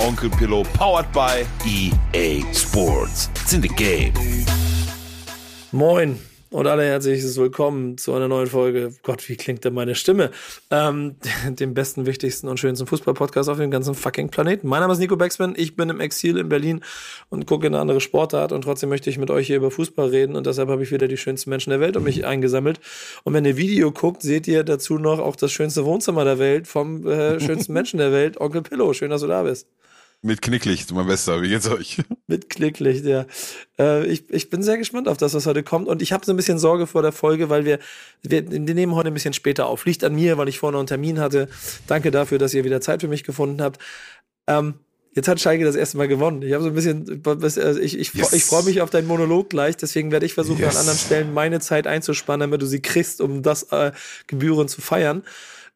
[0.00, 3.28] Onkel Pillow, powered by EA Sports.
[3.34, 4.14] It's in the game.
[5.72, 8.94] Moin und alle herzliches Willkommen zu einer neuen Folge.
[9.02, 10.30] Gott, wie klingt denn meine Stimme?
[10.70, 11.16] Ähm,
[11.50, 14.68] dem besten, wichtigsten und schönsten Fußball-Podcast auf dem ganzen fucking Planeten.
[14.68, 16.80] Mein Name ist Nico Becksmann, ich bin im Exil in Berlin
[17.28, 20.08] und gucke in eine andere Sportart und trotzdem möchte ich mit euch hier über Fußball
[20.08, 22.80] reden und deshalb habe ich wieder die schönsten Menschen der Welt um mich eingesammelt.
[23.24, 26.66] Und wenn ihr Video guckt, seht ihr dazu noch auch das schönste Wohnzimmer der Welt
[26.66, 28.94] vom äh, schönsten Menschen der Welt, Onkel Pillow.
[28.94, 29.68] Schön, dass du da bist.
[30.22, 31.40] Mit Knicklicht, mein Bester.
[31.40, 31.96] Wie geht's euch?
[32.26, 33.24] Mit Knicklicht, ja.
[33.78, 35.88] Äh, ich, ich bin sehr gespannt auf das, was heute kommt.
[35.88, 37.78] Und ich habe so ein bisschen Sorge vor der Folge, weil wir,
[38.22, 39.86] wir, wir nehmen heute ein bisschen später auf.
[39.86, 41.48] Liegt an mir, weil ich vorne einen Termin hatte.
[41.86, 43.80] Danke dafür, dass ihr wieder Zeit für mich gefunden habt.
[44.46, 44.74] Ähm,
[45.12, 46.42] Jetzt hat Schalke das erste Mal gewonnen.
[46.42, 47.22] Ich habe so ein bisschen,
[47.82, 48.32] ich, ich, yes.
[48.32, 50.76] ich freue mich auf deinen Monolog gleich, deswegen werde ich versuchen, yes.
[50.76, 53.90] an anderen Stellen meine Zeit einzuspannen, damit du sie kriegst, um das äh,
[54.28, 55.24] Gebühren zu feiern.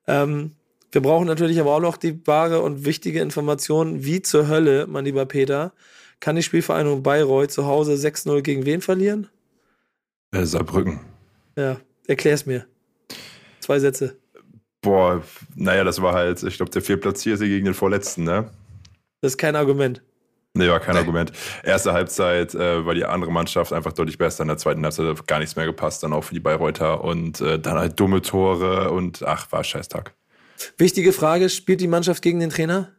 [0.07, 0.53] Ähm,
[0.95, 5.05] wir brauchen natürlich aber auch noch die wahre und wichtige Information, wie zur Hölle, mein
[5.05, 5.73] lieber Peter,
[6.21, 9.29] kann die Spielvereinigung Bayreuth zu Hause 6-0 gegen wen verlieren?
[10.33, 11.01] Äh, Saarbrücken.
[11.57, 12.67] Ja, erklär's mir.
[13.61, 14.17] Zwei Sätze.
[14.83, 15.23] Boah,
[15.57, 18.51] naja, das war halt, ich glaube, der Viertplatzierte gegen den Vorletzten, ne?
[19.21, 20.03] Das ist kein Argument.
[20.57, 20.97] Nee, war kein.
[20.97, 21.33] Argument.
[21.65, 24.43] Erste Halbzeit äh, war die andere Mannschaft einfach deutlich besser.
[24.43, 27.03] In der zweiten Halbzeit hat gar nichts mehr gepasst, dann auch für die Bayreuther.
[27.03, 30.15] Und äh, dann halt dumme Tore und ach, war Scheißtag.
[30.79, 32.93] Wichtige Frage: Spielt die Mannschaft gegen den Trainer?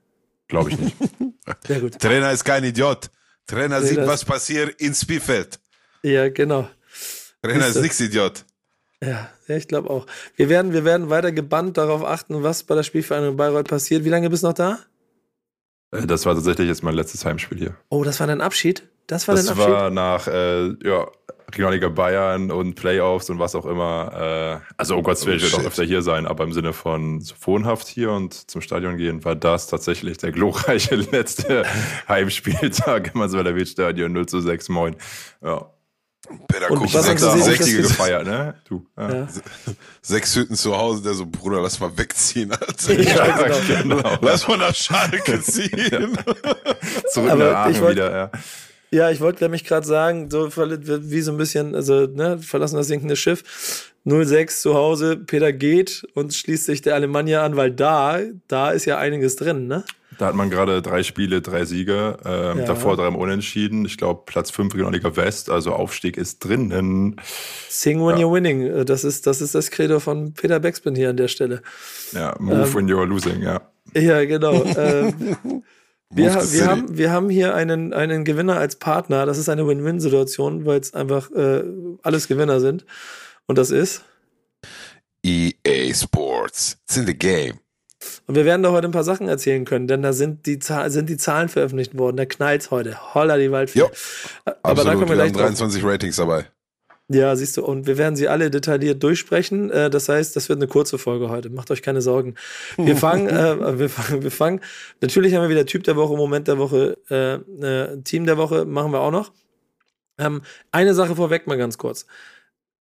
[0.47, 0.95] Glaube ich nicht.
[1.67, 1.99] Sehr gut.
[1.99, 3.09] Trainer ist kein Idiot.
[3.47, 5.59] Trainer sieht, was passiert ins Spielfeld.
[6.01, 6.67] Ja, genau.
[7.41, 8.45] Trainer ist, ist nichts Idiot.
[9.01, 10.07] Ja, ja ich glaube auch.
[10.35, 14.03] Wir werden, wir werden weiter gebannt darauf achten, was bei der Spielvereinigung Bayreuth passiert.
[14.03, 14.79] Wie lange bist du noch da?
[15.91, 17.77] Äh, das war tatsächlich jetzt mein letztes Heimspiel hier.
[17.89, 18.83] Oh, das war dein Abschied?
[19.07, 19.73] Das war das dein Abschied?
[19.73, 21.07] Das war nach, äh, ja,
[21.47, 24.61] Regionalliga Bayern und Playoffs und was auch immer.
[24.63, 27.21] Äh, also, um Gottes Willen, ich werde auch öfter hier sein, aber im Sinne von
[27.21, 31.63] so wohnhaft hier und zum Stadion gehen, war das tatsächlich der glorreiche letzte
[32.07, 34.69] Heimspieltag im Mansweiler Stadion 0 zu 6.
[34.69, 34.95] Moin.
[35.43, 35.69] Ja.
[36.47, 38.55] Pädagogisch sechs, sechzige gefeiert, ne?
[38.67, 38.85] Du.
[38.97, 39.13] Ja.
[39.13, 39.27] Ja.
[40.01, 42.93] Sechs Hütten zu Hause, der so, Bruder, lass mal wegziehen, Alter.
[42.99, 43.47] Ja,
[43.77, 43.97] genau.
[43.97, 44.17] genau.
[44.21, 46.17] Lass mal nach Schalke ziehen.
[47.11, 48.31] Zurück Aber nach Aachen wieder, ja.
[48.91, 52.87] Ja, ich wollte nämlich gerade sagen, so wie so ein bisschen, also ne, verlassen das
[52.87, 53.91] sinkende Schiff.
[54.05, 58.85] 06 zu Hause, Peter geht und schließt sich der Alemannia an, weil da, da ist
[58.85, 59.83] ja einiges drin, ne?
[60.17, 62.65] Da hat man gerade drei Spiele, drei Siege, ähm, ja.
[62.65, 63.83] davor drei Unentschieden.
[63.85, 67.17] Ich glaube, Platz 5 Regionalliga West, also Aufstieg ist drinnen.
[67.67, 68.25] Sing when ja.
[68.25, 68.85] you're winning.
[68.85, 71.61] Das ist, das ist das Credo von Peter Beckspin hier an der Stelle.
[72.13, 73.61] Ja, move ähm, when you're losing, ja.
[73.93, 74.63] Ja, genau.
[74.77, 75.63] ähm,
[76.09, 79.25] wir, wir, haben, wir haben hier einen, einen Gewinner als Partner.
[79.25, 81.63] Das ist eine Win-Win-Situation, weil es einfach äh,
[82.03, 82.85] alles Gewinner sind.
[83.47, 84.03] Und das ist
[85.23, 86.77] EA Sports.
[86.87, 87.59] It's in the game.
[88.27, 91.09] Und wir werden da heute ein paar Sachen erzählen können, denn da sind die, sind
[91.09, 92.17] die Zahlen veröffentlicht worden.
[92.17, 93.15] Da knallt heute.
[93.15, 93.79] Holla die Waldfee.
[93.79, 93.89] Jo,
[94.45, 94.87] Aber absolut.
[94.87, 95.91] da kommen wir, wir haben 23 drauf.
[95.91, 96.45] Ratings dabei.
[97.07, 99.69] Ja, siehst du, und wir werden sie alle detailliert durchsprechen.
[99.69, 101.51] Äh, das heißt, das wird eine kurze Folge heute.
[101.51, 102.33] Macht euch keine Sorgen.
[102.77, 104.59] Wir fangen, äh, wir fangen, wir fangen.
[105.01, 108.65] Natürlich haben wir wieder Typ der Woche, Moment der Woche, äh, äh, Team der Woche
[108.65, 109.33] machen wir auch noch.
[110.17, 112.07] Ähm, eine Sache vorweg mal ganz kurz.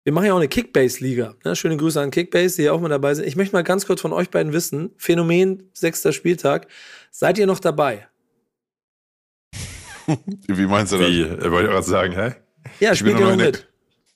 [0.05, 1.35] Wir machen ja auch eine Kickbase-Liga.
[1.43, 1.55] Ne?
[1.55, 3.25] Schöne Grüße an Kickbase, die hier auch mal dabei sind.
[3.25, 6.67] Ich möchte mal ganz kurz von euch beiden wissen: Phänomen, sechster Spieltag.
[7.11, 8.07] Seid ihr noch dabei?
[10.47, 11.07] Wie meinst du das?
[11.07, 11.29] Wie?
[11.29, 12.35] Wollte ich gerade sagen, hä?
[12.79, 13.67] Ja, spielt ihr noch mit.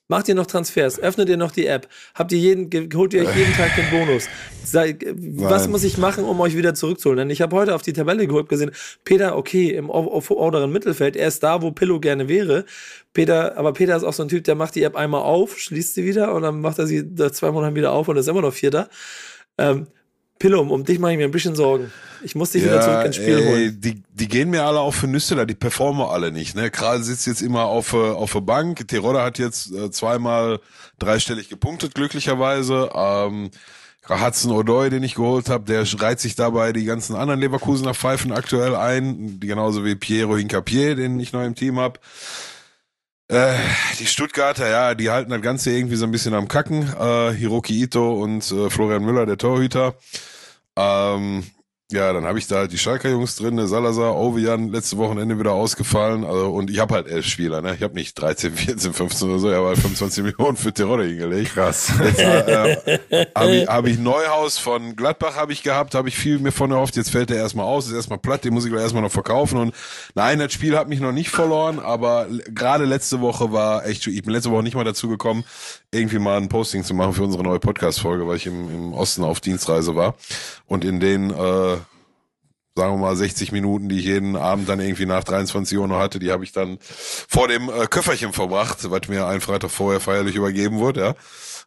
[0.09, 0.99] Macht ihr noch Transfers?
[0.99, 1.89] Öffnet ihr noch die App?
[2.15, 4.27] Habt ihr jeden, holt ihr euch jeden Tag den Bonus?
[4.63, 5.71] Sei, was Nein.
[5.71, 7.17] muss ich machen, um euch wieder zurückzuholen?
[7.17, 8.71] Denn ich habe heute auf die Tabelle geholt gesehen,
[9.03, 12.63] Peter, okay, im vorderen Mittelfeld, er ist da, wo Pillow gerne wäre.
[13.11, 15.95] Peter, aber Peter ist auch so ein Typ, der macht die App einmal auf, schließt
[15.95, 18.53] sie wieder und dann macht er sie zwei Monate wieder auf und ist immer noch
[18.53, 18.89] Vierter.
[19.57, 19.87] Ähm,
[20.39, 21.91] Pillum, um dich mache ich mir ein bisschen Sorgen.
[22.23, 23.81] Ich muss dich ja, wieder zurück ins Spiel ey, holen.
[23.81, 26.55] Die, die gehen mir alle auf für Nüsse da, die performen alle nicht.
[26.55, 26.71] Ne?
[26.71, 28.87] Kral sitzt jetzt immer auf, äh, auf der Bank.
[28.87, 30.59] Terodde hat jetzt äh, zweimal
[30.99, 32.89] dreistellig gepunktet, glücklicherweise.
[32.93, 33.51] Ähm,
[34.09, 38.31] Hudson O'Doy, den ich geholt habe, der reiht sich dabei die ganzen anderen Leverkusener Pfeifen
[38.31, 41.99] aktuell ein, genauso wie Piero Hincapier, den ich noch im Team habe.
[43.29, 43.57] Äh,
[43.99, 46.83] die Stuttgarter, ja, die halten das Ganze irgendwie so ein bisschen am Kacken.
[46.97, 49.95] Äh, Hiroki Ito und äh, Florian Müller, der Torhüter.
[50.77, 51.43] Ähm,
[51.89, 55.39] Ja, dann habe ich da halt die Schalker Jungs drin, der Salazar, Ovian, letzte Wochenende
[55.39, 56.25] wieder ausgefallen.
[56.25, 57.75] Also, und ich habe halt elf Spieler, ne?
[57.75, 61.05] Ich habe nicht 13, 14, 15 oder so, ich habe halt 25 Millionen für Tirol
[61.07, 61.53] hingelegt.
[61.53, 61.93] Krass.
[62.03, 62.97] Jetzt äh,
[63.35, 66.71] habe ich, hab ich Neuhaus von Gladbach habe ich gehabt, habe ich viel mir von
[66.71, 66.97] erhofft.
[66.97, 69.57] Jetzt fällt der erstmal aus, ist erstmal platt, den muss ich gleich erstmal noch verkaufen.
[69.57, 69.73] Und
[70.13, 74.23] nein, das Spiel hat mich noch nicht verloren, aber gerade letzte Woche war echt, ich
[74.23, 75.45] bin letzte Woche nicht mal dazu gekommen,
[75.91, 79.23] irgendwie mal ein Posting zu machen für unsere neue Podcast-Folge, weil ich im, im Osten
[79.23, 80.15] auf Dienstreise war.
[80.65, 81.76] Und in den äh,
[82.77, 85.99] sagen wir mal 60 Minuten, die ich jeden Abend dann irgendwie nach 23 Uhr noch
[85.99, 89.99] hatte, die habe ich dann vor dem äh, Köfferchen verbracht, was mir einen Freitag vorher
[89.99, 91.15] feierlich übergeben wurde, ja.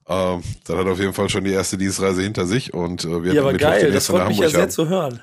[0.08, 3.34] Ähm, das hat auf jeden Fall schon die erste Dienstreise hinter sich und äh, wir
[3.34, 4.70] Ja, aber geil, das freut mich ja sehr haben.
[4.70, 5.20] zu hören.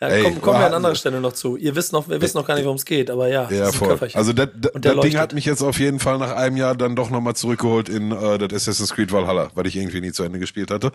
[0.00, 1.56] Ja, Ey, komm, kommen wir an anderer Stelle noch zu.
[1.56, 3.48] Ihr wisst noch, wir wissen noch gar nicht, worum es geht, aber ja.
[3.50, 3.98] Ja, voll.
[4.12, 6.96] Also das, das, das Ding hat mich jetzt auf jeden Fall nach einem Jahr dann
[6.96, 10.38] doch nochmal zurückgeholt in äh, das Assassin's Creed Valhalla, weil ich irgendwie nie zu Ende
[10.38, 10.92] gespielt hatte.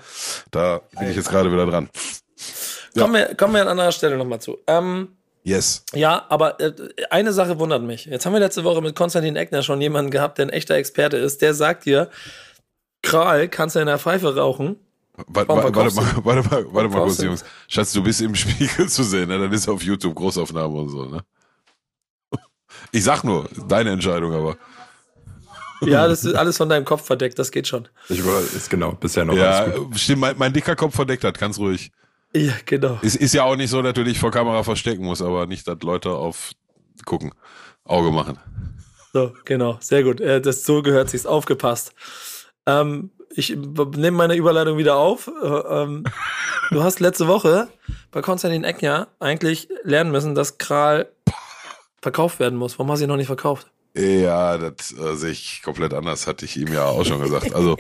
[0.52, 1.90] Da bin ich jetzt gerade wieder dran.
[2.98, 4.58] Kommen, wir, kommen wir an anderer Stelle nochmal zu.
[4.68, 5.10] Ähm,
[5.44, 5.86] yes.
[5.94, 6.74] Ja, aber äh,
[7.10, 8.06] eine Sache wundert mich.
[8.06, 11.18] Jetzt haben wir letzte Woche mit Konstantin Eckner schon jemanden gehabt, der ein echter Experte
[11.18, 11.42] ist.
[11.42, 12.10] Der sagt dir,
[13.02, 14.78] Kral, kannst du in der Pfeife rauchen?
[15.28, 17.44] Warte, warte, warte, mal, warte mal, warte mal kurz, Jungs.
[17.68, 19.40] Schatz, du bist im Spiegel zu sehen, ne?
[19.40, 21.24] Dann ist auf YouTube Großaufnahme und so, ne?
[22.92, 24.58] Ich sag nur, deine Entscheidung aber.
[25.82, 27.88] Ja, das ist alles von deinem Kopf verdeckt, das geht schon.
[28.08, 29.66] Ich war, ist genau, bisher noch Ja,
[29.96, 31.92] stimmt, mein, mein dicker Kopf verdeckt hat, ganz ruhig.
[32.34, 33.00] Ja, genau.
[33.02, 35.68] Ist, ist ja auch nicht so, dass du dich vor Kamera verstecken musst, aber nicht,
[35.68, 36.52] dass Leute auf
[37.06, 37.34] gucken,
[37.84, 38.38] Auge machen.
[39.14, 40.22] So, genau, sehr gut.
[40.22, 41.94] Äh, das so gehört sich's aufgepasst.
[42.66, 45.28] Ähm, ich nehme meine Überleitung wieder auf.
[45.28, 46.04] Äh, ähm,
[46.70, 47.68] du hast letzte Woche
[48.12, 51.12] bei Konstantin Eckner eigentlich lernen müssen, dass Kral
[52.02, 52.78] verkauft werden muss.
[52.80, 53.68] Warum hast du ihn noch nicht verkauft?
[53.94, 57.54] Ja, das äh, sehe ich komplett anders, hatte ich ihm ja auch schon gesagt.
[57.54, 57.76] Also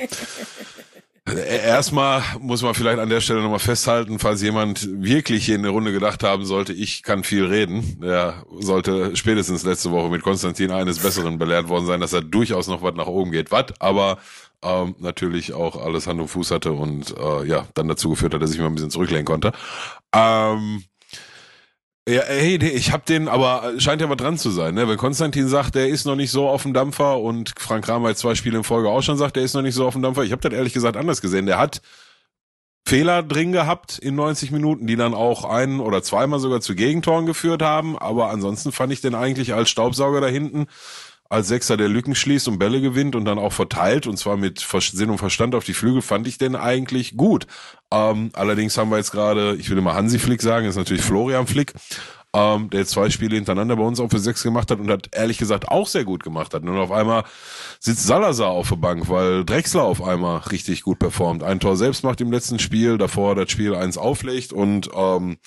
[1.27, 5.71] erstmal muss man vielleicht an der Stelle nochmal festhalten, falls jemand wirklich hier in der
[5.71, 10.71] Runde gedacht haben sollte, ich kann viel reden, der sollte spätestens letzte Woche mit Konstantin
[10.71, 13.51] eines Besseren belehrt worden sein, dass er durchaus noch was nach oben geht.
[13.51, 14.17] Was aber
[14.63, 18.41] ähm, natürlich auch alles Hand und Fuß hatte und äh, ja, dann dazu geführt hat,
[18.41, 19.51] dass ich mal ein bisschen zurücklehnen konnte.
[20.13, 20.83] Ähm,
[22.09, 24.87] ja, hey, ich hab den, aber scheint ja mal dran zu sein, ne?
[24.87, 28.33] Wenn Konstantin sagt, der ist noch nicht so auf dem Dampfer und Frank Kramer zwei
[28.33, 30.23] Spiele in Folge auch schon sagt, der ist noch nicht so auf dem Dampfer.
[30.23, 31.45] Ich habe das ehrlich gesagt anders gesehen.
[31.45, 31.81] Der hat
[32.87, 37.27] Fehler drin gehabt in 90 Minuten, die dann auch ein oder zweimal sogar zu Gegentoren
[37.27, 37.97] geführt haben.
[37.97, 40.65] Aber ansonsten fand ich den eigentlich als Staubsauger da hinten
[41.31, 44.59] als Sechser, der Lücken schließt und Bälle gewinnt und dann auch verteilt und zwar mit
[44.59, 47.47] Sinn und Verstand auf die Flügel, fand ich den eigentlich gut.
[47.89, 51.47] Ähm, allerdings haben wir jetzt gerade, ich will immer Hansi Flick sagen, ist natürlich Florian
[51.47, 51.73] Flick,
[52.33, 55.37] ähm, der zwei Spiele hintereinander bei uns auch für sechs gemacht hat und hat ehrlich
[55.37, 56.63] gesagt auch sehr gut gemacht hat.
[56.63, 57.23] Und auf einmal
[57.79, 61.43] sitzt Salazar auf der Bank, weil Drexler auf einmal richtig gut performt.
[61.43, 65.37] Ein Tor selbst macht im letzten Spiel, davor das Spiel eins auflegt und ähm,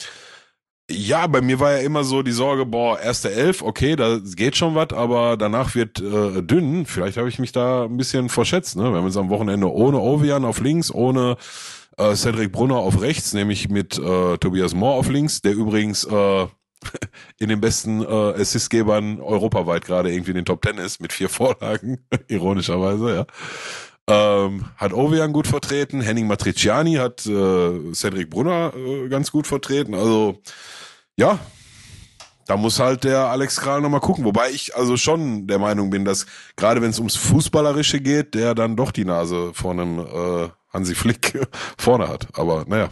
[0.90, 4.56] ja, bei mir war ja immer so die Sorge, boah, erste Elf, okay, da geht
[4.56, 6.84] schon was, aber danach wird äh, dünn.
[6.84, 8.76] Vielleicht habe ich mich da ein bisschen verschätzt.
[8.76, 8.90] Ne?
[8.90, 11.36] Wir haben jetzt am Wochenende ohne Ovian auf links, ohne
[11.96, 16.46] äh, Cedric Brunner auf rechts, nämlich mit äh, Tobias Moore auf links, der übrigens äh,
[17.38, 21.28] in den besten äh, Assistgebern europaweit gerade irgendwie in den Top Ten ist, mit vier
[21.30, 23.26] Vorlagen, ironischerweise, ja.
[24.06, 29.94] Ähm, hat Ovejan gut vertreten, Henning Matriciani hat äh, Cedric Brunner äh, ganz gut vertreten.
[29.94, 30.42] Also
[31.16, 31.38] ja,
[32.46, 34.24] da muss halt der Alex Kral nochmal gucken.
[34.24, 38.54] Wobei ich also schon der Meinung bin, dass gerade wenn es ums Fußballerische geht, der
[38.54, 41.38] dann doch die Nase vor einem äh, Hansi Flick
[41.78, 42.28] vorne hat.
[42.34, 42.90] Aber naja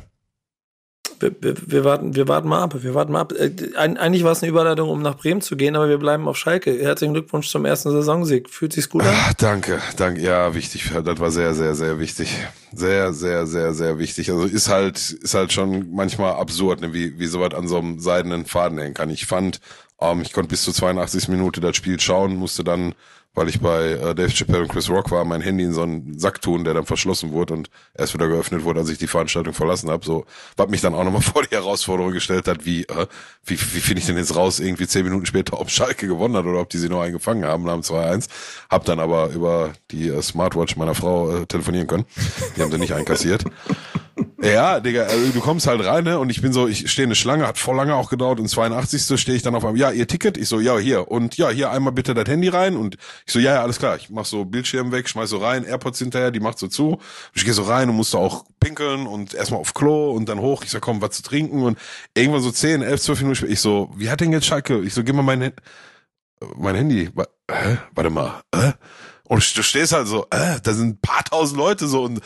[1.23, 2.75] wir, wir, wir, warten, wir warten mal ab.
[2.83, 3.33] Wir warten mal ab.
[3.33, 6.37] Äh, eigentlich war es eine Überleitung, um nach Bremen zu gehen, aber wir bleiben auf
[6.37, 6.77] Schalke.
[6.83, 8.51] Herzlichen Glückwunsch zum ersten Saisonsieg.
[8.51, 9.09] Fühlt sich's gut an?
[9.13, 10.21] Ach, danke, danke.
[10.21, 10.91] Ja, wichtig.
[11.05, 12.37] Das war sehr, sehr, sehr wichtig.
[12.73, 14.31] Sehr, sehr, sehr, sehr wichtig.
[14.31, 17.99] Also ist halt, ist halt schon manchmal absurd, ne, wie, wie sowas an so einem
[18.01, 19.11] seidenen Faden hängen kann.
[19.11, 19.61] Ich fand,
[20.01, 21.29] ähm, ich konnte bis zur 82.
[21.29, 22.95] Minute das Spiel schauen, musste dann
[23.35, 26.19] weil ich bei äh, Dave Chappelle und Chris Rock war, mein Handy in so einen
[26.19, 29.55] Sack tun, der dann verschlossen wurde und erst wieder geöffnet wurde, als ich die Veranstaltung
[29.55, 30.05] verlassen habe.
[30.05, 33.07] So, was mich dann auch nochmal vor die Herausforderung gestellt hat, wie, äh,
[33.45, 36.45] wie, wie finde ich denn jetzt raus, irgendwie zehn Minuten später, ob Schalke gewonnen hat
[36.45, 38.29] oder ob die sie noch eingefangen haben dem 2-1.
[38.69, 42.05] Hab dann aber über die äh, Smartwatch meiner Frau äh, telefonieren können.
[42.57, 43.45] Die haben sie nicht einkassiert.
[44.43, 46.19] Ja, Digga, also du kommst halt rein, ne?
[46.19, 49.19] Und ich bin so, ich stehe eine Schlange, hat voll lange auch gedauert und 82.
[49.19, 50.37] stehe ich dann auf einem, ja, ihr Ticket?
[50.37, 51.11] Ich so, ja, hier.
[51.11, 52.77] Und ja, hier einmal bitte das Handy rein.
[52.77, 53.97] Und ich so, ja, ja, alles klar.
[53.97, 56.99] Ich mach so Bildschirm weg, schmeiß so rein, AirPods hinterher, die macht so zu.
[57.35, 60.65] Ich gehe so rein und musste auch pinkeln und erstmal auf Klo und dann hoch.
[60.65, 61.63] Ich sag, komm, was zu trinken.
[61.63, 61.79] Und
[62.15, 64.81] irgendwann so 10, 11, 12 Minuten später, ich so, wie hat denn jetzt Schalke?
[64.81, 65.53] Ich so, gib mal mein,
[66.57, 67.11] mein Handy.
[67.51, 67.79] Hä?
[67.95, 68.73] Warte mal, äh?
[69.25, 72.21] Und du stehst halt so, äh, da sind paar tausend Leute so und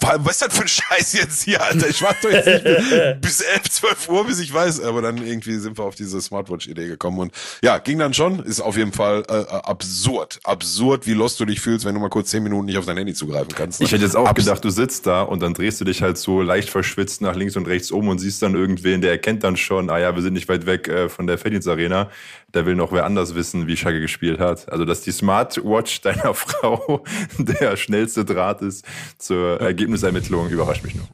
[0.00, 1.88] was ist das für ein Scheiß jetzt hier, Alter?
[1.88, 2.64] Ich warte doch jetzt nicht
[3.20, 4.82] bis 11, 12 Uhr, bis ich weiß.
[4.82, 7.18] Aber dann irgendwie sind wir auf diese Smartwatch-Idee gekommen.
[7.18, 8.40] Und ja, ging dann schon.
[8.40, 10.40] Ist auf jeden Fall äh, absurd.
[10.44, 12.96] Absurd, wie lost du dich fühlst, wenn du mal kurz 10 Minuten nicht auf dein
[12.96, 13.80] Handy zugreifen kannst.
[13.80, 13.86] Ne?
[13.86, 16.18] Ich hätte jetzt auch Abs gedacht, du sitzt da und dann drehst du dich halt
[16.18, 19.56] so leicht verschwitzt nach links und rechts um und siehst dann irgendwen, der erkennt dann
[19.56, 22.10] schon, ah ja, wir sind nicht weit weg äh, von der Feldins Arena.
[22.52, 24.70] Da will noch wer anders wissen, wie Schalke gespielt hat.
[24.70, 27.04] Also, dass die Smartwatch deiner Frau
[27.38, 28.84] der schnellste Draht ist
[29.18, 31.06] zur Ergebnisermittlung, überrascht mich nur.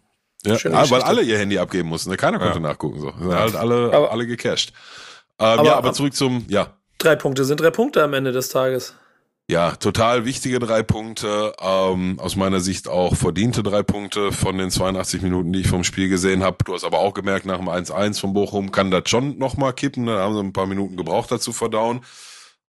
[0.45, 2.11] Ja, ah, weil alle ihr Handy abgeben mussten.
[2.11, 2.17] Ne?
[2.17, 2.61] Keiner konnte ja.
[2.61, 3.01] nachgucken.
[3.01, 3.13] So.
[3.19, 4.73] Sind halt alle, aber, alle gecached.
[5.39, 6.77] Ähm, aber, ja, aber zurück zum, ja.
[6.99, 8.95] Drei Punkte sind drei Punkte am Ende des Tages.
[9.49, 11.53] Ja, total wichtige drei Punkte.
[11.61, 15.85] Ähm, aus meiner Sicht auch verdiente drei Punkte von den 82 Minuten, die ich vom
[15.85, 16.65] Spiel gesehen habe.
[16.65, 20.07] Du hast aber auch gemerkt, nach dem 1-1 von Bochum kann das schon nochmal kippen.
[20.07, 22.01] Da haben sie ein paar Minuten gebraucht dazu verdauen.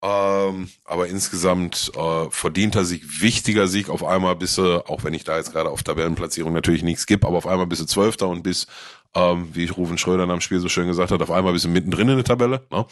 [0.02, 5.24] Ähm, aber insgesamt äh, verdienter Sieg, wichtiger Sieg auf einmal bis, äh, auch wenn ich
[5.24, 8.66] da jetzt gerade auf Tabellenplatzierung natürlich nichts gibt, aber auf einmal bis Zwölfter und bis,
[9.14, 12.16] ähm, wie Rufen Schröder am Spiel so schön gesagt hat, auf einmal bis mittendrin in
[12.16, 12.62] der Tabelle.
[12.70, 12.86] Ne?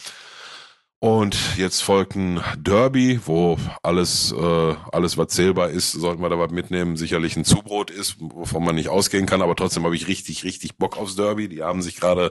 [1.02, 6.38] Und jetzt folgt ein Derby, wo alles, äh, alles was zählbar ist, sollten wir da
[6.38, 6.98] was mitnehmen.
[6.98, 10.76] Sicherlich ein Zubrot ist, wovon man nicht ausgehen kann, aber trotzdem habe ich richtig, richtig
[10.76, 11.48] Bock aufs Derby.
[11.48, 12.30] Die haben sich gerade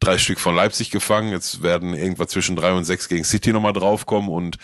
[0.00, 1.28] drei Stück von Leipzig gefangen.
[1.30, 4.56] Jetzt werden irgendwas zwischen drei und sechs gegen City nochmal draufkommen und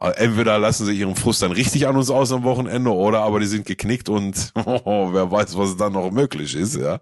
[0.00, 3.46] entweder lassen sie ihren Frust dann richtig an uns aus am Wochenende oder aber die
[3.46, 4.52] sind geknickt und
[4.84, 7.00] oh, wer weiß, was dann noch möglich ist, ja.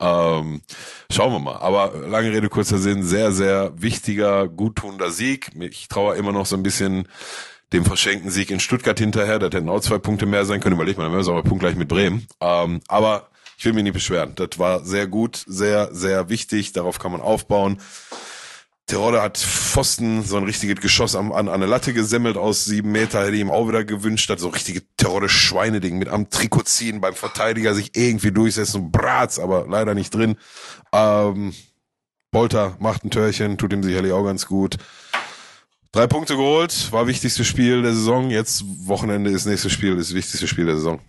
[0.00, 0.62] Ähm,
[1.10, 1.56] schauen wir mal.
[1.56, 5.50] Aber lange Rede, kurzer Sinn, sehr, sehr wichtiger, guttunender Sieg.
[5.60, 7.08] Ich traue immer noch so ein bisschen
[7.72, 9.38] dem verschenkten Sieg in Stuttgart hinterher.
[9.38, 10.76] Das hätten auch zwei Punkte mehr sein können.
[10.76, 12.26] Überleg mal, dann wären wir aber punktgleich mit Bremen.
[12.40, 13.28] Ähm, aber
[13.58, 14.32] ich will mich nicht beschweren.
[14.36, 16.72] Das war sehr gut, sehr, sehr wichtig.
[16.72, 17.78] Darauf kann man aufbauen.
[18.88, 23.20] Terodde hat Pfosten so ein richtiges Geschoss an, an eine Latte gesemmelt aus sieben Meter,
[23.20, 27.02] hätte ich ihm auch wieder gewünscht, hat so richtige Terodde Schweineding mit am Trikot ziehen,
[27.02, 30.36] beim Verteidiger sich irgendwie durchsetzen, Bratz, aber leider nicht drin.
[30.92, 31.54] Ähm,
[32.30, 34.78] Polter macht ein Törchen, tut ihm sicherlich auch ganz gut.
[35.92, 38.30] Drei Punkte geholt, war wichtigstes Spiel der Saison.
[38.30, 41.00] Jetzt Wochenende ist nächstes Spiel, ist das wichtigste Spiel der Saison.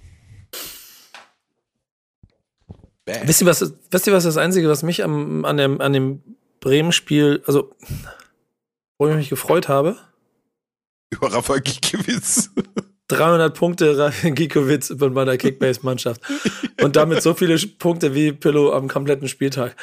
[3.23, 6.21] Wisst ihr, was, wisst ihr, was das Einzige, was mich am, an, dem, an dem
[6.59, 7.73] Bremen-Spiel, also
[8.97, 9.97] wo ich mich gefreut habe.
[11.09, 12.51] Über Rafa Giekewitz.
[13.09, 16.21] 300 Punkte Rafa Giekewitz bei meiner Kickbase-Mannschaft.
[16.81, 19.75] Und damit so viele Punkte wie Pillow am kompletten Spieltag.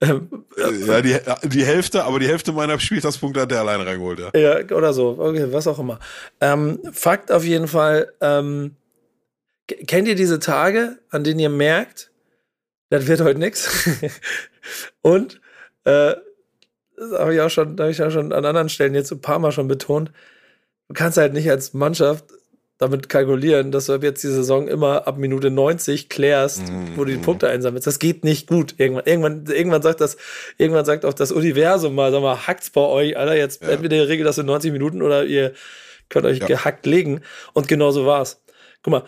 [0.00, 0.44] Ähm,
[0.86, 1.16] ja, die,
[1.48, 4.30] die Hälfte, aber die Hälfte meiner Spieltagspunkte hat der alleine reingeholt, ja.
[4.34, 5.16] Ja, oder so.
[5.18, 5.98] Okay, was auch immer.
[6.40, 8.76] Ähm, Fakt auf jeden Fall, ähm,
[9.66, 12.10] kennt ihr diese Tage, an denen ihr merkt,
[12.88, 13.88] das wird heute nix?
[15.02, 15.40] Und
[15.90, 16.16] äh,
[16.96, 19.38] das habe ich auch schon, habe ich ja schon an anderen Stellen jetzt ein paar
[19.38, 20.12] Mal schon betont.
[20.88, 22.24] Du kannst halt nicht als Mannschaft
[22.76, 27.12] damit kalkulieren, dass du jetzt die Saison immer ab Minute 90 klärst, mm, wo du
[27.12, 27.18] die.
[27.18, 27.86] Punkte einsammelst.
[27.86, 28.74] Das geht nicht gut.
[28.78, 30.16] Irgendwann, irgendwann, irgendwann sagt das,
[30.56, 33.68] irgendwann sagt auch das Universum mal, sag mal, hackt's bei euch, Alter, jetzt ja.
[33.68, 35.52] entweder ihr regelt das in 90 Minuten oder ihr
[36.08, 36.46] könnt euch ja.
[36.46, 37.20] gehackt legen.
[37.52, 38.40] Und genau so war's
[38.82, 39.04] guck mal,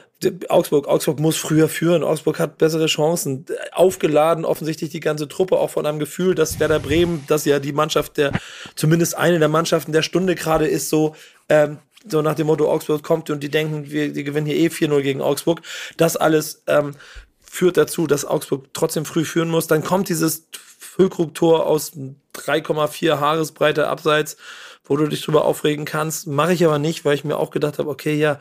[0.48, 5.70] Augsburg, Augsburg muss früher führen, Augsburg hat bessere Chancen, aufgeladen offensichtlich die ganze Truppe, auch
[5.70, 8.32] von einem Gefühl, dass Werder Bremen, das ja die Mannschaft der,
[8.74, 11.16] zumindest eine der Mannschaften der Stunde gerade ist, so,
[11.48, 14.66] ähm, so nach dem Motto, Augsburg kommt und die denken, wir die gewinnen hier eh
[14.66, 15.62] 4-0 gegen Augsburg.
[15.96, 16.94] Das alles ähm,
[17.40, 19.68] führt dazu, dass Augsburg trotzdem früh führen muss.
[19.68, 20.48] Dann kommt dieses
[20.78, 21.92] Füllkrug-Tor aus
[22.34, 24.36] 3,4 Haaresbreite abseits,
[24.84, 26.26] wo du dich drüber aufregen kannst.
[26.26, 28.40] Mache ich aber nicht, weil ich mir auch gedacht habe, okay, ja,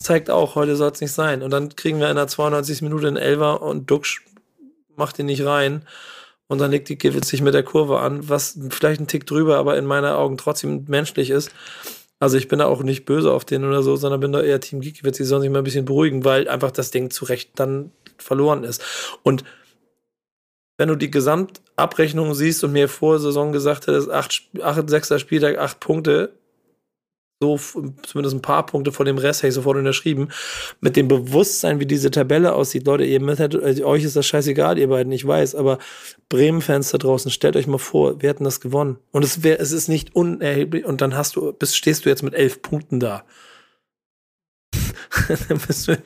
[0.00, 1.42] zeigt auch, heute soll es nicht sein.
[1.42, 2.82] Und dann kriegen wir in der 92.
[2.82, 4.22] Minute einen Elver und Duxch
[4.96, 5.84] macht ihn nicht rein.
[6.48, 9.58] Und dann legt die Gibbets sich mit der Kurve an, was vielleicht ein Tick drüber,
[9.58, 11.52] aber in meinen Augen trotzdem menschlich ist.
[12.18, 14.60] Also ich bin da auch nicht böse auf den oder so, sondern bin da eher
[14.60, 17.52] Team Gikiewicz, die sollen sich mal ein bisschen beruhigen, weil einfach das Ding zu Recht
[17.54, 18.82] dann verloren ist.
[19.22, 19.44] Und
[20.76, 25.58] wenn du die Gesamtabrechnung siehst und mir vor Saison gesagt hättest, acht, acht, sechster Spieltag,
[25.58, 26.32] acht Punkte,
[27.42, 27.58] so
[28.02, 30.28] zumindest ein paar Punkte vor dem Rest, hätte ich sofort unterschrieben.
[30.80, 34.78] Mit dem Bewusstsein, wie diese Tabelle aussieht, Leute, ihr müsst, also euch ist das scheißegal,
[34.78, 35.78] ihr beiden, ich weiß, aber
[36.28, 38.98] Bremen-Fans da draußen, stellt euch mal vor, wir hätten das gewonnen.
[39.10, 42.22] Und es wäre, es ist nicht unerheblich, und dann hast du, bist, stehst du jetzt
[42.22, 43.24] mit elf Punkten da.
[45.48, 45.96] dann bist du,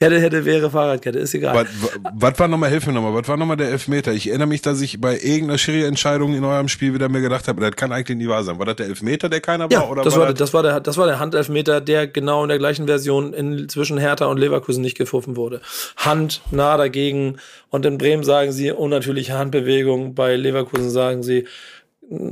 [0.00, 1.54] Hätte, hätte, wäre Fahrradkette, ist egal.
[1.54, 1.68] Was,
[2.14, 4.12] was war nochmal, hilf mir nochmal, was war nochmal der Elfmeter?
[4.12, 7.60] Ich erinnere mich, dass ich bei irgendeiner Schiri-Entscheidung in eurem Spiel wieder mir gedacht habe,
[7.60, 8.58] das kann eigentlich nie wahr sein.
[8.58, 9.90] War das der Elfmeter, der keiner ja, war?
[9.90, 12.58] Oder das, war, war das, war der, das war der Handelfmeter, der genau in der
[12.58, 15.60] gleichen Version in, zwischen Hertha und Leverkusen nicht gepfiffen wurde.
[15.96, 17.36] Hand nah dagegen
[17.70, 21.46] und in Bremen sagen sie unnatürliche Handbewegung, bei Leverkusen sagen sie,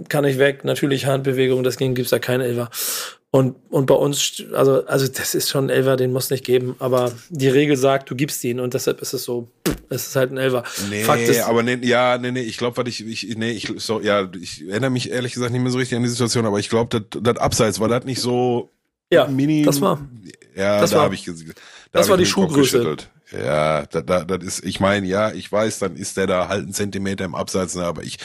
[0.09, 2.71] kann ich weg, natürliche Handbewegung, deswegen gibt's da keinen Elfer.
[3.35, 6.77] Und, und bei uns, also, also das ist schon ein Elfer, den muss nicht geben,
[6.81, 9.49] aber die Regel sagt, du gibst ihn und deshalb ist es so,
[9.89, 10.65] es ist halt ein Elfer.
[10.91, 13.73] Nee, Fakt ist, aber nee, ja, nee, nee, ich glaube, was ich, ich, nee, ich,
[13.79, 16.59] so, ja, ich erinnere mich ehrlich gesagt nicht mehr so richtig an die Situation, aber
[16.59, 18.69] ich glaube, das, das Abseits war das nicht so
[19.11, 19.63] ja, mini.
[19.63, 20.07] Das war,
[20.55, 21.33] ja, das da war, habe ich, da
[21.91, 22.99] das war die Schuhgröße.
[23.33, 26.65] Ja, da, da, das ist, ich meine, ja, ich weiß, dann ist der da halt
[26.65, 28.19] einen Zentimeter im Abseits, ne, aber ich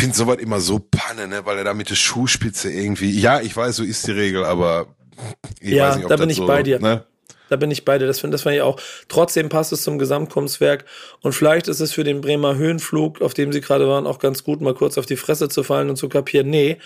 [0.00, 3.56] finde sowas immer so Panne, ne, weil er da mit der Schuhspitze irgendwie, ja, ich
[3.56, 4.86] weiß, so ist die Regel, aber
[5.60, 6.78] ich Ja, weiß nicht, ob da das bin ich so, bei dir.
[6.80, 7.04] Ne?
[7.48, 8.06] Da bin ich bei dir.
[8.06, 8.78] Das finde das fand ich auch.
[9.08, 10.84] Trotzdem passt es zum Gesamtkunstwerk.
[11.22, 14.44] Und vielleicht ist es für den Bremer Höhenflug, auf dem sie gerade waren, auch ganz
[14.44, 16.78] gut, mal kurz auf die Fresse zu fallen und zu kapieren, nee.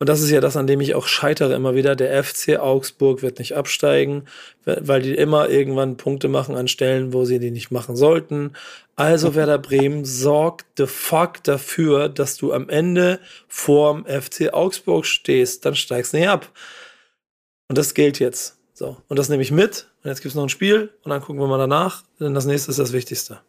[0.00, 1.94] Und das ist ja das, an dem ich auch scheitere immer wieder.
[1.94, 4.24] Der FC Augsburg wird nicht absteigen,
[4.64, 8.54] weil die immer irgendwann Punkte machen an Stellen, wo sie die nicht machen sollten.
[8.96, 15.66] Also Werder Bremen sorgt the fuck dafür, dass du am Ende vorm FC Augsburg stehst.
[15.66, 16.50] Dann steigst du nicht ab.
[17.68, 18.56] Und das gilt jetzt.
[18.72, 18.96] So.
[19.08, 19.86] Und das nehme ich mit.
[20.02, 20.94] Und jetzt gibt's noch ein Spiel.
[21.04, 22.04] Und dann gucken wir mal danach.
[22.18, 23.40] Denn das nächste ist das Wichtigste.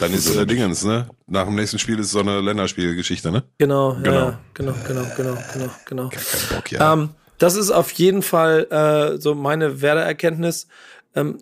[0.00, 1.08] Dann ist äh, Dingens, ne?
[1.26, 3.44] Nach dem nächsten Spiel ist so eine Länderspielgeschichte, ne?
[3.58, 4.12] Genau, Genau.
[4.12, 6.10] Ja, genau, genau, genau, genau, genau.
[6.54, 6.92] Bock, ja.
[6.92, 10.68] Ähm, das ist auf jeden Fall äh, so meine Werder-Erkenntnis.
[11.14, 11.38] Ähm,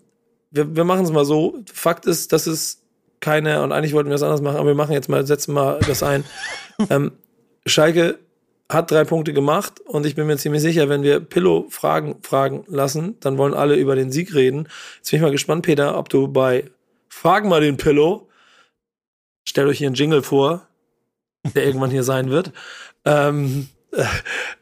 [0.51, 1.59] wir, wir machen es mal so.
[1.73, 2.81] Fakt ist, dass es
[3.19, 5.79] keine, und eigentlich wollten wir es anders machen, aber wir machen jetzt mal, setzen mal
[5.85, 6.23] das ein.
[6.89, 7.11] ähm,
[7.65, 8.19] Schalke
[8.69, 12.63] hat drei Punkte gemacht und ich bin mir ziemlich sicher, wenn wir Pillow Fragen fragen
[12.67, 14.67] lassen, dann wollen alle über den Sieg reden.
[14.97, 16.65] Jetzt bin ich mal gespannt, Peter, ob du bei
[17.09, 18.28] Fragen mal den Pillow,
[19.49, 20.67] stellt euch hier einen Jingle vor,
[21.55, 22.51] der irgendwann hier sein wird.
[23.05, 24.03] Ähm, äh,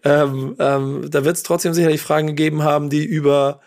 [0.04, 3.60] ähm, ähm, da wird es trotzdem sicherlich Fragen gegeben haben, die über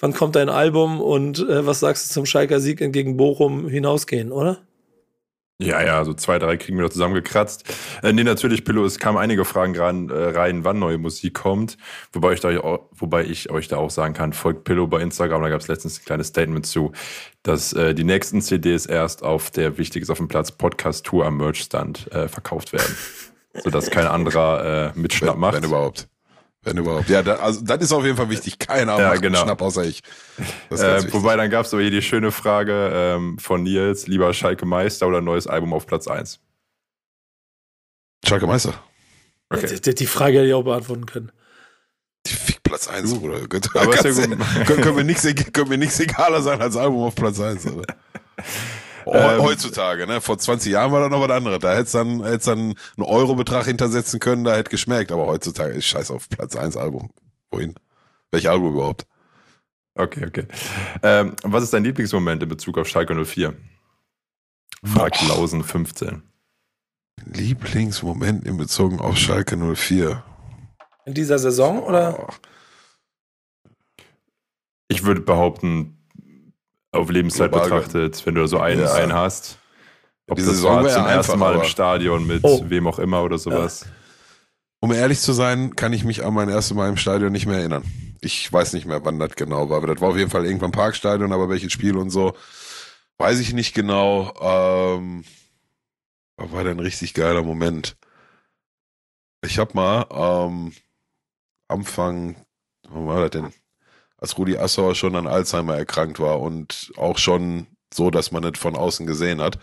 [0.00, 4.32] wann kommt dein Album und äh, was sagst du zum Schalker Sieg gegen Bochum hinausgehen,
[4.32, 4.58] oder?
[5.60, 7.64] Ja, ja, so zwei, drei kriegen wir noch zusammengekratzt.
[8.02, 11.76] Äh, nee, natürlich, Pillow, es kamen einige Fragen ran, äh, rein, wann neue Musik kommt.
[12.12, 15.42] Wobei ich, da auch, wobei ich euch da auch sagen kann, folgt Pillow bei Instagram,
[15.42, 16.92] da gab es letztens ein kleines Statement zu,
[17.44, 21.24] dass äh, die nächsten CDs erst auf der Wichtig ist auf dem Platz Podcast Tour
[21.24, 22.96] am Merch-Stand äh, verkauft werden.
[23.62, 25.54] sodass kein anderer äh, Mitschnapp macht.
[25.54, 26.08] wenn überhaupt.
[26.64, 27.08] Wenn überhaupt.
[27.10, 28.58] Ja, da, also das ist auf jeden Fall wichtig.
[28.58, 29.42] Keiner Ja, macht genau.
[29.42, 30.02] Schnapp außer ich.
[30.70, 34.64] Äh, wobei dann gab es aber hier die schöne Frage ähm, von Nils, lieber Schalke
[34.64, 36.40] Meister oder neues Album auf Platz 1?
[38.26, 38.74] Schalke Meister.
[39.50, 39.78] Okay.
[39.78, 41.32] Die, die Frage hätte ich auch beantworten können.
[42.26, 43.40] Die Fick Platz 1, Bruder.
[43.74, 44.66] Aber ist ja gut.
[44.66, 47.84] können, wir nichts, können wir nichts egaler sein als Album auf Platz 1, oder?
[49.06, 50.20] Oh, Ähm, Heutzutage, ne?
[50.20, 51.58] Vor 20 Jahren war da noch was anderes.
[51.58, 55.12] Da hätt's dann, hätt's dann einen Eurobetrag hintersetzen können, da hätte geschmeckt.
[55.12, 57.10] Aber heutzutage ist scheiß auf Platz 1 Album.
[57.50, 57.74] Wohin?
[58.30, 59.06] Welches Album überhaupt?
[59.94, 60.46] Okay, okay.
[61.02, 63.54] Ähm, was ist dein Lieblingsmoment in Bezug auf Schalke 04?
[64.84, 65.28] Fragt Boah.
[65.28, 66.22] Lausen 15.
[67.26, 70.22] Lieblingsmoment in Bezug auf Schalke 04.
[71.06, 72.28] In dieser Saison oder?
[74.88, 75.93] Ich würde behaupten,
[76.94, 78.92] auf Lebenszeit Global betrachtet, wenn du so einen, Ja.
[78.94, 79.58] einen hast.
[80.28, 82.64] Ob Die das Saison war zum ersten Mal im Stadion mit Oh.
[82.68, 83.86] wem auch immer oder sowas.
[84.80, 87.58] Um ehrlich zu sein, kann ich mich an mein erstes Mal im Stadion nicht mehr
[87.58, 87.84] erinnern.
[88.20, 89.78] Ich weiß nicht mehr, wann das genau war.
[89.78, 92.34] Aber das war auf jeden Fall irgendwann Parkstadion, aber welches Spiel und so,
[93.18, 94.32] weiß ich nicht genau.
[94.40, 95.24] Ähm,
[96.36, 97.96] was war ein richtig geiler Moment?
[99.44, 100.72] Ich hab mal ähm,
[101.68, 102.36] Anfang,
[102.88, 103.52] wann war das denn?
[104.24, 108.58] Als Rudi Assauer schon an Alzheimer erkrankt war und auch schon so, dass man es
[108.58, 109.58] von außen gesehen hat,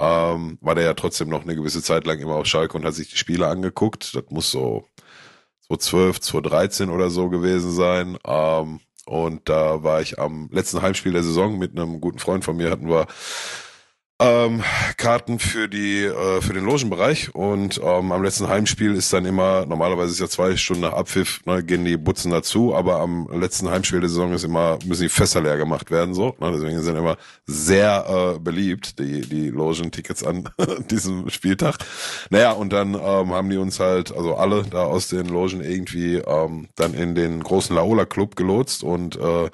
[0.00, 2.94] ähm, war der ja trotzdem noch eine gewisse Zeit lang immer auf Schalke und hat
[2.94, 4.16] sich die Spiele angeguckt.
[4.16, 4.88] Das muss so
[5.68, 8.18] 2012, 2013 oder so gewesen sein.
[8.26, 12.56] Ähm, und da war ich am letzten Heimspiel der Saison mit einem guten Freund von
[12.56, 13.06] mir, hatten wir
[14.20, 14.62] ähm,
[14.96, 19.66] Karten für die äh, für den Logenbereich und ähm, am letzten Heimspiel ist dann immer
[19.66, 23.68] normalerweise ist ja zwei Stunden nach Abpfiff ne, gehen die Butzen dazu, aber am letzten
[23.68, 26.96] Heimspiel der Saison ist immer müssen die Fässer leer gemacht werden so, ne, deswegen sind
[26.96, 30.48] immer sehr äh, beliebt die die Logentickets an
[30.90, 31.78] diesem Spieltag.
[32.30, 36.18] Naja und dann ähm, haben die uns halt also alle da aus den Logen irgendwie
[36.18, 39.50] ähm, dann in den großen Laola Club gelotst und äh,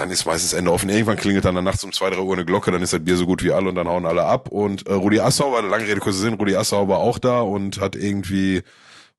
[0.00, 0.88] dann ist meistens Ende offen.
[0.88, 3.26] Irgendwann klingelt dann nachts um zwei, drei Uhr eine Glocke, dann ist das Bier so
[3.26, 4.48] gut wie alle und dann hauen alle ab.
[4.48, 7.80] Und äh, Rudi Assau war, lange Rede, kurzer Sinn, Rudi Assau war auch da und
[7.80, 8.62] hat irgendwie,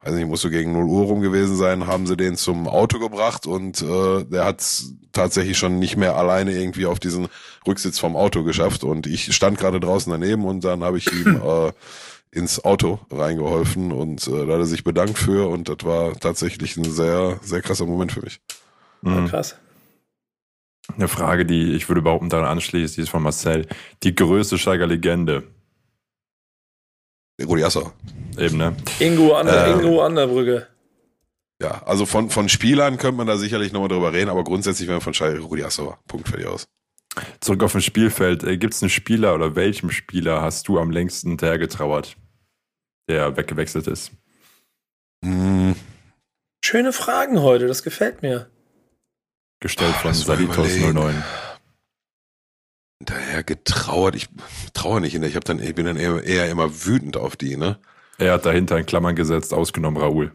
[0.02, 3.00] weiß nicht, muss so gegen 0 Uhr rum gewesen sein, haben sie den zum Auto
[3.00, 4.64] gebracht und äh, der hat
[5.14, 7.28] tatsächlich schon nicht mehr alleine irgendwie auf diesen
[7.68, 8.84] Rücksitz vom Auto geschafft.
[8.84, 11.72] Und ich stand gerade draußen daneben und dann habe ich ihm äh,
[12.32, 16.78] ins Auto reingeholfen und äh, da hat er sich bedankt für und das war tatsächlich
[16.78, 18.40] ein sehr, sehr krasser Moment für mich.
[19.02, 19.28] Mhm.
[19.28, 19.58] Krass.
[20.96, 23.68] Eine Frage, die ich würde behaupten daran anschließt, die ist von Marcel.
[24.04, 25.44] Die größte Schalker Legende.
[27.44, 27.92] Rudi Assau.
[28.38, 28.76] Eben, ne?
[29.00, 29.80] Ingo an der, Ähm.
[29.80, 30.68] Ingo an der Brücke.
[31.62, 35.02] ja, also von, von Spielern könnte man da sicherlich nochmal drüber reden, aber grundsätzlich wäre
[35.02, 36.00] von Schalke Rudi Assauer.
[36.08, 36.68] Punkt fertig aus.
[37.40, 38.44] Zurück auf dem Spielfeld.
[38.44, 42.16] Äh, Gibt es einen Spieler oder welchem Spieler hast du am längsten hinterhergetrauert,
[43.10, 44.12] der weggewechselt ist?
[45.24, 45.76] Hm.
[46.64, 48.50] Schöne Fragen heute, das gefällt mir.
[49.62, 51.24] Gestellt von Salitos 09.
[53.00, 54.28] Daher getrauert, ich
[54.74, 57.80] traue nicht, ich, hab dann, ich bin dann eher, eher immer wütend auf die, ne?
[58.18, 60.32] Er hat dahinter in Klammern gesetzt, ausgenommen Raoul.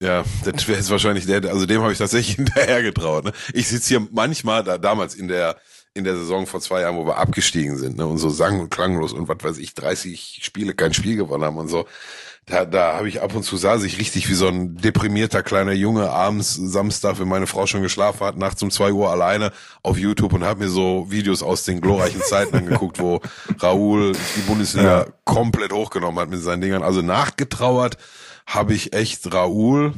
[0.00, 3.24] Ja, das wäre jetzt wahrscheinlich der, also dem habe ich tatsächlich hinterher getraut.
[3.24, 3.32] Ne?
[3.52, 5.56] Ich sitze hier manchmal, da damals in der
[5.98, 8.70] in der Saison vor zwei Jahren, wo wir abgestiegen sind, ne, und so sang und
[8.70, 11.86] klanglos und was weiß ich, 30 Spiele kein Spiel gewonnen haben und so.
[12.46, 15.72] Da, da habe ich ab und zu saß ich richtig wie so ein deprimierter kleiner
[15.72, 19.98] Junge abends Samstag, wenn meine Frau schon geschlafen hat, nachts um zwei Uhr alleine auf
[19.98, 23.20] YouTube und habe mir so Videos aus den glorreichen Zeiten angeguckt, wo
[23.58, 25.06] Raoul die Bundesliga ja.
[25.24, 26.82] komplett hochgenommen hat mit seinen Dingern.
[26.82, 27.98] Also nachgetrauert
[28.46, 29.92] habe ich echt Raoul.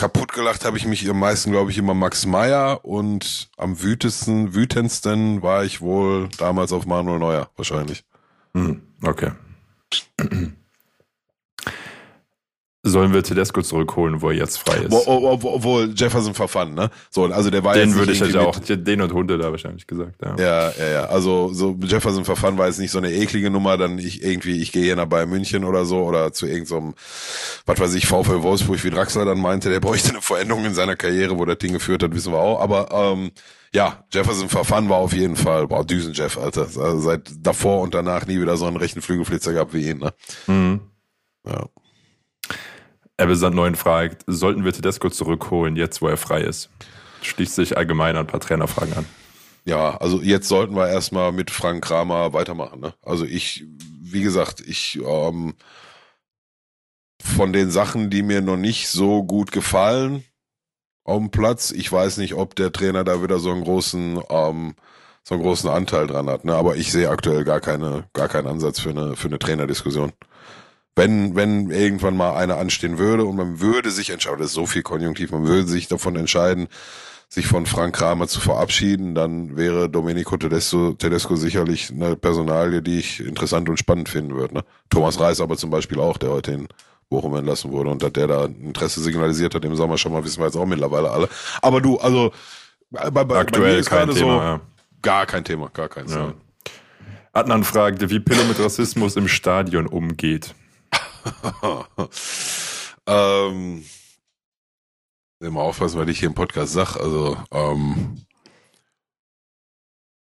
[0.00, 4.54] Kaputt gelacht habe ich mich am meisten, glaube ich, immer Max Meyer und am wütesten,
[4.54, 8.02] wütendsten war ich wohl damals auf Manuel Neuer, wahrscheinlich.
[8.54, 9.32] Hm, okay.
[12.82, 15.06] Sollen wir Tedesco zurückholen, wo er jetzt frei ist?
[15.06, 16.88] Obwohl Jefferson verfand, ne?
[17.10, 20.22] So, also der war Den würde ich ja auch, den und Hunde da wahrscheinlich gesagt,
[20.22, 20.34] ja.
[20.38, 21.04] Ja, ja, ja.
[21.04, 24.72] Also so Jefferson verfand war jetzt nicht so eine eklige Nummer, dann ich irgendwie, ich
[24.72, 28.42] gehe hier nach Bayern München oder so oder zu irgendeinem, so was weiß ich, VfL
[28.42, 31.74] Wolfsburg, wie Draxler dann meinte, der bräuchte eine Veränderung in seiner Karriere, wo der Ding
[31.74, 32.62] geführt hat, wissen wir auch.
[32.62, 33.30] Aber ähm,
[33.74, 36.62] ja, Jefferson Verfan war auf jeden Fall, boah, Düsen-Jeff, Alter.
[36.62, 40.14] Also seit davor und danach nie wieder so einen rechten Flügelflitzer gehabt wie ihn, ne?
[40.46, 40.80] Mhm.
[41.46, 41.66] Ja.
[43.20, 46.70] Ebbesand 9 fragt, sollten wir Tedesco zurückholen, jetzt wo er frei ist?
[47.22, 49.04] Schließt sich allgemein ein paar Trainerfragen an.
[49.64, 52.80] Ja, also jetzt sollten wir erstmal mit Frank Kramer weitermachen.
[52.80, 52.94] Ne?
[53.02, 53.66] Also ich,
[54.00, 55.54] wie gesagt, ich ähm,
[57.22, 60.24] von den Sachen, die mir noch nicht so gut gefallen
[61.04, 64.74] auf dem Platz, ich weiß nicht, ob der Trainer da wieder so einen großen, ähm,
[65.22, 66.44] so einen großen Anteil dran hat.
[66.44, 66.54] Ne?
[66.54, 70.12] Aber ich sehe aktuell gar keine, gar keinen Ansatz für eine, für eine Trainerdiskussion
[70.96, 74.66] wenn, wenn irgendwann mal einer anstehen würde und man würde sich entscheiden, das ist so
[74.66, 76.68] viel Konjunktiv, man würde sich davon entscheiden,
[77.28, 82.98] sich von Frank Kramer zu verabschieden, dann wäre Domenico Tedesco, Tedesco sicherlich eine Personalie, die
[82.98, 84.54] ich interessant und spannend finden würde.
[84.54, 84.64] Ne?
[84.90, 86.68] Thomas Reis aber zum Beispiel auch, der heute in
[87.08, 90.40] Bochum entlassen wurde und dass der da Interesse signalisiert hat im Sommer schon mal, wissen
[90.40, 91.28] wir jetzt auch mittlerweile alle.
[91.62, 92.32] Aber du, also
[92.90, 94.60] bei, bei, Aktuell bei kein Thema, so, ja.
[95.02, 96.12] gar kein Thema, gar keins.
[96.12, 96.34] Ja.
[97.32, 100.54] Adnan fragte, wie Pillow mit Rassismus im Stadion umgeht.
[103.06, 103.84] ähm,
[105.40, 106.96] immer aufpassen, was ich hier im Podcast sag.
[106.96, 108.24] Also, ähm,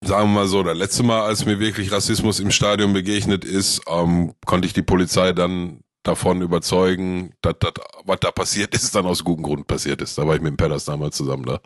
[0.04, 3.82] sagen wir mal so, das letzte Mal, als mir wirklich Rassismus im Stadion begegnet ist,
[3.88, 7.74] ähm, konnte ich die Polizei dann davon überzeugen, dass das,
[8.06, 10.18] was da passiert ist, dann aus gutem Grund passiert ist.
[10.18, 11.60] Da war ich mit dem Pedders damals zusammen da.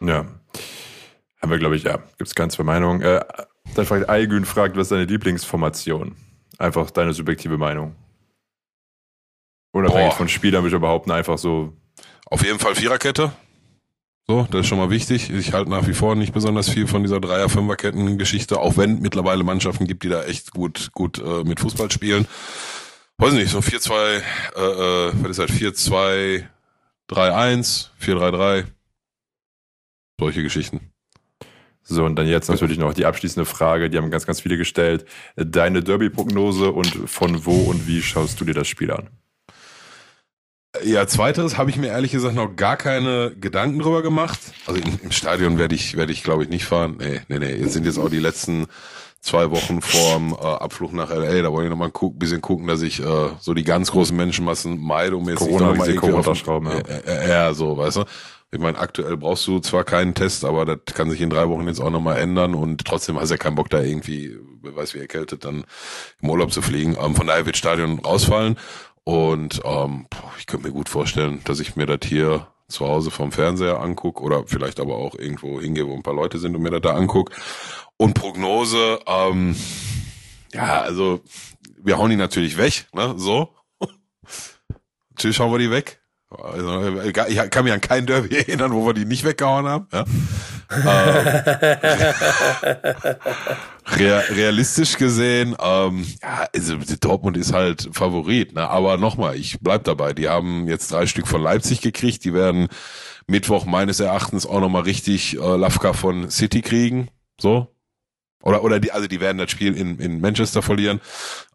[0.00, 0.26] Ja.
[1.40, 3.00] Haben wir, glaube ich, ja, gibt es ganz zwei Meinungen.
[3.00, 3.24] Äh,
[3.74, 6.16] dann fragt Aigün fragt, was ist deine Lieblingsformation?
[6.58, 7.94] Einfach deine subjektive Meinung.
[9.72, 10.16] Unabhängig Boah.
[10.16, 11.72] von Spielern würde ich behaupten, einfach so.
[12.26, 13.32] Auf jeden Fall Viererkette.
[14.26, 15.30] So, das ist schon mal wichtig.
[15.30, 19.86] Ich halte nach wie vor nicht besonders viel von dieser Dreier-Fünferketten-Geschichte, auch wenn mittlerweile Mannschaften
[19.86, 22.26] gibt, die da echt gut, gut äh, mit Fußball spielen.
[23.16, 26.44] Weiß nicht, so 4-2, äh, äh, was ist halt 4-2,
[27.10, 28.64] 3-1, 4-3-3.
[30.20, 30.92] Solche Geschichten.
[31.82, 35.06] So, und dann jetzt natürlich noch die abschließende Frage, die haben ganz, ganz viele gestellt.
[35.36, 39.08] Deine Derby-Prognose und von wo und wie schaust du dir das Spiel an?
[40.84, 44.38] Ja, zweiteres habe ich mir ehrlich gesagt noch gar keine Gedanken drüber gemacht.
[44.66, 46.96] Also im Stadion werde ich, werde ich glaube ich nicht fahren.
[46.98, 47.54] Nee, nee, nee.
[47.54, 48.66] Jetzt sind jetzt auch die letzten
[49.20, 51.42] zwei Wochen vorm äh, Abflug nach LA.
[51.42, 53.90] Da wollte ich noch mal ein guck, bisschen gucken, dass ich äh, so die ganz
[53.90, 56.68] großen Menschenmassen meide, um jetzt Corona nicht noch mal runterschrauben.
[56.68, 56.78] Ja.
[56.78, 58.04] Äh, ja, so, weißt du.
[58.50, 61.66] Ich meine, aktuell brauchst du zwar keinen Test, aber das kann sich in drei Wochen
[61.66, 64.94] jetzt auch nochmal ändern und trotzdem hast du ja keinen Bock da irgendwie, wer weiß
[64.94, 65.64] wie erkältet, dann
[66.22, 66.96] im Urlaub zu fliegen.
[66.98, 68.56] Ähm, von daher wird Stadion rausfallen.
[69.08, 70.06] Und ähm,
[70.38, 74.22] ich könnte mir gut vorstellen, dass ich mir das hier zu Hause vom Fernseher angucke
[74.22, 76.94] oder vielleicht aber auch irgendwo hingehe, wo ein paar Leute sind und mir das da
[76.94, 77.34] angucke.
[77.96, 79.56] Und Prognose, ähm,
[80.52, 81.22] ja, also
[81.82, 83.14] wir hauen die natürlich weg, ne?
[83.16, 83.54] So.
[85.08, 86.02] Natürlich hauen wir die weg.
[86.30, 87.14] Also, ich
[87.50, 89.86] kann mich an kein Derby erinnern, wo wir die nicht weggehauen haben.
[89.92, 90.04] Ja.
[90.70, 91.24] ähm,
[93.96, 98.68] realistisch gesehen, ähm, ja, also Dortmund ist halt Favorit, ne?
[98.68, 100.12] aber nochmal, ich bleib dabei.
[100.12, 102.68] Die haben jetzt drei Stück von Leipzig gekriegt, die werden
[103.26, 107.08] Mittwoch meines Erachtens auch nochmal richtig äh, Lafka von City kriegen.
[107.40, 107.74] So,
[108.42, 111.00] Oder, oder die, also die werden das Spiel in, in Manchester verlieren.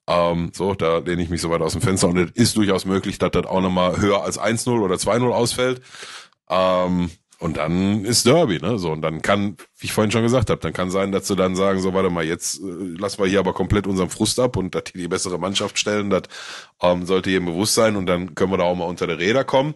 [0.08, 2.86] Ähm, so, da lehne ich mich so weit aus dem Fenster und es ist durchaus
[2.86, 5.82] möglich, dass das auch nochmal höher als 1-0 oder 2-0 ausfällt.
[6.50, 8.80] Ähm, und dann ist Derby, ne?
[8.80, 11.36] So, und dann kann, wie ich vorhin schon gesagt habe, dann kann sein, dass sie
[11.36, 12.64] dann sagen, so, warte mal, jetzt äh,
[12.98, 16.10] lassen wir hier aber komplett unseren Frust ab und dass die die bessere Mannschaft stellen,
[16.10, 16.24] das
[16.82, 19.44] ähm, sollte jedem bewusst sein und dann können wir da auch mal unter die Räder
[19.44, 19.74] kommen.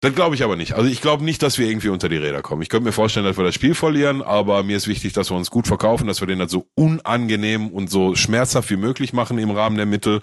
[0.00, 0.74] Das glaube ich aber nicht.
[0.74, 2.62] Also ich glaube nicht, dass wir irgendwie unter die Räder kommen.
[2.62, 5.36] Ich könnte mir vorstellen, dass wir das Spiel verlieren, aber mir ist wichtig, dass wir
[5.36, 9.38] uns gut verkaufen, dass wir den dann so unangenehm und so schmerzhaft wie möglich machen
[9.38, 10.20] im Rahmen der Mittel.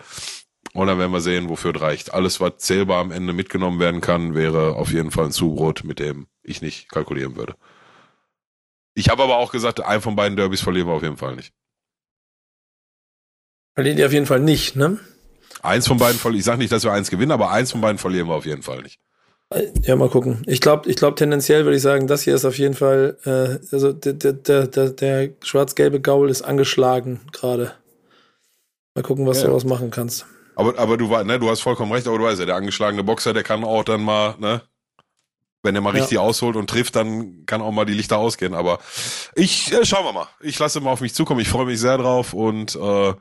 [0.74, 2.14] Und dann werden wir sehen, wofür es reicht.
[2.14, 6.00] Alles, was zählbar am Ende mitgenommen werden kann, wäre auf jeden Fall ein Zubrot, mit
[6.00, 7.56] dem ich nicht kalkulieren würde.
[8.96, 11.52] Ich habe aber auch gesagt, ein von beiden Derbys verlieren wir auf jeden Fall nicht.
[13.74, 15.00] Verlieren die auf jeden Fall nicht, ne?
[15.64, 16.40] Eins von beiden verlieren.
[16.40, 18.62] Ich sage nicht, dass wir eins gewinnen, aber eins von beiden verlieren wir auf jeden
[18.62, 19.00] Fall nicht.
[19.84, 20.42] Ja, mal gucken.
[20.46, 23.74] Ich glaube, ich glaube tendenziell würde ich sagen, das hier ist auf jeden Fall, äh,
[23.74, 24.34] also der, der,
[24.68, 27.74] der, der schwarz-gelbe Gaul ist angeschlagen gerade.
[28.96, 29.44] Mal gucken, was ja.
[29.44, 30.26] du daraus machen kannst.
[30.56, 33.34] Aber, aber du, ne, du hast vollkommen recht, aber du weißt ja, der angeschlagene Boxer,
[33.34, 34.62] der kann auch dann mal, ne,
[35.64, 36.22] wenn er mal richtig ja.
[36.22, 38.54] ausholt und trifft, dann kann auch mal die Lichter ausgehen.
[38.54, 38.80] Aber
[39.34, 40.28] ich, äh, schauen wir mal.
[40.42, 41.40] Ich lasse mal auf mich zukommen.
[41.40, 43.14] Ich freue mich sehr drauf und äh,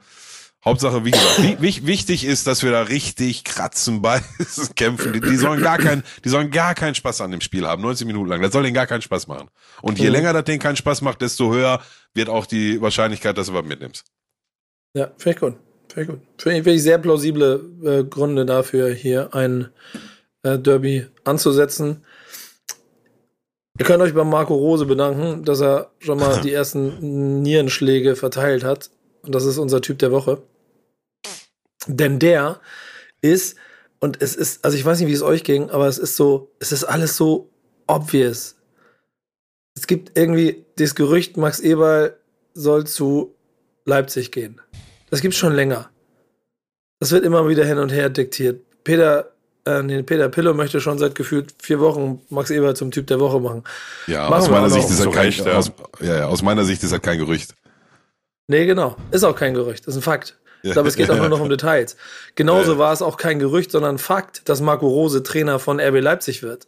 [0.64, 5.12] Hauptsache, wie gesagt, wichtig ist, dass wir da richtig kratzen, beißen, kämpfen.
[5.12, 8.06] Die, die, sollen gar keinen, die sollen gar keinen Spaß an dem Spiel haben, 90
[8.06, 8.40] Minuten lang.
[8.42, 9.48] Das soll denen gar keinen Spaß machen.
[9.80, 10.12] Und je mhm.
[10.12, 11.80] länger das denen keinen Spaß macht, desto höher
[12.14, 14.04] wird auch die Wahrscheinlichkeit, dass du was mitnimmst.
[14.94, 15.54] Ja, finde ich gut.
[15.92, 16.20] Finde ich gut.
[16.38, 19.68] Finde ich sehr plausible äh, Gründe dafür, hier ein
[20.44, 22.04] äh, Derby anzusetzen.
[23.80, 28.62] Ihr könnt euch bei Marco Rose bedanken, dass er schon mal die ersten Nierenschläge verteilt
[28.62, 28.90] hat.
[29.22, 30.42] Und das ist unser Typ der Woche.
[31.86, 32.60] Denn der
[33.20, 33.56] ist,
[34.00, 36.50] und es ist, also ich weiß nicht, wie es euch ging, aber es ist so,
[36.58, 37.50] es ist alles so
[37.86, 38.56] obvious.
[39.74, 42.16] Es gibt irgendwie das Gerücht, Max Eberl
[42.54, 43.34] soll zu
[43.84, 44.60] Leipzig gehen.
[45.10, 45.90] Das gibt es schon länger.
[47.00, 48.60] Das wird immer wieder hin und her diktiert.
[48.84, 49.32] Peter,
[49.64, 53.18] äh, nee, Peter Pillow möchte schon seit gefühlt vier Wochen Max Eberl zum Typ der
[53.20, 53.64] Woche machen.
[54.06, 55.52] Ja, machen aus meiner Sicht ist er kein, recht, ja.
[55.54, 57.54] Aus, ja, ja, aus meiner Sicht ist er kein Gerücht.
[58.48, 58.96] Nee, genau.
[59.10, 59.86] Ist auch kein Gerücht.
[59.86, 60.38] Das ist ein Fakt.
[60.62, 61.96] Ich glaube, es geht auch nur noch um Details.
[62.34, 66.42] Genauso war es auch kein Gerücht, sondern Fakt, dass Marco Rose Trainer von RB Leipzig
[66.42, 66.66] wird.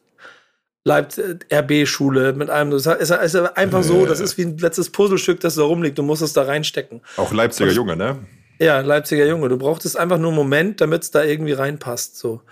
[0.87, 1.05] Äh,
[1.51, 2.71] RB-Schule mit einem.
[2.71, 5.97] Das ist, ist einfach so, das ist wie ein letztes Puzzlestück, das da rumliegt.
[5.97, 7.01] Du musst es da reinstecken.
[7.17, 8.19] Auch Leipziger Und, Junge, ne?
[8.59, 9.49] Ja, Leipziger Junge.
[9.49, 12.19] Du brauchtest einfach nur einen Moment, damit es da irgendwie reinpasst.
[12.19, 12.43] So.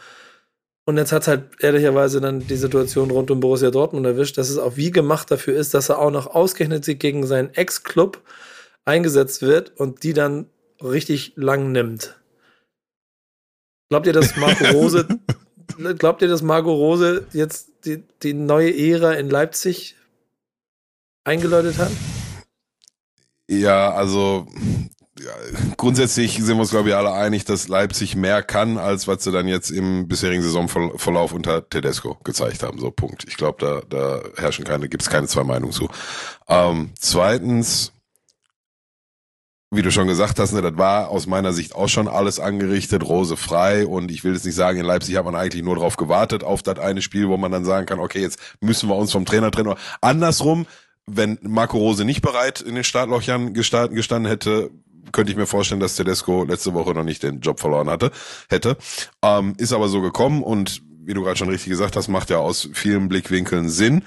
[0.85, 4.59] Und jetzt hat halt ehrlicherweise dann die Situation rund um Borussia Dortmund erwischt, dass es
[4.59, 8.21] auch wie gemacht dafür ist, dass er auch noch ausgerechnet sich gegen seinen Ex-Club
[8.85, 10.47] eingesetzt wird und die dann
[10.83, 12.21] richtig lang nimmt.
[13.89, 15.07] Glaubt ihr, dass Marco Rose,
[15.99, 19.97] glaubt ihr, dass Marco Rose jetzt die, die neue Ära in Leipzig
[21.25, 21.91] eingeläutet hat?
[23.49, 24.47] Ja, also
[25.21, 25.33] ja,
[25.77, 29.31] grundsätzlich sind wir uns, glaube ich, alle einig, dass Leipzig mehr kann, als was sie
[29.31, 32.79] dann jetzt im bisherigen Saisonverlauf unter Tedesco gezeigt haben.
[32.79, 33.25] So, Punkt.
[33.29, 35.89] Ich glaube, da, da herrschen keine, gibt es keine zwei Meinungen zu.
[36.49, 37.93] Ähm, zweitens,
[39.75, 43.09] wie du schon gesagt hast, ne, das war aus meiner Sicht auch schon alles angerichtet,
[43.09, 45.97] Rose frei und ich will jetzt nicht sagen, in Leipzig hat man eigentlich nur darauf
[45.97, 49.13] gewartet, auf das eine Spiel, wo man dann sagen kann, okay, jetzt müssen wir uns
[49.13, 49.75] vom Trainer trennen.
[50.03, 50.67] Andersrum,
[51.07, 54.71] wenn Marco Rose nicht bereit in den Startlöchern gestanden hätte,
[55.11, 58.11] könnte ich mir vorstellen, dass Tedesco letzte Woche noch nicht den Job verloren hatte,
[58.51, 58.77] hätte.
[59.23, 62.39] Ähm, ist aber so gekommen und wie du gerade schon richtig gesagt hast, macht ja
[62.39, 64.05] aus vielen Blickwinkeln Sinn.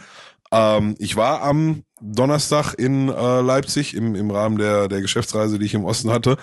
[0.55, 5.65] Ähm, ich war am Donnerstag in äh, Leipzig im, im Rahmen der, der Geschäftsreise, die
[5.65, 6.37] ich im Osten hatte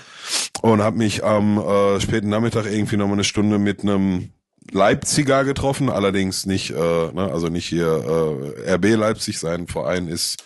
[0.61, 4.31] und habe mich am äh, späten Nachmittag irgendwie noch mal eine Stunde mit einem
[4.71, 9.67] Leipziger getroffen, allerdings nicht, äh, ne, also nicht hier äh, RB Leipzig, sein.
[9.67, 10.45] Verein ist,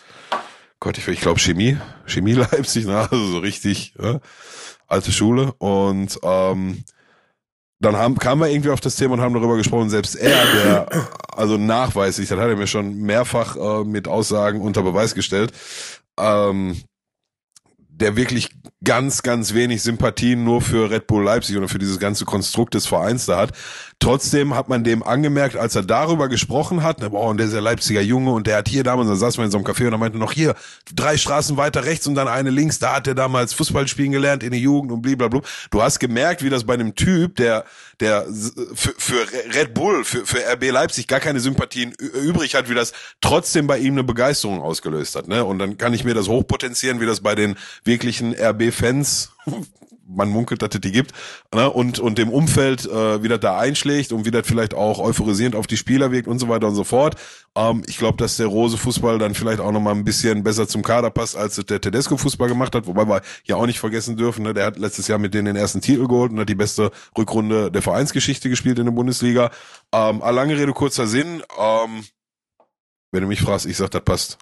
[0.79, 4.19] Gott, ich, ich glaube Chemie, Chemie Leipzig, ne, also so richtig äh,
[4.87, 5.53] alte Schule.
[5.57, 6.83] Und ähm,
[7.79, 11.09] dann haben, kamen wir irgendwie auf das Thema und haben darüber gesprochen, selbst er, der,
[11.35, 15.53] also nachweislich, das hat er mir schon mehrfach äh, mit Aussagen unter Beweis gestellt,
[16.19, 16.81] ähm,
[17.99, 18.49] der wirklich
[18.83, 22.85] ganz, ganz wenig Sympathien nur für Red Bull Leipzig oder für dieses ganze Konstrukt des
[22.85, 23.51] Vereins da hat.
[23.99, 27.59] Trotzdem hat man dem angemerkt, als er darüber gesprochen hat, boah, und der ist ja
[27.59, 29.93] Leipziger Junge und der hat hier damals, da saß man in so einem Café und
[29.93, 30.53] er meinte noch hier,
[30.93, 34.43] drei Straßen weiter rechts und dann eine links, da hat er damals Fußball spielen gelernt
[34.43, 35.41] in der Jugend und blablabla.
[35.71, 37.65] Du hast gemerkt, wie das bei einem Typ, der,
[37.99, 38.27] der
[38.75, 42.93] für, für Red Bull, für, für RB Leipzig gar keine Sympathien übrig hat, wie das
[43.21, 45.43] trotzdem bei ihm eine Begeisterung ausgelöst hat, ne?
[45.43, 49.31] Und dann kann ich mir das hochpotenzieren, wie das bei den wirklichen RB-Fans
[50.07, 51.11] man munkelt, dass es die gibt,
[51.53, 51.69] ne?
[51.69, 55.55] und, und dem Umfeld, äh, wie das da einschlägt und wie das vielleicht auch euphorisierend
[55.55, 57.15] auf die Spieler wirkt und so weiter und so fort.
[57.55, 61.09] Ähm, ich glaube, dass der Rose-Fußball dann vielleicht auch nochmal ein bisschen besser zum Kader
[61.09, 64.53] passt, als der Tedesco-Fußball gemacht hat, wobei wir ja auch nicht vergessen dürfen, ne?
[64.53, 67.71] der hat letztes Jahr mit denen den ersten Titel geholt und hat die beste Rückrunde
[67.71, 69.51] der Vereinsgeschichte gespielt in der Bundesliga.
[69.93, 71.43] Ähm, lange Rede, kurzer Sinn.
[71.59, 72.03] Ähm,
[73.11, 74.37] wenn du mich fragst, ich sag, das passt.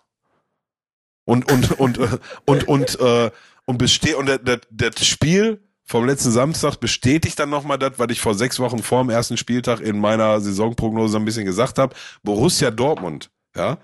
[1.25, 3.31] Und, und, und, und, und, und, äh,
[3.65, 4.29] und besteht, und
[4.71, 9.03] das, Spiel vom letzten Samstag bestätigt dann nochmal das, was ich vor sechs Wochen vor
[9.03, 11.95] dem ersten Spieltag in meiner Saisonprognose ein bisschen gesagt habe.
[12.23, 13.77] Borussia Dortmund, ja,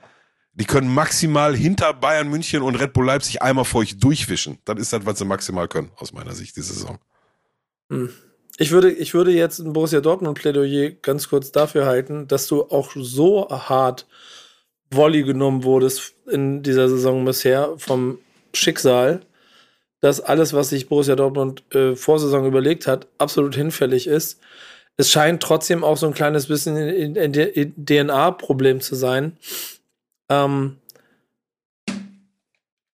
[0.53, 4.57] die können maximal hinter Bayern München und Red Bull Leipzig einmal vor euch durchwischen.
[4.65, 6.97] Das ist das, was sie maximal können, aus meiner Sicht, die Saison.
[7.89, 8.09] Hm.
[8.57, 12.63] Ich würde, ich würde jetzt ein Borussia Dortmund Plädoyer ganz kurz dafür halten, dass du
[12.63, 14.07] auch so hart
[14.91, 18.19] Volley genommen wurdest in dieser Saison bisher vom
[18.53, 19.21] Schicksal,
[20.01, 24.39] dass alles, was sich Borussia Dortmund äh, vor Saison überlegt hat, absolut hinfällig ist.
[24.97, 29.37] Es scheint trotzdem auch so ein kleines bisschen DNA-Problem zu sein.
[30.29, 30.77] Ähm,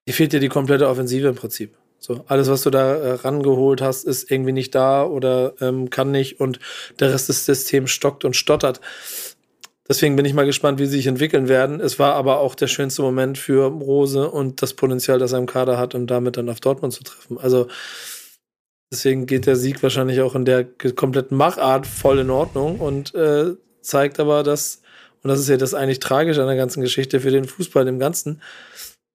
[0.07, 1.77] hier fehlt dir die komplette Offensive im Prinzip.
[1.99, 6.11] So, alles, was du da äh, rangeholt hast, ist irgendwie nicht da oder ähm, kann
[6.11, 6.59] nicht und
[6.99, 8.81] der Rest des Systems stockt und stottert.
[9.89, 11.81] Deswegen bin ich mal gespannt, wie sie sich entwickeln werden.
[11.81, 15.47] Es war aber auch der schönste Moment für Rose und das Potenzial, das er im
[15.47, 17.39] Kader hat, um damit dann auf Dortmund zu treffen.
[17.39, 17.67] Also
[18.93, 23.55] deswegen geht der Sieg wahrscheinlich auch in der kompletten Machart voll in Ordnung und äh,
[23.81, 24.83] zeigt aber, dass,
[25.23, 27.99] und das ist ja das eigentlich tragisch an der ganzen Geschichte für den Fußball im
[27.99, 28.41] Ganzen,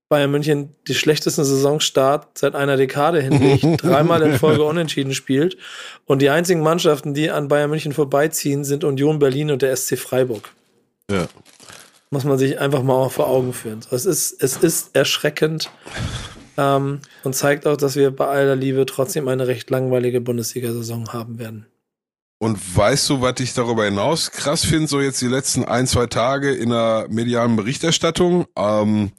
[0.09, 5.57] Bayern München die schlechtesten Saisonstart seit einer Dekade hinlegt, dreimal in Folge unentschieden spielt
[6.05, 9.97] und die einzigen Mannschaften, die an Bayern München vorbeiziehen, sind Union Berlin und der SC
[9.97, 10.49] Freiburg.
[11.09, 11.27] Ja.
[12.09, 13.81] Muss man sich einfach mal vor Augen führen.
[13.91, 15.69] Es ist, es ist erschreckend
[16.57, 21.39] ähm, und zeigt auch, dass wir bei aller Liebe trotzdem eine recht langweilige Bundesliga-Saison haben
[21.39, 21.65] werden.
[22.39, 26.05] Und weißt du, was ich darüber hinaus krass finde, so jetzt die letzten ein, zwei
[26.05, 28.45] Tage in der medialen Berichterstattung?
[28.55, 29.11] Ähm,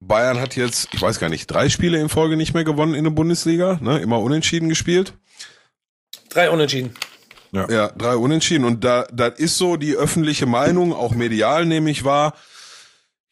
[0.00, 3.04] Bayern hat jetzt, ich weiß gar nicht, drei Spiele in Folge nicht mehr gewonnen in
[3.04, 4.00] der Bundesliga, ne?
[4.00, 5.14] immer unentschieden gespielt.
[6.28, 6.94] Drei Unentschieden.
[7.54, 7.70] Ja.
[7.70, 8.64] ja, drei Unentschieden.
[8.64, 12.34] Und da, das ist so die öffentliche Meinung, auch medial nämlich war,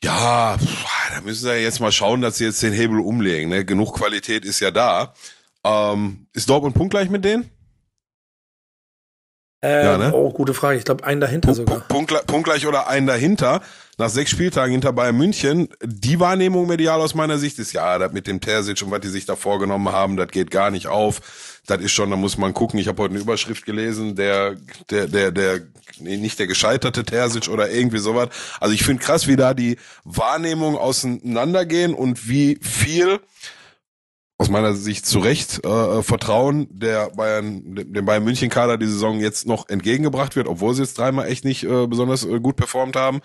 [0.02, 0.56] ja,
[1.14, 3.50] da müssen sie ja jetzt mal schauen, dass sie jetzt den Hebel umlegen.
[3.50, 3.64] Ne?
[3.64, 5.14] Genug Qualität ist ja da.
[5.64, 7.50] Ähm, ist Dortmund punktgleich mit denen?
[9.62, 10.12] Äh, ja, ne?
[10.14, 10.78] Oh, gute Frage.
[10.78, 11.80] Ich glaube, einen dahinter Punkt, sogar.
[11.80, 13.60] Punkt, punktgleich oder einen dahinter.
[14.00, 15.68] Nach sechs Spieltagen hinter Bayern München.
[15.84, 19.08] Die Wahrnehmung medial aus meiner Sicht ist, ja, das mit dem Terzic und was die
[19.08, 21.60] sich da vorgenommen haben, das geht gar nicht auf.
[21.66, 22.80] Das ist schon, da muss man gucken.
[22.80, 24.56] Ich habe heute eine Überschrift gelesen, der,
[24.88, 25.60] der, der, der,
[25.98, 28.30] nee, nicht der gescheiterte Terzic oder irgendwie sowas.
[28.58, 33.20] Also ich finde krass, wie da die Wahrnehmung auseinandergehen und wie viel
[34.40, 39.20] aus meiner Sicht zu Recht äh, Vertrauen der Bayern, dem Bayern München Kader die Saison
[39.20, 42.96] jetzt noch entgegengebracht wird, obwohl sie jetzt dreimal echt nicht äh, besonders äh, gut performt
[42.96, 43.20] haben.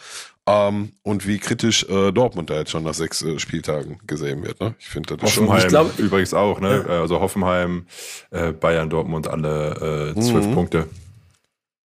[0.45, 4.59] Ähm, und wie kritisch äh, Dortmund da jetzt schon nach sechs äh, Spieltagen gesehen wird.
[4.59, 4.75] Ne?
[4.77, 5.65] Ich finde das Hoffenheim schon.
[5.65, 6.59] Ich glaub, übrigens auch.
[6.59, 6.83] Ne?
[6.85, 6.99] Ja.
[6.99, 7.85] Also Hoffenheim,
[8.31, 10.53] äh, Bayern, Dortmund alle äh, zwölf mhm.
[10.53, 10.87] Punkte.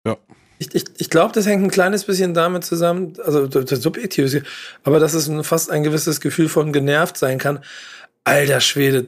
[0.07, 0.17] Ja.
[0.59, 4.43] Ich, ich, ich glaube, das hängt ein kleines bisschen damit zusammen, also das Subjektive,
[4.85, 7.63] aber dass es fast ein gewisses Gefühl von genervt sein kann.
[8.25, 9.07] Alter Schwede,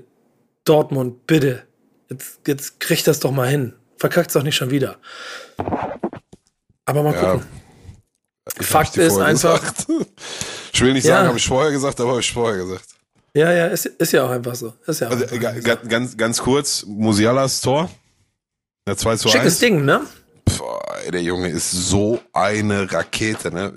[0.70, 1.64] Dortmund, bitte.
[2.08, 3.74] Jetzt, jetzt kriegt das doch mal hin.
[3.96, 4.98] Verkackt's doch nicht schon wieder.
[6.84, 7.46] Aber mal ja, gucken.
[8.60, 9.60] Fakt ist einfach.
[9.60, 9.86] Gesagt.
[10.72, 11.16] Ich will nicht ja.
[11.16, 12.84] sagen, habe ich vorher gesagt, aber habe ich vorher gesagt.
[13.34, 14.72] Ja, ja, ist, ist ja auch einfach so.
[14.86, 17.90] Ist ja also, ganz, ganz, ganz kurz, Musialas Tor.
[18.86, 19.58] Der 2 zu Schickes 1.
[19.58, 20.06] Ding, ne?
[20.58, 23.72] Boah, der Junge ist so eine Rakete, ne?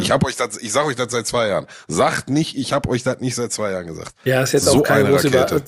[0.00, 1.66] Ich habe euch das, ich sag euch das seit zwei Jahren.
[1.88, 4.14] Sagt nicht, ich habe euch das nicht seit zwei Jahren gesagt.
[4.24, 5.62] Ja, ist jetzt so auch keine große Überraschung.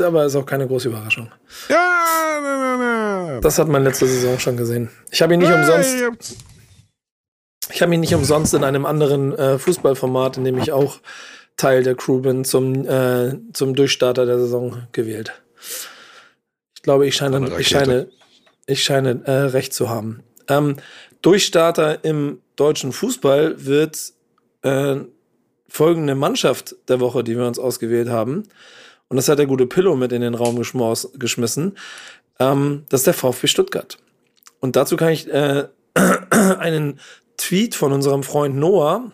[0.00, 1.30] Aber ist auch keine große Überraschung.
[1.68, 3.40] Ja, ne, ne, ne.
[3.40, 4.90] Das hat man letzte Saison schon gesehen.
[5.10, 5.96] Ich habe ihn nicht umsonst.
[7.70, 11.00] Ich habe ihn nicht umsonst in einem anderen äh, Fußballformat, in dem ich auch
[11.56, 15.32] Teil der Crew bin, zum, äh, zum Durchstarter der Saison gewählt.
[16.74, 18.08] Ich glaube, ich scheine, ich scheine,
[18.68, 20.22] ich scheine äh, recht zu haben.
[20.46, 20.76] Ähm,
[21.22, 24.12] Durchstarter im deutschen Fußball wird
[24.62, 24.96] äh,
[25.68, 28.44] folgende Mannschaft der Woche, die wir uns ausgewählt haben.
[29.08, 31.76] Und das hat der gute Pillow mit in den Raum geschmissen.
[32.38, 33.98] Ähm, das ist der VfB Stuttgart.
[34.60, 35.68] Und dazu kann ich äh,
[36.30, 37.00] einen
[37.36, 39.12] Tweet von unserem Freund Noah,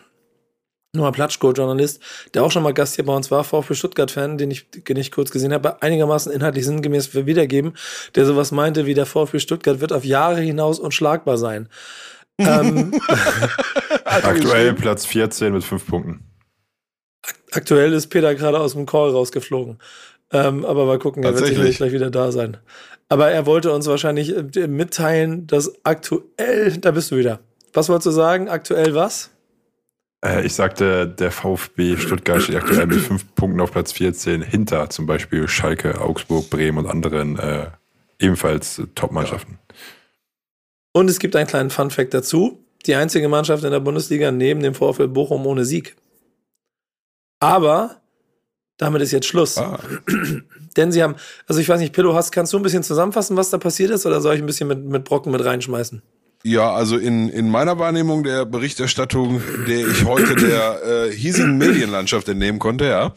[0.95, 2.01] Noah Platschko, Journalist,
[2.33, 5.11] der auch schon mal Gast hier bei uns war, VfB Stuttgart-Fan, den ich, den ich
[5.11, 7.73] kurz gesehen habe, einigermaßen inhaltlich sinngemäß wiedergeben,
[8.15, 11.69] der sowas meinte wie der VfB Stuttgart wird auf Jahre hinaus unschlagbar sein.
[12.37, 12.93] ähm,
[14.05, 16.23] Aktuell Platz 14 mit fünf Punkten.
[17.51, 19.79] Aktuell ist Peter gerade aus dem Call rausgeflogen.
[20.31, 22.57] Ähm, aber mal gucken, er wird sicherlich gleich wieder da sein.
[23.07, 27.39] Aber er wollte uns wahrscheinlich äh, mitteilen, dass aktuell, da bist du wieder.
[27.73, 28.49] Was wolltest du sagen?
[28.49, 29.29] Aktuell was?
[30.23, 34.89] Äh, ich sagte, der VfB Stuttgart steht aktuell mit fünf Punkten auf Platz 14 hinter
[34.89, 37.67] zum Beispiel Schalke, Augsburg, Bremen und anderen äh,
[38.19, 39.59] ebenfalls Top-Mannschaften.
[40.93, 42.65] Und es gibt einen kleinen Fun-Fact dazu.
[42.85, 45.95] Die einzige Mannschaft in der Bundesliga neben dem VfL Bochum ohne Sieg.
[47.39, 48.01] Aber
[48.77, 49.57] damit ist jetzt Schluss.
[49.57, 49.79] Ah.
[50.77, 51.15] Denn sie haben,
[51.47, 54.05] also ich weiß nicht, Pillow, hast, kannst du ein bisschen zusammenfassen, was da passiert ist,
[54.05, 56.01] oder soll ich ein bisschen mit, mit Brocken mit reinschmeißen?
[56.47, 62.29] Ja, also in, in meiner Wahrnehmung der Berichterstattung, der ich heute der äh, hiesigen Medienlandschaft
[62.29, 63.15] entnehmen konnte, ja,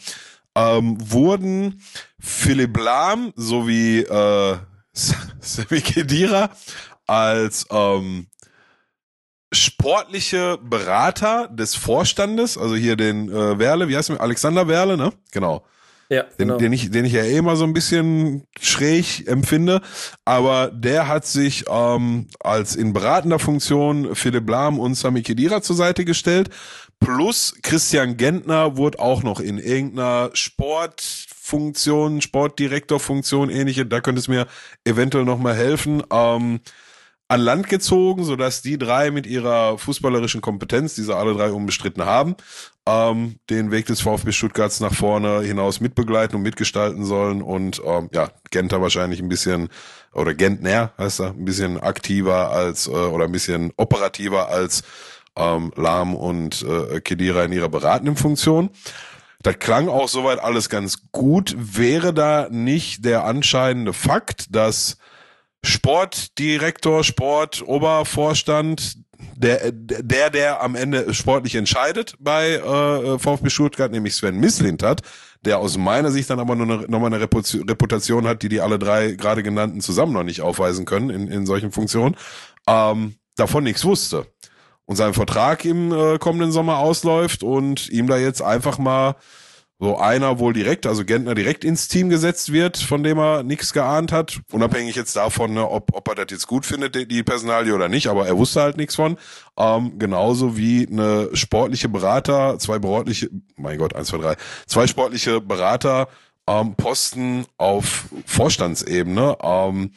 [0.54, 1.82] ähm, wurden
[2.18, 4.56] Philipp Lahm sowie äh,
[5.40, 6.48] Sammy Kedira
[7.06, 8.28] als ähm,
[9.52, 14.22] sportliche Berater des Vorstandes, also hier den äh, Werle, wie heißt der?
[14.22, 15.12] Alexander Werle, ne?
[15.32, 15.66] Genau.
[16.10, 16.56] Ja, den, genau.
[16.56, 19.82] den, ich, den ich ja eh immer so ein bisschen schräg empfinde.
[20.24, 25.76] Aber der hat sich ähm, als in beratender Funktion Philipp Lahm und Sami Kedira zur
[25.76, 26.48] Seite gestellt.
[27.00, 34.46] Plus Christian Gentner wurde auch noch in irgendeiner Sportfunktion, Sportdirektorfunktion, ähnliche, da könnte es mir
[34.84, 36.02] eventuell noch mal helfen.
[36.10, 36.60] Ähm,
[37.28, 42.06] an Land gezogen, sodass die drei mit ihrer fußballerischen Kompetenz, die sie alle drei unbestritten
[42.06, 42.36] haben,
[42.86, 48.08] ähm, den Weg des VfB Stuttgarts nach vorne hinaus mitbegleiten und mitgestalten sollen und ähm,
[48.12, 49.68] ja, Genter wahrscheinlich ein bisschen
[50.14, 54.82] oder Gentner heißt er, ein bisschen aktiver als äh, oder ein bisschen operativer als
[55.36, 58.70] ähm, Lahm und äh, Kedira in ihrer beratenden Funktion.
[59.42, 61.54] Das klang auch soweit alles ganz gut.
[61.56, 64.96] Wäre da nicht der anscheinende Fakt, dass
[65.64, 68.98] Sportdirektor, Sportobervorstand,
[69.34, 75.02] der, der, der am Ende sportlich entscheidet bei äh, VfB Stuttgart, nämlich Sven Mislint hat,
[75.44, 78.78] der aus meiner Sicht dann aber nur eine, nochmal eine Reputation hat, die die alle
[78.78, 82.16] drei gerade genannten zusammen noch nicht aufweisen können in, in solchen Funktionen,
[82.68, 84.26] ähm, davon nichts wusste.
[84.84, 89.16] Und sein Vertrag im äh, kommenden Sommer ausläuft und ihm da jetzt einfach mal
[89.80, 93.72] so einer wohl direkt, also Gentner direkt ins Team gesetzt wird, von dem er nichts
[93.72, 97.72] geahnt hat, unabhängig jetzt davon, ne, ob, ob er das jetzt gut findet, die, Personalie
[97.72, 99.16] oder nicht, aber er wusste halt nichts von.
[99.56, 105.40] Ähm, genauso wie eine sportliche Berater, zwei sportliche, mein Gott, eins, zwei, drei, zwei sportliche
[105.40, 106.08] Berater
[106.48, 109.92] ähm, Posten auf Vorstandsebene, ähm,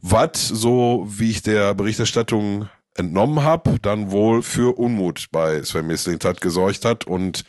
[0.00, 6.20] was so, wie ich der Berichterstattung entnommen habe, dann wohl für Unmut bei Sven Misling
[6.22, 7.44] hat gesorgt hat und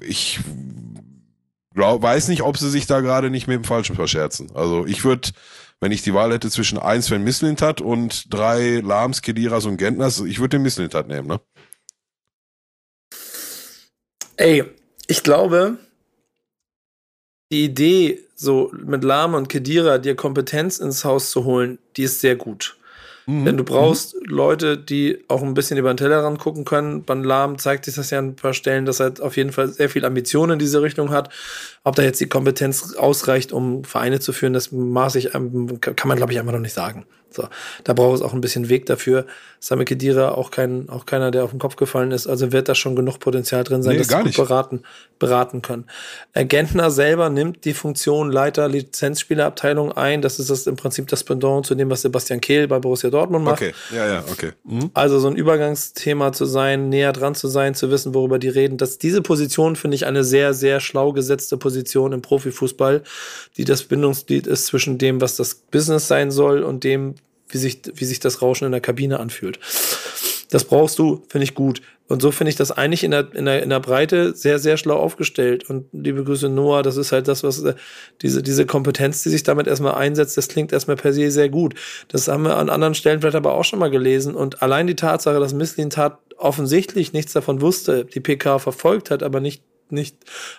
[0.00, 0.40] ich
[1.74, 4.50] glaub, weiß nicht, ob sie sich da gerade nicht mit dem Falschen verscherzen.
[4.54, 5.30] Also ich würde,
[5.80, 10.20] wenn ich die Wahl hätte zwischen eins, wenn Misslintat und drei Lahms, Kediras und Gentners,
[10.20, 11.40] ich würde den Misslintat nehmen, ne?
[14.36, 14.64] Ey,
[15.06, 15.76] ich glaube,
[17.52, 22.20] die Idee, so mit Lahm und Kedira dir Kompetenz ins Haus zu holen, die ist
[22.20, 22.78] sehr gut.
[23.26, 23.44] Mhm.
[23.44, 24.20] Denn du brauchst mhm.
[24.26, 27.04] Leute, die auch ein bisschen über den Tellerrand gucken können.
[27.04, 29.68] Beim Lahm zeigt sich das ja an ein paar Stellen, dass er auf jeden Fall
[29.68, 31.30] sehr viel Ambition in diese Richtung hat.
[31.84, 36.08] Ob da jetzt die Kompetenz ausreicht, um Vereine zu führen, das maß ich, ähm, kann
[36.08, 37.06] man, glaube ich, einfach noch nicht sagen.
[37.30, 37.48] So,
[37.84, 39.26] da braucht es auch ein bisschen Weg dafür.
[39.62, 42.26] Sami Kedira, auch kein, auch keiner, der auf den Kopf gefallen ist.
[42.26, 44.82] Also wird da schon genug Potenzial drin sein, nee, dass sie gut beraten,
[45.18, 45.84] beraten können.
[46.32, 50.22] Äh, Gentner selber nimmt die Funktion Leiter Lizenzspielerabteilung ein.
[50.22, 53.44] Das ist das im Prinzip das Pendant zu dem, was Sebastian Kehl bei Borussia Dortmund
[53.44, 53.60] macht.
[53.60, 54.52] Okay, ja, ja, okay.
[54.64, 54.90] Mhm.
[54.94, 58.78] Also so ein Übergangsthema zu sein, näher dran zu sein, zu wissen, worüber die reden.
[58.78, 63.02] Das, diese Position finde ich eine sehr, sehr schlau gesetzte Position im Profifußball,
[63.58, 67.16] die das Bindungsglied ist zwischen dem, was das Business sein soll und dem,
[67.50, 69.58] wie sich, wie sich das Rauschen in der Kabine anfühlt.
[70.50, 71.80] Das brauchst du, finde ich gut.
[72.08, 74.76] Und so finde ich das eigentlich in der, in, der, in der Breite sehr, sehr
[74.76, 75.70] schlau aufgestellt.
[75.70, 77.74] Und liebe Grüße, Noah, das ist halt das, was äh,
[78.20, 81.74] diese, diese Kompetenz, die sich damit erstmal einsetzt, das klingt erstmal per se sehr gut.
[82.08, 84.34] Das haben wir an anderen Stellen vielleicht aber auch schon mal gelesen.
[84.34, 89.22] Und allein die Tatsache, dass Misslin Tat offensichtlich nichts davon wusste, die PK verfolgt hat,
[89.22, 90.16] aber nicht, nicht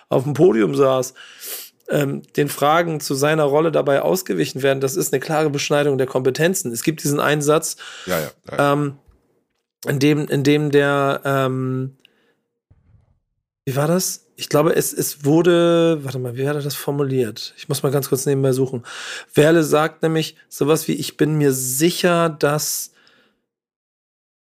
[0.08, 1.12] auf dem Podium saß,
[1.92, 6.06] ähm, den Fragen zu seiner Rolle dabei ausgewichen werden, das ist eine klare Beschneidung der
[6.06, 6.72] Kompetenzen.
[6.72, 7.76] Es gibt diesen Einsatz,
[8.06, 8.72] ja, ja, ja.
[8.72, 8.98] Ähm,
[9.86, 11.96] in dem, in dem der, ähm,
[13.64, 14.26] wie war das?
[14.36, 17.54] Ich glaube, es, es wurde, warte mal, wie hat er das formuliert?
[17.56, 18.84] Ich muss mal ganz kurz nebenbei suchen.
[19.34, 22.92] Werle sagt nämlich sowas wie, ich bin mir sicher, dass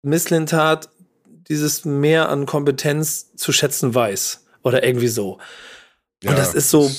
[0.02, 0.90] Misslintat
[1.48, 4.44] dieses mehr an Kompetenz zu schätzen weiß.
[4.62, 5.38] Oder irgendwie so.
[6.22, 6.90] Ja, Und das ist so.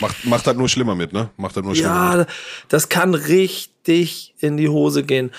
[0.00, 1.30] Macht, macht das nur schlimmer mit, ne?
[1.36, 1.94] Macht das nur schlimmer.
[1.94, 2.28] Ja, mit.
[2.68, 5.30] das kann richtig in die Hose gehen.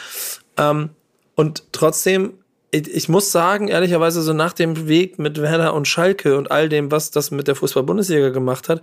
[0.57, 0.89] Ähm,
[1.35, 2.33] und trotzdem,
[2.71, 6.69] ich, ich, muss sagen, ehrlicherweise, so nach dem Weg mit Werder und Schalke und all
[6.69, 8.81] dem, was das mit der Fußball-Bundesliga gemacht hat,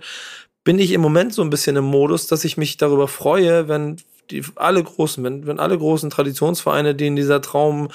[0.63, 3.97] bin ich im Moment so ein bisschen im Modus, dass ich mich darüber freue, wenn
[4.31, 7.89] die, alle großen, wenn, wenn alle großen Traditionsvereine, die in dieser Traum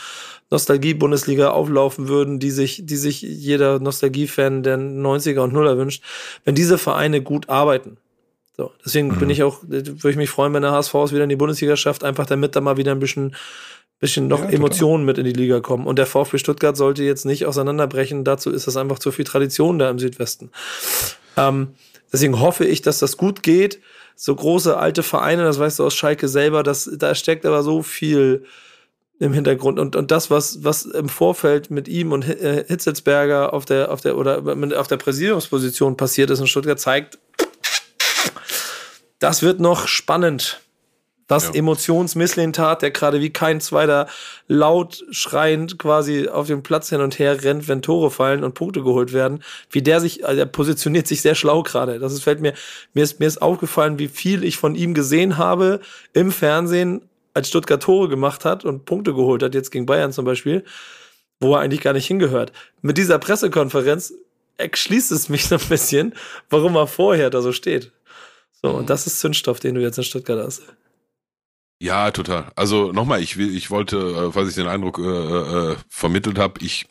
[0.51, 6.03] Nostalgie-Bundesliga auflaufen würden, die sich, die sich jeder Nostalgie-Fan der 90er und Nuller wünscht,
[6.45, 7.99] wenn diese Vereine gut arbeiten.
[8.57, 9.19] So, deswegen mhm.
[9.19, 11.77] bin ich auch, würde ich mich freuen, wenn der HSV es wieder in die Bundesliga
[11.77, 13.37] schafft, einfach damit da mal wieder ein bisschen,
[14.01, 15.87] bisschen noch ja, Emotionen mit in die Liga kommen.
[15.87, 18.25] Und der VfB Stuttgart sollte jetzt nicht auseinanderbrechen.
[18.25, 20.51] Dazu ist das einfach zu viel Tradition da im Südwesten.
[21.37, 21.69] Ähm,
[22.13, 23.81] deswegen hoffe ich, dass das gut geht
[24.23, 27.83] so große alte Vereine, das weißt du aus Schalke selber, das, da steckt aber so
[27.83, 28.45] viel
[29.19, 29.79] im Hintergrund.
[29.79, 34.03] Und, und das, was, was im Vorfeld mit ihm und äh, Hitzelsberger auf der, auf
[34.03, 34.43] der, oder
[34.79, 37.19] auf der Präsidiumsposition passiert ist in Stuttgart, zeigt,
[39.21, 40.61] das wird noch spannend
[41.31, 41.55] das ja.
[41.55, 44.09] Emotionsmisslintat, der gerade wie kein zweiter
[44.49, 48.83] laut schreiend quasi auf dem Platz hin und her rennt, wenn Tore fallen und Punkte
[48.83, 52.01] geholt werden, wie der sich, also der positioniert sich sehr schlau gerade.
[52.01, 52.55] Das ist, fällt mir,
[52.95, 55.81] mir ist, mir ist aufgefallen, wie viel ich von ihm gesehen habe
[56.13, 57.03] im Fernsehen,
[57.33, 60.65] als Stuttgart Tore gemacht hat und Punkte geholt hat, jetzt gegen Bayern zum Beispiel,
[61.39, 62.51] wo er eigentlich gar nicht hingehört.
[62.83, 64.15] Mit dieser Pressekonferenz
[64.57, 66.13] erschließt es mich so ein bisschen,
[66.49, 67.93] warum er vorher da so steht.
[68.63, 70.63] So, und das ist Zündstoff, den du jetzt in Stuttgart hast.
[71.83, 72.53] Ja, total.
[72.57, 75.03] Also nochmal, ich will, ich wollte, äh, falls ich den Eindruck äh,
[75.73, 76.87] äh, vermittelt habe, ich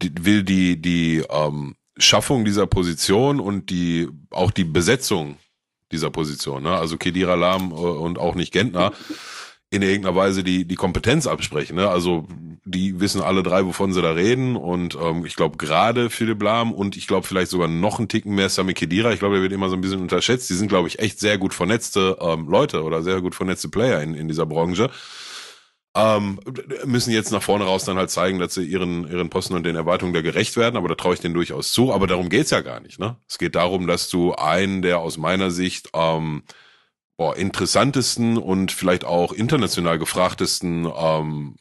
[0.00, 5.38] will die die ähm, Schaffung dieser Position und die auch die Besetzung
[5.90, 6.76] dieser Position, ne?
[6.76, 8.92] also Kedira Lahm äh, und auch nicht Gentner,
[9.70, 11.76] in irgendeiner Weise die, die Kompetenz absprechen.
[11.76, 11.88] Ne?
[11.88, 12.26] Also
[12.64, 14.56] die wissen alle drei, wovon sie da reden.
[14.56, 18.34] Und ähm, ich glaube gerade Philipp Lahm und ich glaube vielleicht sogar noch einen Ticken
[18.34, 19.12] mehr Sami Kedira.
[19.12, 20.48] Ich glaube, der wird immer so ein bisschen unterschätzt.
[20.48, 24.02] Die sind, glaube ich, echt sehr gut vernetzte ähm, Leute oder sehr gut vernetzte Player
[24.02, 24.90] in, in dieser Branche.
[25.94, 26.38] Ähm,
[26.84, 29.74] müssen jetzt nach vorne raus dann halt zeigen, dass sie ihren, ihren Posten und den
[29.74, 31.92] Erwartungen da gerecht werden, aber da traue ich denen durchaus zu.
[31.92, 33.00] Aber darum geht's ja gar nicht.
[33.00, 33.16] Ne?
[33.28, 36.42] Es geht darum, dass du einen, der aus meiner Sicht ähm,
[37.18, 41.56] boah, interessantesten und vielleicht auch international gefrachtesten ähm,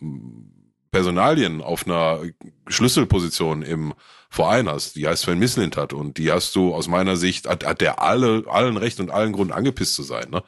[0.92, 2.22] Personalien auf einer
[2.68, 3.94] Schlüsselposition im
[4.30, 4.96] Verein hast.
[4.96, 8.02] Die heißt Sven Mislint hat und die hast du aus meiner Sicht, hat, hat der
[8.02, 10.30] alle, allen Recht und allen Grund angepisst zu sein.
[10.30, 10.44] Ne?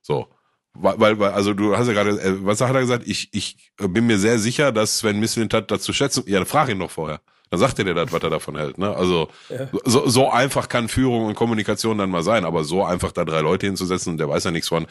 [0.00, 0.26] So.
[0.72, 3.06] Weil, weil, also du hast ja gerade, äh, was hat er gesagt?
[3.06, 6.24] Ich, ich bin mir sehr sicher, dass Sven Mislint hat dazu schätzen.
[6.26, 7.20] Ja, frag ihn doch vorher.
[7.50, 8.76] Dann sagt er dir das, was er davon hält.
[8.76, 8.94] Ne?
[8.94, 9.68] Also ja.
[9.84, 13.40] so, so einfach kann Führung und Kommunikation dann mal sein, aber so einfach da drei
[13.40, 14.86] Leute hinzusetzen und der weiß ja nichts von,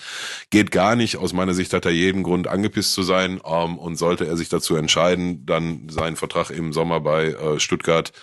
[0.52, 1.18] geht gar nicht.
[1.18, 4.48] Aus meiner Sicht hat er jeden Grund, angepisst zu sein ähm, und sollte er sich
[4.48, 8.14] dazu entscheiden, dann seinen Vertrag im Sommer bei äh, Stuttgart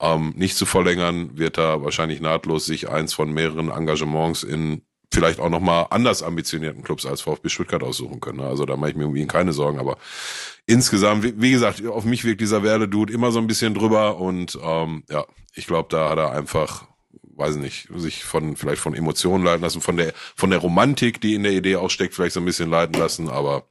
[0.00, 4.82] ähm, nicht zu verlängern, wird er wahrscheinlich nahtlos sich eins von mehreren Engagements in
[5.12, 8.38] vielleicht auch nochmal anders ambitionierten Clubs als VfB Stuttgart aussuchen können.
[8.38, 8.46] Ne?
[8.46, 9.98] Also da mache ich mir irgendwie keine Sorgen, aber
[10.70, 14.58] insgesamt, wie, wie gesagt, auf mich wirkt dieser Werle-Dude immer so ein bisschen drüber und
[14.62, 16.86] ähm, ja, ich glaube, da hat er einfach,
[17.34, 21.34] weiß nicht, sich von vielleicht von Emotionen leiten lassen, von der von der Romantik, die
[21.34, 23.64] in der Idee auch steckt, vielleicht so ein bisschen leiten lassen, aber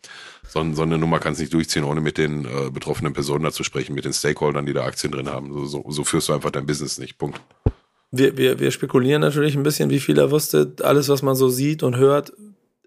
[0.48, 3.52] so, so eine Nummer kann es nicht durchziehen, ohne mit den äh, betroffenen Personen da
[3.52, 5.54] zu sprechen, mit den Stakeholdern, die da Aktien drin haben.
[5.54, 7.18] So, so, so führst du einfach dein Business nicht.
[7.18, 7.40] Punkt.
[8.12, 10.74] Wir, wir, wir spekulieren natürlich ein bisschen, wie viel er wusste.
[10.82, 12.34] Alles, was man so sieht und hört,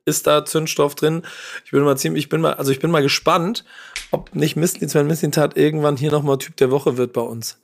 [0.05, 1.22] ist da Zündstoff drin.
[1.64, 3.64] Ich bin mal ziemlich, ich bin mal, also ich bin mal gespannt,
[4.11, 7.59] ob nicht Mistlin, Sven Mislintat irgendwann hier nochmal Typ der Woche wird bei uns.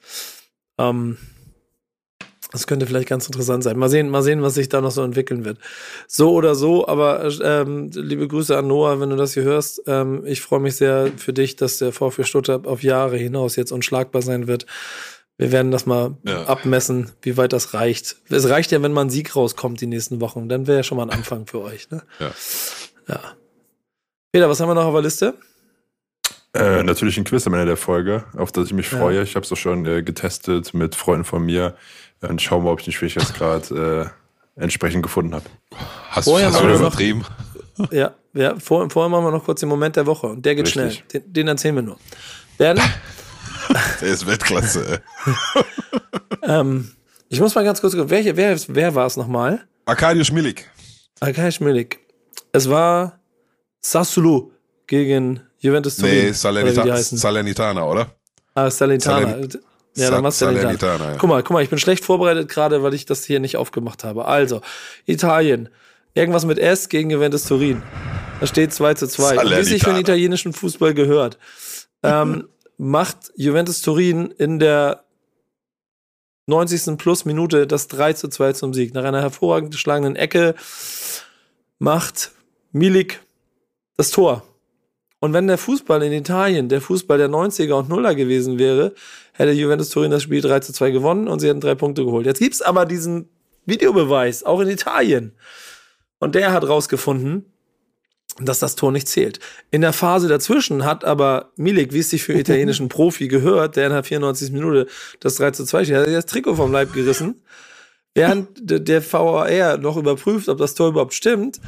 [0.79, 1.19] Ähm,
[2.51, 3.77] das könnte vielleicht ganz interessant sein.
[3.79, 5.59] Mal sehen, mal sehen, was sich da noch so entwickeln wird.
[6.07, 9.83] So oder so, aber ähm, liebe Grüße an Noah, wenn du das hier hörst.
[9.87, 13.73] Ähm, ich freue mich sehr für dich, dass der VfB Stuttgart auf Jahre hinaus jetzt
[13.73, 14.65] unschlagbar sein wird.
[15.39, 16.45] Wir werden das mal ja.
[16.45, 18.17] abmessen, wie weit das reicht.
[18.29, 20.49] Es reicht ja, wenn mal ein Sieg rauskommt die nächsten Wochen.
[20.49, 21.89] Dann wäre ja schon mal ein Anfang für euch.
[21.91, 22.03] Ne?
[22.19, 22.31] Ja.
[23.09, 23.21] ja.
[24.33, 25.35] Peter, was haben wir noch auf der Liste?
[26.55, 29.19] Äh, natürlich ein Quiz am Ende der Folge, auf das ich mich freue.
[29.19, 29.23] Ja.
[29.23, 31.77] Ich habe es auch schon äh, getestet mit Freunden von mir.
[32.21, 34.07] Und schauen wir, ob ich den Schwierigkeitsgrad äh,
[34.57, 35.45] entsprechend gefunden habe.
[36.11, 37.25] Hast, Vorher hast du übertrieben?
[37.93, 40.27] Ja, ja vor, vorher machen wir noch kurz den Moment der Woche.
[40.27, 41.05] Und der geht Richtig.
[41.09, 41.23] schnell.
[41.23, 41.99] Den, den erzählen wir nur.
[42.57, 42.83] Werden
[44.01, 45.03] Der ist Weltklasse,
[46.43, 46.91] ähm,
[47.29, 49.67] ich muss mal ganz kurz gucken, wer, wer, wer war es nochmal?
[49.85, 50.71] Arkadiusz Milik.
[51.21, 52.01] Arkadiusz Milik.
[52.53, 53.19] Es war
[53.81, 54.51] Sassulu
[54.87, 56.27] gegen Juventus Turin.
[56.27, 58.07] Nee, Salernita oder Salernitana, oder?
[58.55, 59.27] Ah, Salernitana.
[59.27, 59.49] Salern
[59.97, 61.13] ja, dann machst du Salernitana.
[61.13, 61.17] Ja.
[61.19, 64.05] Guck mal, guck mal, ich bin schlecht vorbereitet gerade, weil ich das hier nicht aufgemacht
[64.05, 64.27] habe.
[64.27, 64.61] Also,
[65.07, 65.69] Italien.
[66.15, 67.83] Irgendwas mit S gegen Juventus Turin.
[68.41, 69.37] Da steht 2 zu 2.
[69.59, 71.39] Wie sich für den italienischen Fußball gehört.
[72.03, 72.49] Ähm,
[72.79, 75.05] macht Juventus Turin in der
[76.47, 76.97] 90.
[76.97, 78.95] plus Minute das 3 zu 2 zum Sieg.
[78.95, 80.55] Nach einer hervorragend geschlagenen Ecke
[81.79, 82.31] macht
[82.73, 83.21] Milik
[83.97, 84.45] das Tor.
[85.21, 88.95] Und wenn der Fußball in Italien der Fußball der 90er und Nuller gewesen wäre,
[89.33, 92.25] hätte Juventus Turin das Spiel 3 zu 2 gewonnen und sie hätten drei Punkte geholt.
[92.25, 93.29] Jetzt gibt's aber diesen
[93.67, 95.33] Videobeweis, auch in Italien.
[96.21, 97.45] Und der hat rausgefunden,
[98.41, 99.41] dass das Tor nicht zählt.
[99.71, 103.87] In der Phase dazwischen hat aber Milik, wie es sich für italienischen Profi gehört, der
[103.87, 104.53] in der 94.
[104.53, 104.87] Minute
[105.21, 107.43] das 3 zu 2 steht, hat das Trikot vom Leib gerissen.
[108.15, 111.61] Während der VAR noch überprüft, ob das Tor überhaupt stimmt,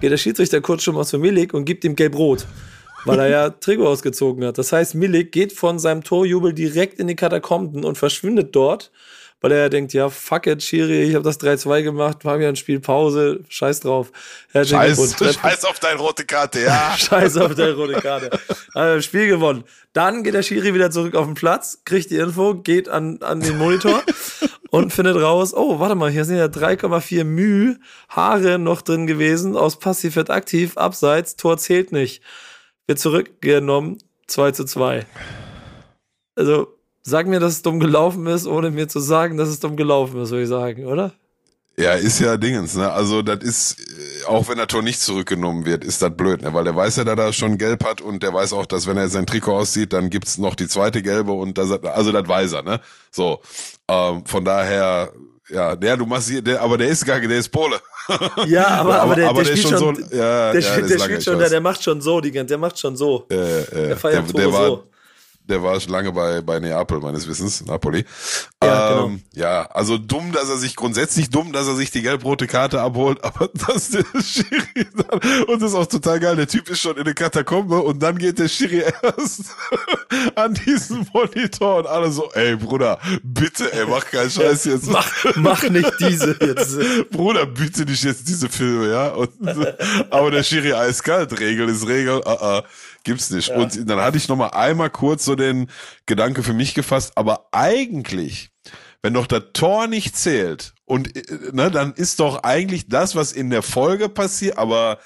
[0.00, 2.46] geht der Schiedsrichter kurz schon mal zu Milik und gibt ihm gelb-rot,
[3.04, 4.58] weil er ja Trikot ausgezogen hat.
[4.58, 8.92] Das heißt, Milik geht von seinem Torjubel direkt in die Katakomben und verschwindet dort
[9.46, 12.56] weil er denkt, ja, fuck it, Schiri, ich habe das 3-2 gemacht, war mir ein
[12.56, 14.10] Spiel Pause, scheiß drauf.
[14.52, 16.94] Scheiß, scheiß auf deine rote Karte, ja.
[16.98, 18.30] scheiß auf deine rote Karte.
[18.74, 19.62] Also, Spiel gewonnen.
[19.92, 23.38] Dann geht der Schiri wieder zurück auf den Platz, kriegt die Info, geht an, an
[23.38, 24.02] den Monitor
[24.70, 27.76] und findet raus, oh, warte mal, hier sind ja 3,4 Müh
[28.08, 32.20] Haare noch drin gewesen, aus passiv wird aktiv, abseits, Tor zählt nicht.
[32.88, 35.06] Wird zurückgenommen, 2 zu 2.
[36.34, 36.75] Also,
[37.08, 40.20] Sag mir, dass es dumm gelaufen ist, ohne mir zu sagen, dass es dumm gelaufen
[40.20, 41.12] ist, würde ich sagen, oder?
[41.78, 42.90] Ja, ist ja Dingens, ne?
[42.90, 46.52] Also das ist, äh, auch wenn der Tor nicht zurückgenommen wird, ist das blöd, ne?
[46.52, 48.96] Weil der weiß ja, dass er schon gelb hat und der weiß auch, dass wenn
[48.96, 52.54] er sein Trikot aussieht, dann gibt's noch die zweite gelbe und das, also das weiß
[52.54, 52.80] er, ne?
[53.12, 53.40] So.
[53.86, 55.12] Ähm, von daher,
[55.48, 57.76] ja, der, du machst hier, der, aber der ist gar der ist Pole.
[58.46, 61.22] Ja, aber, aber, der, aber der, der spielt schon, so, ja, der, ja, der spielt
[61.22, 63.26] schon, der, der macht schon so, die, der macht schon so.
[63.30, 64.84] Ja, ja, der feiert der, der war, so
[65.48, 68.04] der war schon lange bei, bei Neapel, meines Wissens, Napoli.
[68.62, 69.06] Ja, genau.
[69.06, 69.46] ähm, genau.
[69.46, 73.22] ja, also dumm, dass er sich, grundsätzlich dumm, dass er sich die gelb-rote Karte abholt,
[73.24, 76.96] aber dass der Schiri dann, und das ist auch total geil, der Typ ist schon
[76.96, 79.44] in der Katakombe und dann geht der Schiri erst
[80.34, 84.90] an diesen Monitor und alle so, ey Bruder, bitte, ey, mach keinen Scheiß jetzt.
[84.90, 86.78] mach, mach nicht diese jetzt.
[87.10, 89.08] Bruder, bitte nicht jetzt diese Filme, ja.
[89.08, 89.30] Und,
[90.10, 92.64] aber der Schiri eiskalt, Regel ist Regel, uh -uh.
[93.06, 93.50] Gibt's nicht.
[93.50, 93.56] Ja.
[93.56, 95.70] Und dann hatte ich noch mal einmal kurz so den
[96.06, 98.50] Gedanke für mich gefasst, aber eigentlich,
[99.00, 101.14] wenn doch das Tor nicht zählt und
[101.54, 104.98] ne, dann ist doch eigentlich das, was in der Folge passiert, aber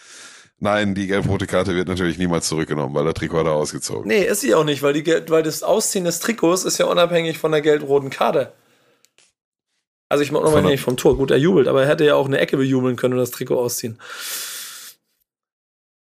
[0.62, 4.06] Nein, die gelb-rote Karte wird natürlich niemals zurückgenommen, weil der Trikot da ausgezogen.
[4.06, 7.38] Nee, ist sie auch nicht, weil, die, weil das Ausziehen des Trikots ist ja unabhängig
[7.38, 8.52] von der gelb-roten Karte.
[10.10, 11.16] Also ich meine unabhängig vom Tor.
[11.16, 13.58] Gut, er jubelt, aber er hätte ja auch eine Ecke bejubeln können und das Trikot
[13.58, 13.98] ausziehen.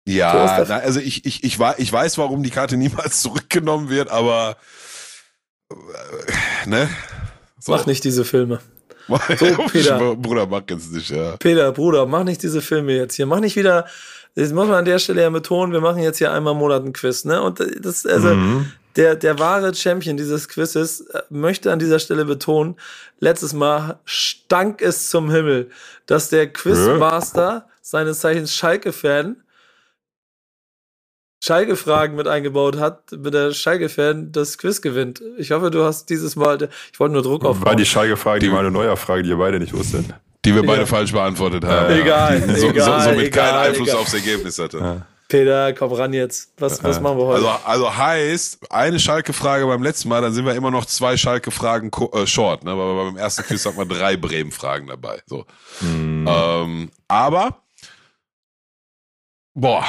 [0.05, 4.57] Ja, na, also ich, ich, ich, ich weiß, warum die Karte niemals zurückgenommen wird, aber
[5.69, 6.89] äh, ne?
[7.59, 7.71] So.
[7.73, 8.59] Mach nicht diese Filme.
[9.07, 9.17] So,
[9.69, 10.15] Peter.
[10.15, 11.35] Bruder, mach jetzt nicht, ja.
[11.35, 13.25] Peter, Bruder, mach nicht diese Filme jetzt hier.
[13.25, 13.85] Mach nicht wieder,
[14.35, 16.83] das muss man an der Stelle ja betonen, wir machen jetzt hier einmal im Monat
[16.83, 17.41] einen Quiz, ne?
[17.41, 18.71] Und das, also, mhm.
[18.95, 22.77] der, der wahre Champion dieses Quizzes äh, möchte an dieser Stelle betonen,
[23.19, 25.69] letztes Mal stank es zum Himmel,
[26.05, 29.35] dass der Quizmaster, seines Zeichens Schalke-Fan,
[31.43, 35.21] Schalke-Fragen mit eingebaut hat, mit der Schalke-Fan das Quiz gewinnt.
[35.37, 37.65] Ich hoffe, du hast dieses Mal, ich wollte nur Druck aufbauen.
[37.65, 40.05] War die Schalke-Frage die meine neue Frage, die ihr beide nicht wusstet.
[40.45, 40.85] Die wir beide ja.
[40.85, 41.93] falsch beantwortet haben.
[41.93, 43.99] Egal, die so, egal, so, somit egal, keinen Einfluss egal.
[44.01, 44.77] aufs Ergebnis hatte.
[44.77, 45.05] Ja.
[45.29, 46.51] Peter, komm ran jetzt.
[46.59, 47.47] Was, was machen wir heute?
[47.47, 51.89] Also, also heißt, eine Schalke-Frage beim letzten Mal, dann sind wir immer noch zwei Schalke-Fragen
[52.13, 52.77] äh, short, ne?
[52.77, 55.21] Weil beim ersten Quiz hatten wir drei Bremen-Fragen dabei.
[55.25, 55.45] So.
[55.79, 56.27] Hm.
[56.27, 57.61] Ähm, aber
[59.53, 59.85] Boah,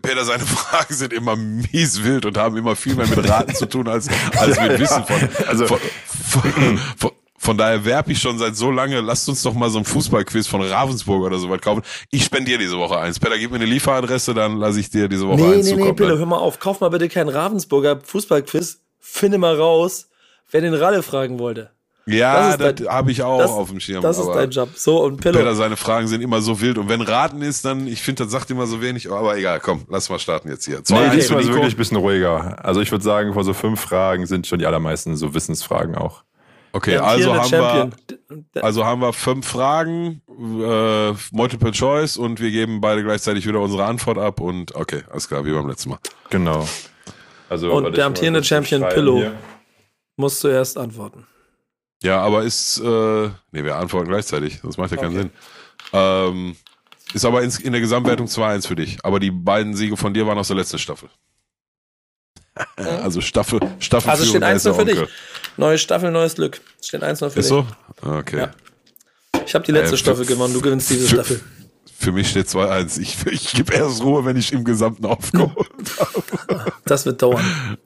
[0.00, 3.66] Peter, seine Fragen sind immer mies wild und haben immer viel mehr mit Raten zu
[3.66, 5.78] tun als, als mit Wissen von, also, von,
[6.24, 9.78] von, von, von daher werbe ich schon seit so lange, lasst uns doch mal so
[9.78, 11.82] ein Fußballquiz von Ravensburg oder so weit kaufen.
[12.10, 13.20] Ich spendiere diese Woche eins.
[13.20, 15.90] Peter, gib mir eine Lieferadresse, dann lasse ich dir diese Woche nee, eins nee, zukommen.
[15.90, 16.58] Nee, Peter, hör mal auf.
[16.58, 18.80] Kauf mal bitte keinen Ravensburger Fußballquiz.
[18.98, 20.08] Finde mal raus,
[20.50, 21.75] wer den Ralle fragen wollte.
[22.08, 24.00] Ja, das, das habe ich auch das, auf dem Schirm.
[24.00, 24.68] Das ist dein Job.
[24.76, 25.38] So, und Pillow.
[25.38, 26.78] Peter, seine Fragen sind immer so wild.
[26.78, 29.10] Und wenn Raten ist, dann, ich finde, das sagt immer so wenig.
[29.10, 30.84] Aber egal, komm, lass mal starten jetzt hier.
[30.84, 32.64] Zwei nee, diesmal ist wirklich ein bisschen ruhiger.
[32.64, 36.22] Also ich würde sagen, vor so fünf Fragen sind schon die allermeisten so Wissensfragen auch.
[36.72, 42.82] Okay, also haben, wir, also haben wir fünf Fragen, äh, Multiple Choice und wir geben
[42.82, 45.98] beide gleichzeitig wieder unsere Antwort ab und okay, alles klar, wie beim letzten Mal.
[46.28, 46.68] Genau.
[47.48, 49.32] Also, und der amtierende Champion Pillow hier.
[50.16, 51.26] muss zuerst antworten.
[52.02, 55.30] Ja, aber ist, äh, nee, wir antworten gleichzeitig, das macht ja keinen Sinn.
[55.92, 56.56] Ähm,
[57.14, 58.98] ist aber in, in der Gesamtwertung 2-1 für dich.
[59.02, 61.08] Aber die beiden Siege von dir waren aus der letzten Staffel.
[62.76, 65.00] also Staffel, Staffel Also steht 1 für dich.
[65.56, 66.60] Neue Staffel, neues Glück.
[66.82, 67.40] Steht 1 für ist dich.
[67.40, 67.66] Ist so?
[68.02, 68.38] Okay.
[68.38, 68.54] Ja.
[69.46, 71.40] Ich habe die letzte äh, Staffel gewonnen, du gewinnst diese Staffel.
[71.98, 73.00] Für mich steht 2-1.
[73.00, 76.72] Ich, ich gebe erst Ruhe, wenn ich im Gesamten aufgeholt habe.
[76.84, 77.44] Das wird dauern.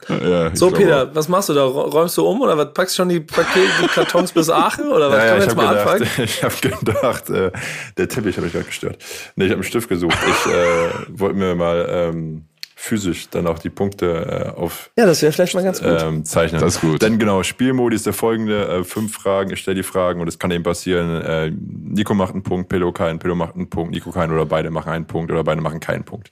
[0.09, 1.15] Ja, so, Peter, auch.
[1.15, 1.65] was machst du da?
[1.65, 2.75] Räumst du um oder was?
[2.75, 5.19] Packst du schon die Pakete, die Kartons bis Aachen oder was?
[5.19, 7.53] Ja, ja, ich habe gedacht, ich hab gedacht äh,
[7.97, 8.99] der Teppich habe ich gerade gestört.
[9.37, 10.19] Nee, ich habe einen Stift gesucht.
[10.27, 12.45] Ich äh, wollte mir mal ähm,
[12.81, 16.01] physisch dann auch die Punkte äh, auf Ja, das wäre vielleicht mal ganz gut.
[16.01, 16.63] ähm, zeichnen.
[16.63, 17.03] Das ist gut.
[17.03, 20.39] Dann genau, Spielmodi ist der folgende: äh, fünf Fragen, ich stelle die Fragen und es
[20.39, 24.11] kann eben passieren, äh, Nico macht einen Punkt, Pillow keinen, Pillow macht einen Punkt, Nico
[24.13, 26.31] keinen oder beide machen einen Punkt oder beide machen keinen Punkt.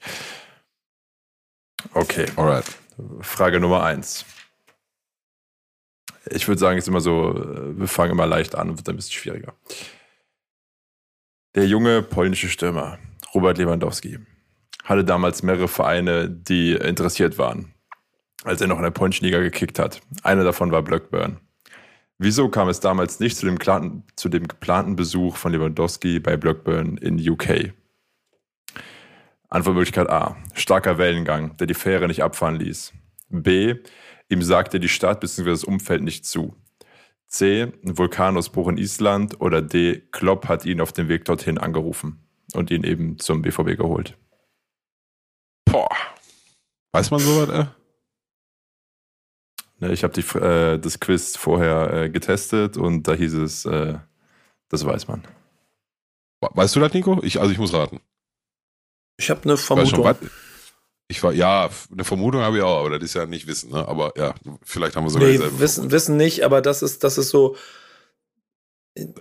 [1.92, 2.64] Okay, Alright.
[3.20, 4.24] Frage Nummer eins.
[6.30, 8.88] Ich würde sagen, es ist immer so, äh, wir fangen immer leicht an und wird
[8.88, 9.52] dann ein bisschen schwieriger.
[11.54, 12.98] Der junge polnische Stürmer,
[13.34, 14.18] Robert Lewandowski,
[14.84, 17.74] hatte damals mehrere Vereine, die interessiert waren,
[18.44, 20.00] als er noch in der polnischen Liga gekickt hat.
[20.22, 21.38] Einer davon war Blackburn.
[22.18, 26.36] Wieso kam es damals nicht zu dem, geplanten, zu dem geplanten Besuch von Lewandowski bei
[26.36, 27.72] Blackburn in UK?
[29.50, 30.36] Antwortmöglichkeit A.
[30.54, 32.92] Starker Wellengang, der die Fähre nicht abfahren ließ.
[33.30, 33.76] B.
[34.28, 35.50] Ihm sagte die Stadt bzw.
[35.50, 36.54] das Umfeld nicht zu.
[37.28, 37.72] C.
[37.84, 39.40] Ein Vulkanausbruch in Island.
[39.40, 40.02] Oder D.
[40.10, 42.18] Klopp hat ihn auf dem Weg dorthin angerufen
[42.52, 44.16] und ihn eben zum BVB geholt.
[45.70, 45.88] Boah.
[46.92, 47.66] Weiß man sowas, äh?
[49.80, 53.98] Ne, Ich habe äh, das Quiz vorher äh, getestet und da hieß es, äh,
[54.68, 55.22] das weiß man.
[56.40, 57.20] Weißt du das, Nico?
[57.22, 58.00] Ich, also ich muss raten.
[59.18, 60.04] Ich habe eine Vermutung.
[60.04, 60.16] was?
[61.08, 63.86] Ich war, ja, eine Vermutung habe ich auch, aber das ist ja nicht Wissen, ne?
[63.88, 67.16] Aber ja, vielleicht haben wir sogar Nee, dieselbe wissen, wissen nicht, aber das ist, das
[67.18, 67.56] ist so,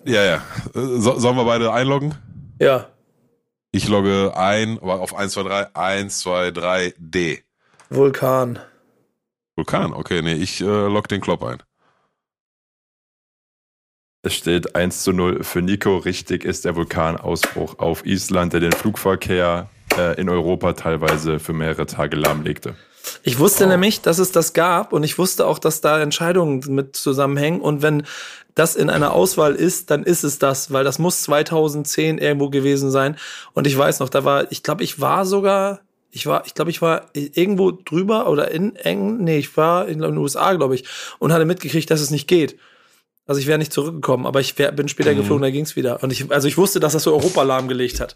[0.05, 0.35] Ja, ja.
[0.75, 2.13] Äh, So, sollen wir beide einloggen?
[2.59, 2.89] ja,
[3.77, 7.43] Ich logge ein, aber auf 1, 2, 3, 1, 2, 3, D.
[7.91, 8.57] Vulkan.
[9.55, 11.61] Vulkan, okay, nee, ich äh, log den Klopp ein.
[14.23, 15.97] Es steht 1 zu 0 für Nico.
[15.97, 21.85] Richtig ist der Vulkanausbruch auf Island, der den Flugverkehr äh, in Europa teilweise für mehrere
[21.85, 22.73] Tage lahmlegte.
[23.21, 23.67] Ich wusste Oh.
[23.69, 27.83] nämlich, dass es das gab und ich wusste auch, dass da Entscheidungen mit zusammenhängen und
[27.83, 28.07] wenn
[28.57, 32.91] das in einer Auswahl ist, dann ist es das, weil das muss 2010 irgendwo gewesen
[32.91, 33.17] sein
[33.53, 35.81] und ich weiß noch, da war, ich glaube, ich war sogar,
[36.11, 39.99] ich war, ich glaube, ich war irgendwo drüber oder in eng, nee, ich war in
[39.99, 40.85] den USA, glaube ich,
[41.19, 42.57] und hatte mitgekriegt, dass es nicht geht.
[43.27, 45.17] Also ich wäre nicht zurückgekommen, aber ich wär, bin später Mhm.
[45.17, 46.01] geflogen, da ging's wieder.
[46.01, 48.15] Und ich, also ich wusste, dass das so Europa lahmgelegt hat.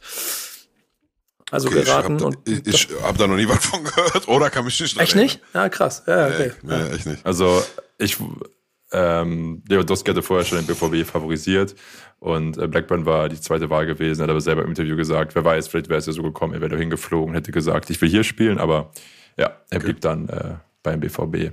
[1.51, 4.27] Also Okay, geraten ich und hab, ich, ich hab da noch nie was von gehört
[4.29, 5.41] oder kann mich nicht echt nicht?
[5.53, 6.03] Ja, krass.
[6.07, 6.53] Ja, okay.
[6.63, 7.25] Nee, nee, echt nicht.
[7.25, 7.61] Also
[7.97, 8.17] ich,
[8.91, 11.75] ähm, Lewandowski hatte vorher schon den BVB favorisiert
[12.19, 15.45] und äh, Blackburn war die zweite Wahl gewesen, hat aber selber im Interview gesagt, wer
[15.45, 18.09] weiß, vielleicht wäre es ja so gekommen, er wäre da hingeflogen, hätte gesagt, ich will
[18.09, 18.91] hier spielen, aber
[19.37, 21.51] ja, er blieb dann äh, beim BVB.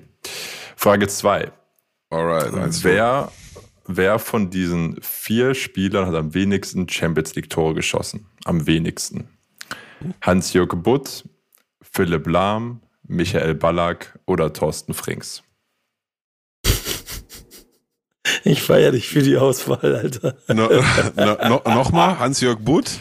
[0.77, 1.51] Frage 2.
[2.11, 3.31] Alright, eins, Wer,
[3.87, 8.27] wer von diesen vier Spielern hat am wenigsten Champions League Tore geschossen?
[8.45, 9.29] Am wenigsten.
[10.23, 11.25] Hans-Jörg Butt,
[11.83, 15.43] Philipp Lahm, Michael Ballack oder Thorsten Frings?
[18.45, 20.37] Ich feiere dich für die Auswahl, Alter.
[20.49, 20.69] No,
[21.17, 22.99] no, no, Nochmal, Hans-Jörg Butt.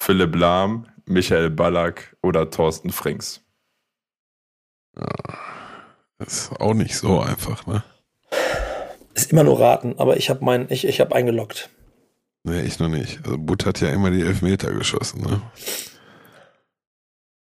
[0.00, 3.40] Philipp Lahm, Michael Ballack oder Thorsten Frings?
[6.18, 7.82] Das ist auch nicht so einfach, ne?
[9.14, 11.70] Ist immer nur raten, aber ich habe mein, ich, ich habe eingeloggt.
[12.44, 13.20] Nee, ich noch nicht.
[13.24, 15.42] Also Butt hat ja immer die Elfmeter geschossen, ne?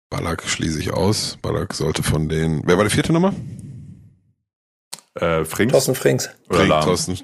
[0.09, 1.37] Ballack schließe ich aus.
[1.41, 2.63] Ballack sollte von den.
[2.65, 3.33] Wer war die vierte Nummer?
[5.21, 6.29] Äh, Frings Thorsten Frings.
[6.47, 6.83] oder Frink, Lahm?
[6.85, 7.19] Thorsten,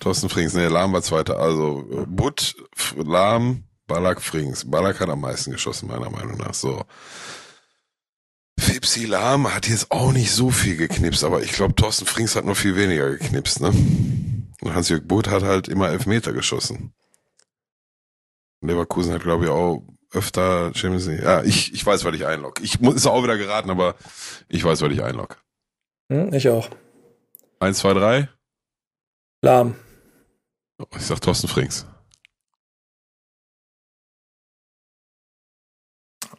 [0.00, 0.54] Thorsten Frings.
[0.54, 1.38] Nee, Lahm war zweiter.
[1.38, 4.68] Also äh, Butt, F- Lahm, Ballack, Frings.
[4.70, 6.54] Ballack hat am meisten geschossen, meiner Meinung nach.
[6.54, 6.82] So.
[8.58, 12.44] Fipsi Lahm hat jetzt auch nicht so viel geknipst, aber ich glaube, Thorsten Frings hat
[12.44, 13.68] noch viel weniger geknipst, ne?
[14.60, 16.92] Und Hans-Jörg Butt hat halt immer Elfmeter geschossen.
[18.60, 21.22] Leverkusen hat, glaube ich, auch öfter Champions League.
[21.22, 22.62] Ja, ich, ich weiß, weil ich einlogge.
[22.62, 23.94] Ich muss ist auch wieder geraten, aber
[24.48, 25.36] ich weiß, weil ich einlogge.
[26.10, 26.68] Hm, ich auch.
[27.62, 28.28] Eins, zwei, drei.
[29.42, 29.74] Lahm.
[30.96, 31.86] Ich sag Thorsten Frings.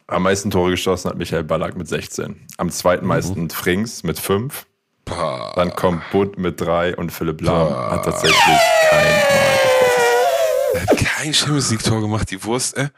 [0.08, 2.48] Am meisten Tore geschossen hat Michael Ballack mit 16.
[2.58, 4.66] Am zweiten meisten Frings mit 5.
[5.04, 5.52] Pah.
[5.54, 7.90] Dann kommt Butt mit 3 und Philipp Lahm Boah.
[7.92, 8.58] hat tatsächlich
[8.90, 10.02] kein Mal getroffen.
[10.74, 12.88] Er hat kein Champions League Tor gemacht, die Wurst, ey.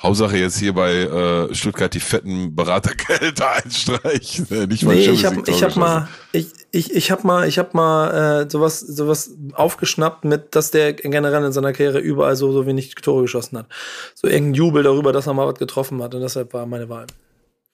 [0.00, 4.46] Hauptsache jetzt hier bei äh, Stuttgart die fetten Beratergelder einstreichen.
[4.50, 7.58] Äh, Nicht mal Nee, ich habe ich hab mal, ich, ich, ich hab mal, ich
[7.58, 12.52] hab mal äh, sowas, sowas aufgeschnappt mit, dass der generell in seiner Karriere überall so,
[12.52, 13.66] so wenig Tore geschossen hat.
[14.14, 17.06] So irgendein Jubel darüber, dass er mal was getroffen hat und deshalb war meine Wahl.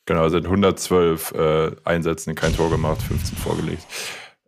[0.07, 3.85] Genau, also in 112 äh, Einsätzen kein Tor gemacht, 15 vorgelegt.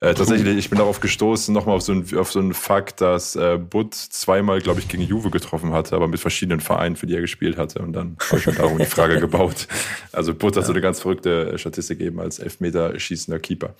[0.04, 3.36] Äh, tatsächlich, ich bin darauf gestoßen, nochmal auf so einen auf so einen Fakt, dass
[3.36, 7.14] äh, Butt zweimal, glaube ich, gegen Juve getroffen hatte, aber mit verschiedenen Vereinen, für die
[7.14, 7.78] er gespielt hatte.
[7.80, 9.66] Und dann habe ich mir darum die Frage gebaut.
[10.12, 13.74] Also Butt hat so eine ganz verrückte äh, Statistik eben als Elfmeter schießender Keeper.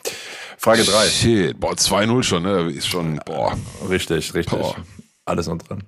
[0.57, 1.07] Frage 3.
[1.09, 2.70] Shit, boah, 2-0 schon, ne?
[2.72, 3.57] Ist schon, boah.
[3.91, 4.59] Richtig, richtig.
[4.59, 4.77] Boah.
[5.27, 5.83] Alles noch dran.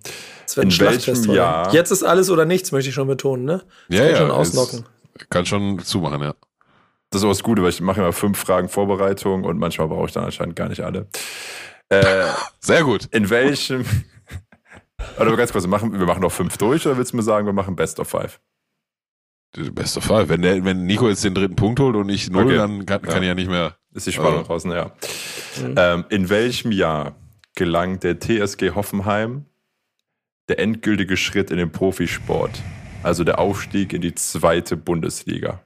[0.46, 1.32] Das In welchem.
[1.32, 3.62] Jahr- Jetzt ist alles oder nichts, möchte ich schon betonen, ne?
[3.88, 4.16] Ja, Kann ja.
[4.18, 4.84] schon ausnocken.
[5.30, 6.34] kann schon zumachen, ja.
[7.10, 10.06] Das ist auch das Gute, weil ich mache immer fünf Fragen Vorbereitung und manchmal brauche
[10.06, 11.06] ich dann anscheinend gar nicht alle.
[11.88, 12.02] Äh,
[12.60, 13.06] Sehr gut.
[13.12, 13.84] in welchem.
[15.20, 17.46] Oder ganz kurz, wir machen, wir machen noch fünf durch oder willst du mir sagen,
[17.46, 18.40] wir machen Best of Five?
[19.72, 20.28] Bester Fall.
[20.28, 22.56] Wenn, der, wenn Nico jetzt den dritten Punkt holt und ich null, Okay.
[22.56, 23.20] dann kann, kann Ja.
[23.22, 23.76] ich ja nicht mehr.
[23.94, 24.42] Ist die Spannung Ja.
[24.42, 24.92] draußen, ja.
[25.76, 27.14] Ähm, in welchem Jahr
[27.54, 29.46] gelang der TSG Hoffenheim
[30.48, 32.50] der endgültige Schritt in den Profisport?
[33.02, 35.62] Also der Aufstieg in die zweite Bundesliga.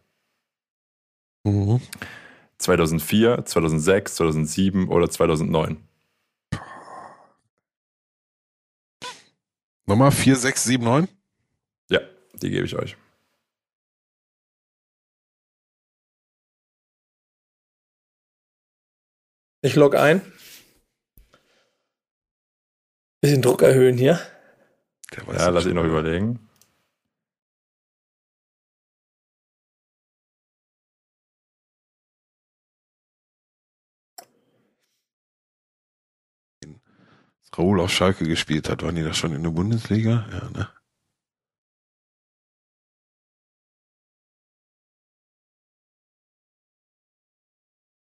[1.45, 5.83] 2004, 2006, 2007 oder 2009?
[9.87, 11.09] Nochmal 4, 6, 7, 9?
[11.89, 12.01] Ja,
[12.35, 12.97] die gebe ich euch.
[19.63, 20.21] Ich log ein.
[23.21, 24.21] Bisschen Druck erhöhen hier.
[25.27, 26.50] Ja, lass ich noch überlegen.
[37.57, 40.27] Raoul auf Schalke gespielt hat, waren die da schon in der Bundesliga?
[40.31, 40.69] Ja, ne?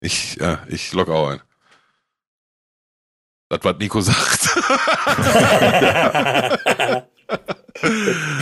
[0.01, 1.41] Ich, ja, ich log auch ein.
[3.49, 4.43] Das, was Nico sagt.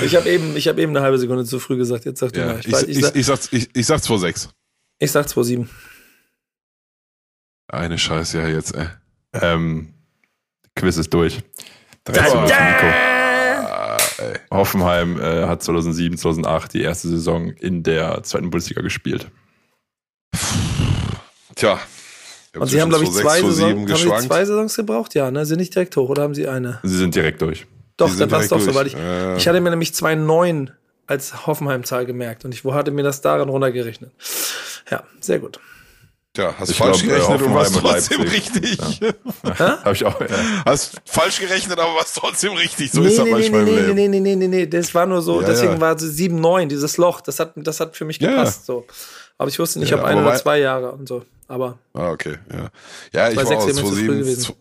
[0.04, 2.06] ich habe eben, ich hab eben eine halbe Sekunde zu früh gesagt.
[2.06, 2.60] Jetzt sag du ja, mal.
[2.60, 4.50] ich, Ich, weiß, ich, ich, ich, sag, sag, ich, ich sag 2-6.
[4.98, 5.68] ich sag 2,7.
[7.68, 8.88] Eine Scheiße ja jetzt, ey.
[9.34, 9.94] Ähm,
[10.76, 11.40] Quiz ist durch.
[12.04, 12.86] Da, 13 für Nico.
[12.88, 13.98] Ah.
[14.52, 19.28] Hoffenheim äh, hat 2007, 2008 die erste Saison in der zweiten Bundesliga gespielt.
[21.56, 21.80] Tja.
[22.58, 25.16] Und sie haben, glaube ich, zwei, 2,6, 2,7 Saison, haben zwei Saisons gebraucht?
[25.16, 25.46] Ja, ne?
[25.46, 26.80] Sind nicht direkt hoch oder haben sie eine?
[26.84, 27.66] Sie sind direkt durch.
[27.98, 29.36] Doch, dann war es doch so, weil ich, Ja.
[29.38, 30.70] ich hatte mir nämlich 2,9
[31.08, 34.12] als Hoffenheim-Zahl gemerkt und ich wo hatte mir das daran runtergerechnet.
[34.90, 35.60] Ja, sehr gut.
[36.34, 38.56] Tja, hast Ich falsch glaub, gerechnet und warst trotzdem Leipzig.
[38.56, 38.80] richtig.
[39.60, 40.22] Habe ich auch.
[40.22, 40.28] Ja.
[40.66, 42.90] Hast falsch gerechnet, aber warst trotzdem richtig.
[42.92, 43.96] So nee, ist das nee, nee, manchmal nee, im nee, Leben.
[43.96, 45.82] nee, nee, nee, nee, nee, das war nur so, Ja, deswegen ja.
[45.82, 48.66] war so 7, 9, dieses Loch, das hat, das hat für mich Ja, gepasst.
[48.66, 48.86] So.
[49.38, 51.26] Aber ich wusste nicht, Ja, ob ein oder zwei Jahre und so.
[51.50, 52.38] Aber Ah, okay.
[52.50, 52.70] Ja,
[53.12, 54.56] ja ich war sechs aus wäre mir zu früh 2,7 gewesen.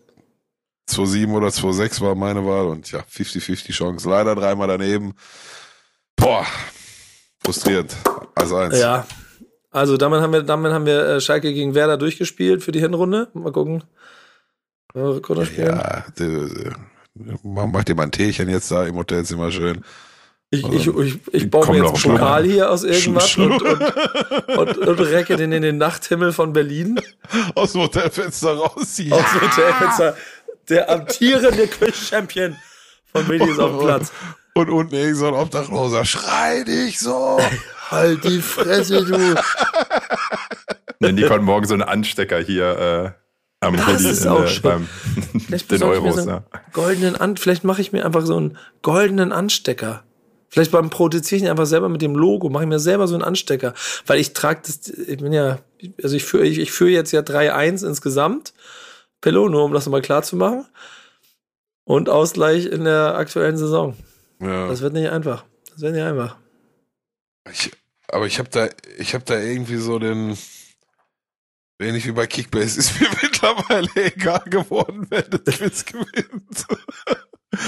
[0.89, 4.09] 2,7 oder 2,6 war meine Wahl und ja, 50-50 Chance.
[4.09, 5.13] Leider dreimal daneben.
[6.17, 6.45] Boah,
[7.41, 7.95] frustrierend.
[8.35, 8.77] Also eins.
[8.77, 9.05] ja.
[9.71, 13.29] Also damit haben wir, damit haben wir äh, Schalke gegen Werder durchgespielt für die Hinrunde.
[13.33, 13.83] Mal gucken.
[14.93, 15.67] Äh, spielen.
[15.67, 16.03] Ja,
[17.43, 19.83] mach dir mal ein Teechen jetzt da im Hotelzimmer schön.
[20.53, 24.57] Ich, ich, ich, ich baue Komm mir jetzt einen Pokal hier aus irgendwas und, und,
[24.57, 26.99] und, und recke den in den Nachthimmel von Berlin.
[27.55, 28.97] Aus dem Hotelfenster raus.
[28.97, 29.15] Ja.
[29.15, 30.17] Aus dem Hotelfenster.
[30.67, 32.57] Der amtierende Quiz-Champion
[33.13, 34.11] von ist auf dem Platz.
[34.53, 36.03] Und unten irgend so ein Obdachloser.
[36.03, 37.39] Schrei dich so.
[37.91, 39.35] Halt die Fresse, du.
[40.99, 44.47] Nee, Nico hat morgen so einen Anstecker hier äh, am Das ist in, auch äh,
[44.47, 44.61] schön.
[44.63, 44.89] beim
[45.47, 46.15] Vielleicht den Euros.
[46.15, 46.43] so Ja.
[46.73, 50.03] goldenen An Vielleicht mache ich mir einfach so einen goldenen Anstecker.
[50.49, 53.73] Vielleicht beim Produzieren einfach selber mit dem Logo, mache ich mir selber so einen Anstecker.
[54.05, 55.59] Weil ich trage das, ich bin ja,
[56.03, 58.53] also ich führe ich, ich führe jetzt ja 3-1 insgesamt.
[59.21, 60.65] Pillow, nur um das nochmal klar zu machen.
[61.83, 63.95] Und Ausgleich in der aktuellen Saison.
[64.39, 64.67] Ja.
[64.67, 65.45] Das wird nicht einfach.
[65.71, 66.35] Das wird nicht einfach.
[67.51, 67.71] Ich,
[68.11, 70.37] aber ich habe da, ich habe da irgendwie so den,
[71.79, 76.65] ähnlich wie bei Kickbase, ist mir mittlerweile egal geworden, wer das Quiz gewinnt.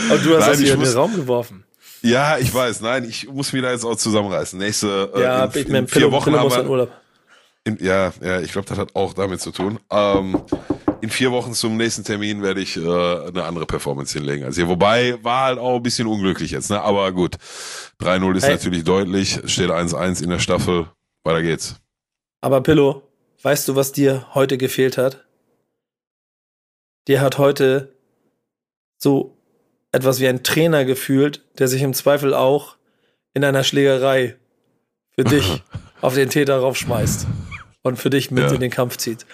[0.09, 1.65] Aber du hast Nein, das ich hier in den Raum geworfen.
[2.01, 4.59] Ja, ich weiß, nein, ich muss mich da jetzt auch zusammenreißen.
[4.59, 6.91] Nächste, Ja, äh, ich in, mein in vier Wochen Pillow haben wir, Urlaub.
[7.63, 9.79] in, ja, ja, ich glaube, das hat auch damit zu tun.
[9.89, 10.41] Ähm,
[11.03, 14.69] in vier Wochen zum nächsten Termin werde ich äh, eine andere Performance hinlegen als hier.
[14.69, 16.81] Wobei war halt auch ein bisschen unglücklich jetzt, ne?
[16.81, 17.35] Aber gut.
[17.99, 18.53] 3-0 ist Hey.
[18.53, 20.87] natürlich deutlich, steht 1-1 in der Staffel.
[21.25, 21.75] Weiter geht's.
[22.39, 23.03] Aber Pillow,
[23.41, 25.25] weißt du, was dir heute gefehlt hat?
[27.09, 27.93] Dir hat heute
[28.97, 29.37] so
[29.91, 32.77] etwas wie ein Trainer gefühlt, der sich im Zweifel auch
[33.33, 34.37] in einer Schlägerei
[35.11, 35.61] für dich
[36.01, 37.27] auf den Täter raufschmeißt
[37.81, 38.53] und für dich mit Ja.
[38.53, 39.25] in den Kampf zieht.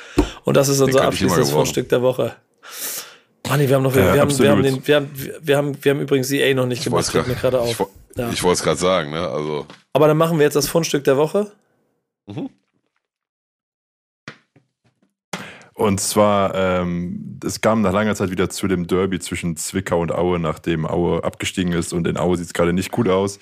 [0.45, 1.51] Und das ist unser ich abschließendes.
[1.51, 2.35] Fundstück der Woche.
[3.47, 5.09] Manni, wir haben noch, Ja, wir, haben, wir, haben den, wir, haben,
[5.41, 7.63] wir, haben, wir haben übrigens die A noch nicht Ich gemacht, fällt mir gerade ich,
[7.63, 7.79] auf.
[7.79, 8.29] wo- Ja.
[8.31, 9.27] ich wollte es gerade sagen, ne?
[9.27, 11.51] Also, Aber dann machen wir jetzt das Fundstück der Woche.
[15.79, 20.11] Und zwar, ähm, es kam nach langer Zeit wieder zu dem Derby zwischen Zwickau und
[20.11, 21.93] Aue, nachdem Aue abgestiegen ist.
[21.93, 23.39] Und in Aue sieht es gerade nicht gut aus.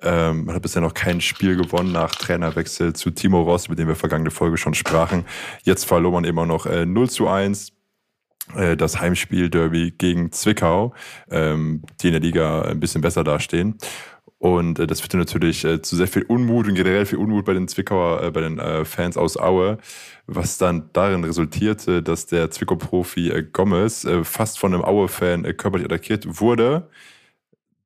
[0.00, 3.88] Ähm, man hat bisher noch kein Spiel gewonnen nach Trainerwechsel zu Timo Ross, mit dem
[3.88, 5.24] wir vergangene Folge schon sprachen.
[5.64, 7.72] Jetzt verlor man immer noch äh, 0 zu 1
[8.54, 10.94] äh, das Heimspiel Derby gegen Zwickau,
[11.28, 13.78] ähm, die in der Liga ein bisschen besser dastehen.
[14.40, 17.52] Und äh, das führte natürlich äh, zu sehr viel Unmut und generell viel Unmut bei
[17.52, 19.76] den Zwickauer, äh, bei den äh, Fans aus Aue,
[20.26, 25.52] was dann darin resultierte, dass der Zwickau-Profi äh, Gomez äh, fast von einem Aue-Fan äh,
[25.52, 26.88] körperlich attackiert wurde.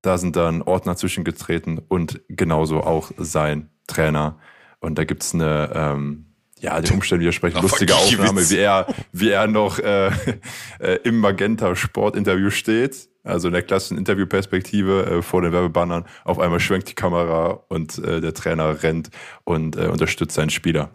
[0.00, 4.38] Da sind dann Ordner zwischengetreten und genauso auch sein Trainer.
[4.78, 6.26] Und da gibt's eine, ähm,
[6.61, 10.07] ja, die Umstände widersprechen, lustige Aufnahme, wie er, wie er noch äh,
[10.78, 16.05] äh, im Magenta Sport-Interview steht also in der klassischen Interviewperspektive äh, vor den Werbebannern.
[16.25, 19.11] Auf einmal schwenkt die Kamera und äh, der Trainer rennt
[19.45, 20.91] und äh, unterstützt seinen Spieler.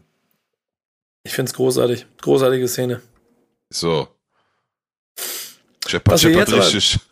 [1.24, 2.06] Ich finde es großartig.
[2.22, 3.02] Großartige Szene.
[3.70, 4.08] So.
[5.86, 7.00] Scheppert, scheppert richtig.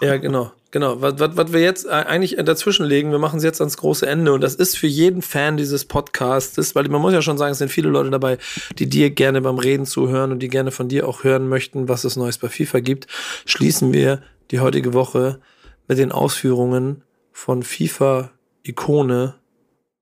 [0.00, 1.00] Ja, genau, genau.
[1.02, 4.40] Was, was, was wir jetzt eigentlich dazwischenlegen, wir machen es jetzt ans große Ende und
[4.40, 7.70] das ist für jeden Fan dieses Podcasts, weil man muss ja schon sagen, es sind
[7.70, 8.38] viele Leute dabei,
[8.78, 12.04] die dir gerne beim Reden zuhören und die gerne von dir auch hören möchten, was
[12.04, 13.08] es Neues bei FIFA gibt.
[13.44, 15.40] Schließen wir die heutige Woche
[15.88, 19.34] mit den Ausführungen von FIFA-Ikone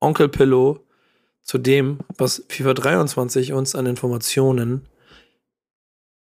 [0.00, 0.80] Onkel Pillow
[1.42, 4.86] zu dem, was FIFA 23 uns an Informationen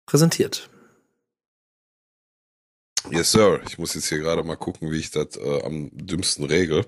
[0.05, 0.69] präsentiert.
[3.11, 3.61] Yes, Sir.
[3.67, 6.85] Ich muss jetzt hier gerade mal gucken, wie ich das äh, am dümmsten regel,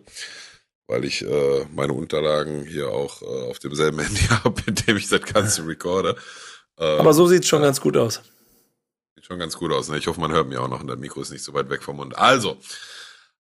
[0.88, 5.10] weil ich äh, meine Unterlagen hier auch äh, auf demselben Handy habe, mit dem ich
[5.10, 6.16] das Ganze recorde.
[6.76, 8.22] Aber so sieht es schon ganz gut aus.
[9.18, 9.90] Sieht schon ganz gut aus.
[9.90, 9.98] Ne?
[9.98, 11.82] Ich hoffe, man hört mir auch noch und das Mikro ist nicht so weit weg
[11.82, 12.16] vom Mund.
[12.16, 12.60] Also,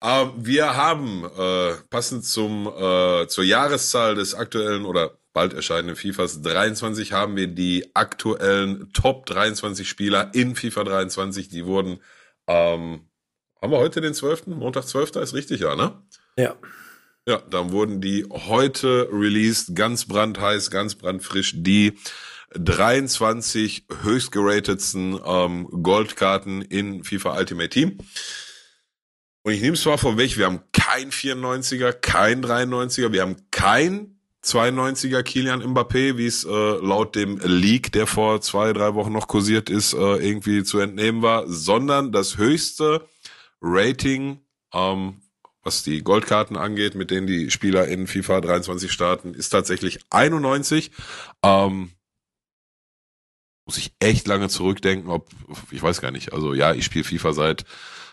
[0.01, 6.43] äh, wir haben äh, passend zum äh, zur Jahreszahl des aktuellen oder bald erscheinenden FIFAs
[6.43, 11.51] 23 haben wir die aktuellen Top 23 Spieler in FIFA 23.
[11.51, 12.01] Die wurden
[12.49, 13.09] ähm,
[13.63, 14.49] haben wir heute den 12.
[14.49, 15.15] Montag 12.
[15.17, 16.03] ist richtig, ja, ne?
[16.37, 16.57] Ja.
[17.29, 21.97] Ja, dann wurden die heute released, ganz brandheiß, ganz brandfrisch, die
[22.55, 27.99] 23 höchstgeratetsten ähm, Goldkarten in FIFA Ultimate Team.
[29.43, 34.21] Und ich nehme es zwar vorweg, wir haben kein 94er, kein 93er, wir haben kein
[34.45, 39.29] 92er Kilian Mbappé, wie es äh, laut dem Leak, der vor zwei, drei Wochen noch
[39.29, 43.07] kursiert ist, äh, irgendwie zu entnehmen war, sondern das höchste
[43.61, 44.41] Rating,
[44.73, 45.21] ähm,
[45.63, 50.91] was die Goldkarten angeht, mit denen die Spieler in FIFA 23 starten, ist tatsächlich 91.
[51.43, 51.91] Ähm,
[53.71, 55.29] muss ich echt lange zurückdenken, ob,
[55.71, 57.65] ich weiß gar nicht, also ja, ich spiele FIFA seit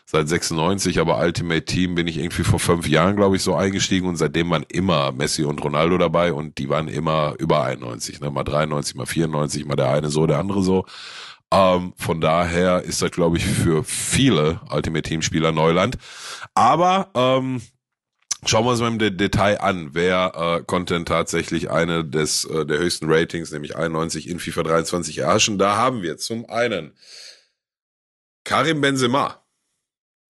[0.05, 4.07] seit 96, aber Ultimate Team bin ich irgendwie vor fünf Jahren, glaube ich, so eingestiegen
[4.07, 8.29] und seitdem waren immer Messi und Ronaldo dabei und die waren immer über 91, ne?
[8.29, 10.85] mal 93, mal 94, mal der eine so, der andere so.
[11.51, 15.97] Ähm, von daher ist das, glaube ich, für viele Ultimate Team Spieler Neuland.
[16.53, 17.63] Aber ähm,
[18.45, 22.65] Schauen wir uns mal im Detail an, wer äh, konnte denn tatsächlich eine des äh,
[22.65, 25.57] der höchsten Ratings, nämlich 91 in FIFA 23 erhaschen.
[25.57, 26.93] Da haben wir zum einen
[28.43, 29.43] Karim Benzema.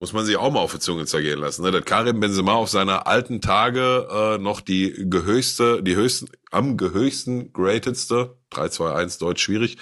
[0.00, 1.70] Muss man sich auch mal auf die Zunge zergehen lassen, ne?
[1.70, 7.52] Dass Karim Benzema auf seiner alten Tage äh, noch die gehöchste, die höchsten, am gehöchsten
[7.52, 9.76] gratedste, 3, 2, 1, Deutsch schwierig.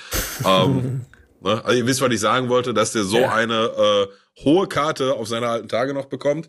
[0.45, 1.05] ähm,
[1.43, 1.65] ne?
[1.65, 3.33] Also ihr wisst, was ich sagen wollte, dass der so ja.
[3.33, 6.49] eine äh, hohe Karte auf seiner alten Tage noch bekommt.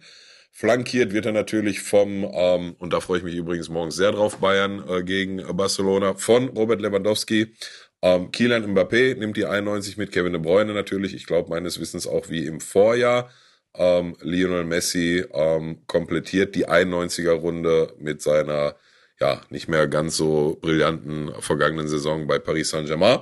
[0.59, 4.37] Flankiert wird er natürlich vom, ähm, und da freue ich mich übrigens morgens sehr drauf,
[4.37, 7.53] Bayern äh, gegen Barcelona, von Robert Lewandowski.
[8.01, 12.07] Ähm, Kielan Mbappé nimmt die 91 mit, Kevin De Bruyne natürlich, ich glaube meines Wissens
[12.07, 13.29] auch wie im Vorjahr.
[13.75, 18.75] Ähm, Lionel Messi ähm, komplettiert die 91er-Runde mit seiner
[19.19, 23.19] ja nicht mehr ganz so brillanten vergangenen Saison bei Paris Saint-Germain.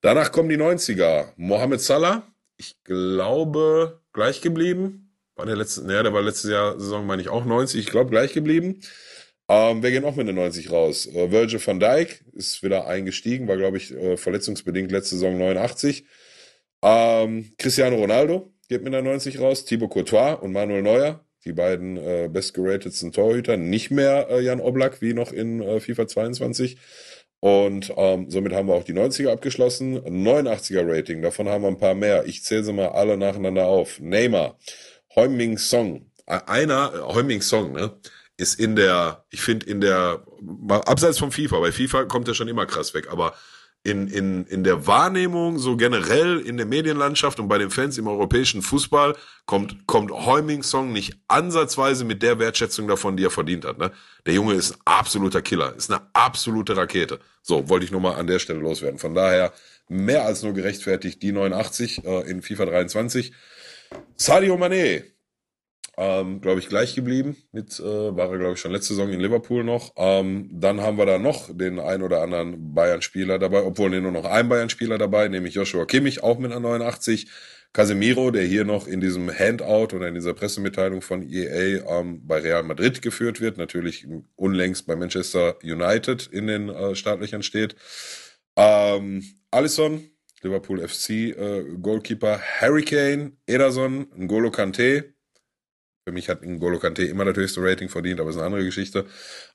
[0.00, 1.26] Danach kommen die 90er.
[1.36, 2.26] Mohamed Salah,
[2.56, 5.07] ich glaube, gleich geblieben.
[5.38, 8.10] War der letzte, naja, der war letztes Jahr Saison, meine ich, auch 90, ich glaube,
[8.10, 8.80] gleich geblieben.
[9.48, 11.06] Ähm, wer geht noch mit der 90 raus?
[11.06, 16.06] Äh, Virgil van Dijk ist wieder eingestiegen, war, glaube ich, äh, verletzungsbedingt letzte Saison 89.
[16.82, 19.64] Ähm, Cristiano Ronaldo geht mit der 90 raus.
[19.64, 23.56] Thibaut Courtois und Manuel Neuer, die beiden äh, bestgeratedsten Torhüter.
[23.56, 26.78] Nicht mehr äh, Jan Oblak wie noch in äh, FIFA 22.
[27.38, 30.00] Und ähm, somit haben wir auch die 90er abgeschlossen.
[30.00, 32.26] 89er Rating, davon haben wir ein paar mehr.
[32.26, 34.00] Ich zähle sie mal alle nacheinander auf.
[34.00, 34.58] Neymar,
[35.14, 37.92] Heuming Song, äh, einer, äh, Heuming Song, ne,
[38.36, 40.24] ist in der, ich finde in der,
[40.68, 43.34] abseits vom FIFA, bei FIFA kommt er schon immer krass weg, aber
[43.84, 48.06] in, in, in der Wahrnehmung, so generell in der Medienlandschaft und bei den Fans im
[48.06, 53.64] europäischen Fußball, kommt, kommt Heuming Song nicht ansatzweise mit der Wertschätzung davon, die er verdient
[53.64, 53.78] hat.
[53.78, 53.92] Ne?
[54.26, 57.20] Der Junge ist ein absoluter Killer, ist eine absolute Rakete.
[57.42, 58.98] So, wollte ich nur mal an der Stelle loswerden.
[58.98, 59.52] Von daher
[59.88, 63.32] mehr als nur gerechtfertigt die 89 äh, in FIFA 23.
[64.16, 65.04] Sadio Mané,
[65.96, 67.36] ähm, glaube ich, gleich geblieben.
[67.52, 69.92] Mit, äh, war er, glaube ich, schon letzte Saison in Liverpool noch.
[69.96, 74.24] Ähm, dann haben wir da noch den ein oder anderen Bayern-Spieler dabei, obwohl nur noch
[74.24, 77.26] ein Bayern-Spieler dabei, nämlich Joshua Kimmich, auch mit einer 89.
[77.72, 82.38] Casemiro, der hier noch in diesem Handout oder in dieser Pressemitteilung von EA ähm, bei
[82.38, 87.76] Real Madrid geführt wird, natürlich unlängst bei Manchester United in den äh, Startlöchern steht.
[88.56, 90.10] Ähm, Alisson,
[90.42, 95.14] Liverpool FC, äh, Goalkeeper Harry Kane, Ederson, N'Golo Kante,
[96.08, 99.04] für mich hat N'Golo Kante immer das höchste Rating verdient, aber ist eine andere Geschichte.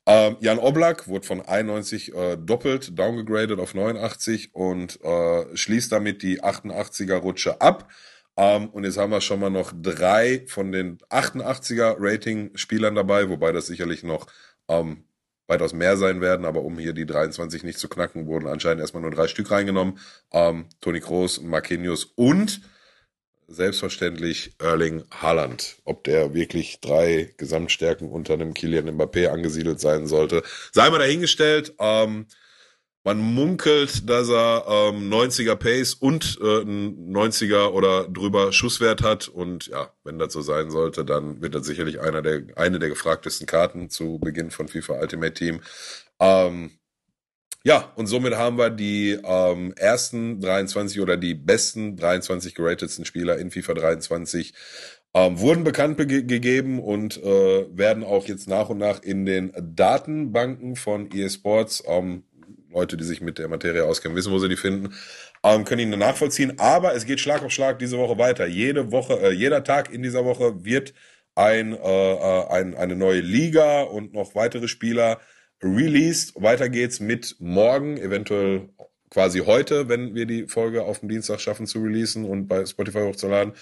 [0.05, 6.21] Ähm, Jan Oblak wurde von 91 äh, doppelt downgegradet auf 89 und äh, schließt damit
[6.21, 7.89] die 88er Rutsche ab.
[8.37, 13.51] Ähm, und jetzt haben wir schon mal noch drei von den 88er Rating-Spielern dabei, wobei
[13.51, 14.27] das sicherlich noch
[14.67, 15.05] ähm,
[15.47, 19.01] weitaus mehr sein werden, aber um hier die 23 nicht zu knacken, wurden anscheinend erstmal
[19.01, 19.99] nur drei Stück reingenommen.
[20.31, 22.61] Ähm, Toni Kroos, Marquinhos und
[23.47, 25.77] selbstverständlich Erling Haaland.
[25.83, 31.73] Ob der wirklich drei Gesamtstärken unter einem Kilian Mbappé angesiedelt sein sollte, sei mal dahingestellt.
[31.79, 32.27] Ähm,
[33.03, 39.27] man munkelt, dass er ähm, 90er Pace und äh, ein 90er oder drüber Schusswert hat.
[39.27, 42.89] Und ja, wenn das so sein sollte, dann wird das sicherlich einer der, eine der
[42.89, 45.59] gefragtesten Karten zu Beginn von FIFA Ultimate Team.
[46.19, 46.71] Ähm,
[47.65, 53.37] ja, und somit haben wir die ähm, ersten 23 oder die besten 23 geratetsten Spieler
[53.37, 54.53] in FIFA 23
[55.13, 60.75] ähm, wurden bekannt gegeben und äh, werden auch jetzt nach und nach in den Datenbanken
[60.75, 62.23] von eSports, ähm,
[62.73, 64.93] Leute, die sich mit der Materie auskennen, wissen, wo sie die finden,
[65.43, 66.59] ähm, können ihn nachvollziehen.
[66.59, 68.45] Aber es geht Schlag auf Schlag diese Woche weiter.
[68.45, 70.93] Jede Woche, äh, jeder Tag in dieser Woche wird
[71.35, 75.19] ein, äh, äh ein, eine neue Liga und noch weitere Spieler
[75.63, 76.33] released.
[76.35, 78.69] Weiter geht's mit morgen, eventuell
[79.09, 82.99] quasi heute, wenn wir die Folge auf dem Dienstag schaffen zu releasen und bei Spotify
[82.99, 83.53] hochzuladen.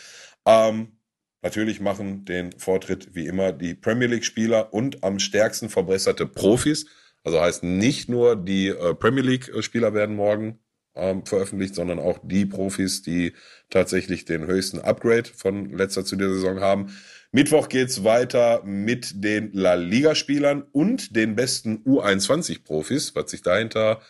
[0.45, 0.93] Ähm,
[1.41, 6.85] natürlich machen den Vortritt wie immer die Premier League Spieler und am stärksten verbesserte Profis.
[7.23, 10.59] Also heißt nicht nur die äh, Premier League Spieler werden morgen
[10.95, 13.33] ähm, veröffentlicht, sondern auch die Profis, die
[13.69, 16.93] tatsächlich den höchsten Upgrade von letzter zu dieser Saison haben.
[17.31, 24.01] Mittwoch geht's weiter mit den La Liga-Spielern und den besten U21-Profis, was sich dahinter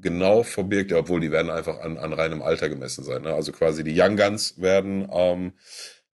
[0.00, 3.22] genau verbirgt, ja, obwohl die werden einfach an, an reinem Alter gemessen sein.
[3.22, 3.32] Ne?
[3.32, 5.52] Also quasi die Young Guns werden ähm,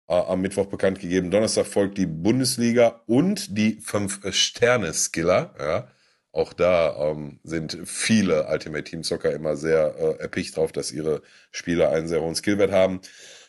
[0.09, 1.30] äh, am Mittwoch bekannt gegeben.
[1.30, 5.55] Donnerstag folgt die Bundesliga und die Fünf-Sterne-Skiller.
[5.59, 5.88] Ja?
[6.35, 11.22] Auch da ähm, sind viele Ultimate Team Soccer immer sehr äh, erpicht drauf, dass ihre
[11.53, 13.01] Spieler einen sehr hohen Skillwert haben.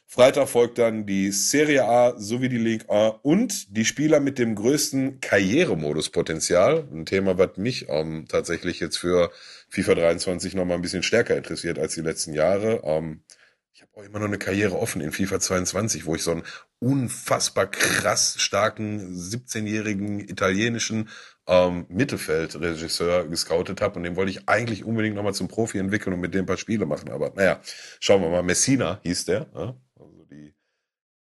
[0.06, 4.54] Freitag folgt dann die Serie A sowie die League A und die Spieler mit dem
[4.54, 6.88] größten Karrieremodus-Potenzial.
[6.94, 9.32] Ein Thema, was mich ähm, tatsächlich jetzt für
[9.70, 12.82] FIFA 23 nochmal ein bisschen stärker interessiert als die letzten Jahre.
[12.84, 13.24] Ähm,
[13.74, 16.44] ich habe auch immer noch eine Karriere offen in FIFA 22, wo ich so einen
[16.78, 21.10] unfassbar krass starken 17-jährigen italienischen
[21.48, 26.22] ähm, Mittelfeldregisseur gescoutet habe und den wollte ich eigentlich unbedingt nochmal zum Profi entwickeln und
[26.22, 27.10] mit dem ein paar Spiele machen.
[27.10, 27.60] Aber naja,
[28.00, 28.44] schauen wir mal.
[28.44, 29.48] Messina hieß der.
[29.54, 29.76] Ja?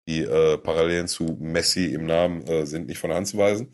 [0.07, 3.72] Die äh, Parallelen zu Messi im Namen äh, sind nicht von der Hand zu weisen.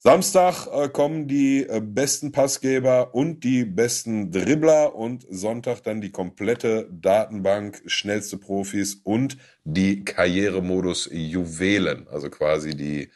[0.00, 6.10] Samstag äh, kommen die äh, besten Passgeber und die besten Dribbler und Sonntag dann die
[6.10, 13.10] komplette Datenbank, schnellste Profis und die Karrieremodus Juwelen, also quasi die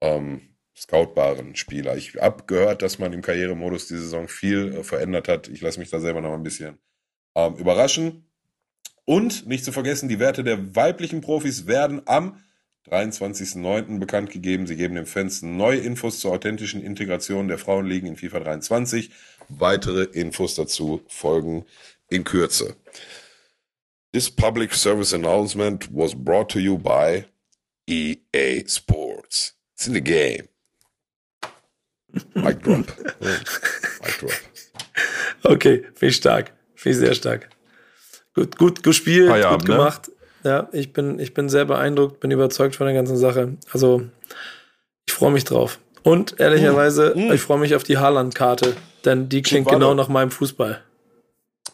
[0.00, 0.47] ähm,
[0.80, 1.96] scoutbaren Spieler.
[1.96, 5.48] Ich habe gehört, dass man im Karrieremodus die Saison viel äh, verändert hat.
[5.48, 6.78] Ich lasse mich da selber noch ein bisschen
[7.34, 8.24] ähm, überraschen.
[9.04, 12.42] Und nicht zu vergessen, die Werte der weiblichen Profis werden am
[12.90, 13.98] 23.09.
[13.98, 14.66] bekannt gegeben.
[14.66, 19.10] Sie geben den Fans neue Infos zur authentischen Integration der Frauenligen in FIFA 23.
[19.48, 21.64] Weitere Infos dazu folgen
[22.08, 22.76] in Kürze.
[24.12, 27.24] This public service announcement was brought to you by
[27.86, 29.54] EA Sports.
[29.74, 30.48] It's in the game.
[32.34, 32.86] Mic drop.
[33.20, 34.32] Mic drop.
[35.44, 36.52] Okay, viel stark.
[36.74, 37.48] Viel sehr stark.
[38.34, 39.76] Gut, gut gespielt, Feierabend, gut ne?
[39.76, 40.08] gemacht.
[40.08, 40.50] Ne?
[40.50, 43.56] Ja, ich bin, ich bin sehr beeindruckt, bin überzeugt von der ganzen Sache.
[43.72, 44.02] Also,
[45.06, 45.78] ich freue mich drauf.
[46.02, 47.32] Und ehrlicherweise, mm, mm.
[47.32, 50.80] ich freue mich auf die Haaland-Karte, denn die klingt genau nach meinem Fußball.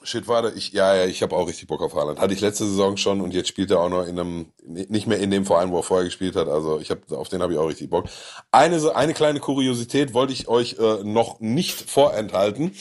[0.05, 2.21] Shit, warte, ich, ja, ja, ich habe auch richtig Bock auf Haaland.
[2.21, 5.19] Hatte ich letzte Saison schon und jetzt spielt er auch noch in einem, nicht mehr
[5.19, 6.47] in dem Verein, wo er vorher gespielt hat.
[6.47, 8.07] Also ich habe, auf den habe ich auch richtig Bock.
[8.53, 12.73] Eine, eine kleine Kuriosität wollte ich euch äh, noch nicht vorenthalten.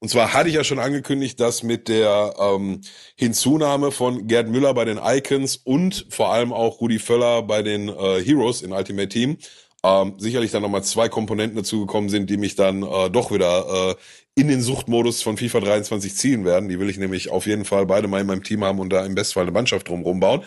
[0.00, 2.80] Und zwar hatte ich ja schon angekündigt, dass mit der ähm,
[3.14, 7.88] Hinzunahme von Gerd Müller bei den Icons und vor allem auch Rudi Völler bei den
[7.88, 9.38] äh, Heroes in Ultimate Team
[9.84, 13.94] ähm, sicherlich dann nochmal zwei Komponenten dazugekommen sind, die mich dann äh, doch wieder äh,
[14.34, 16.68] in den Suchtmodus von FIFA 23 ziehen werden.
[16.68, 19.04] Die will ich nämlich auf jeden Fall beide mal in meinem Team haben und da
[19.04, 20.44] im Bestfall eine Mannschaft drumherum bauen.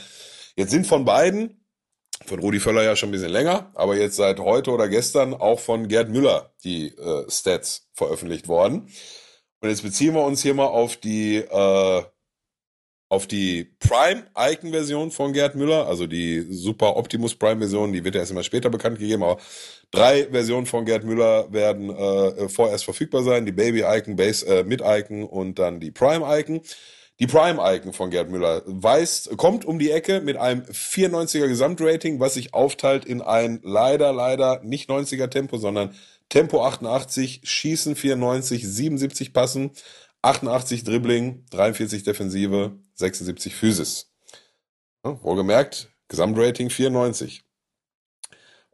[0.55, 1.65] Jetzt sind von beiden,
[2.25, 5.59] von Rudi Völler ja schon ein bisschen länger, aber jetzt seit heute oder gestern auch
[5.59, 8.89] von Gerd Müller die äh, Stats veröffentlicht worden.
[9.59, 12.03] Und jetzt beziehen wir uns hier mal auf die, äh,
[13.09, 18.31] auf die Prime-Icon-Version von Gerd Müller, also die Super Optimus Prime-Version, die wird ja erst
[18.31, 19.39] immer später bekannt gegeben, aber
[19.91, 23.45] drei Versionen von Gerd Müller werden äh, vorerst verfügbar sein.
[23.45, 26.61] Die Baby-Icon, Base äh, mit Icon und dann die Prime-Icon.
[27.19, 32.33] Die Prime-Icon von Gerd Müller weist, kommt um die Ecke mit einem 94er Gesamtrating, was
[32.33, 35.95] sich aufteilt in ein leider, leider nicht 90er Tempo, sondern
[36.27, 39.71] Tempo 88, Schießen 94, 77 Passen,
[40.23, 44.11] 88 Dribbling, 43 Defensive, 76 Physis.
[45.03, 47.43] Wohlgemerkt, Gesamtrating 94.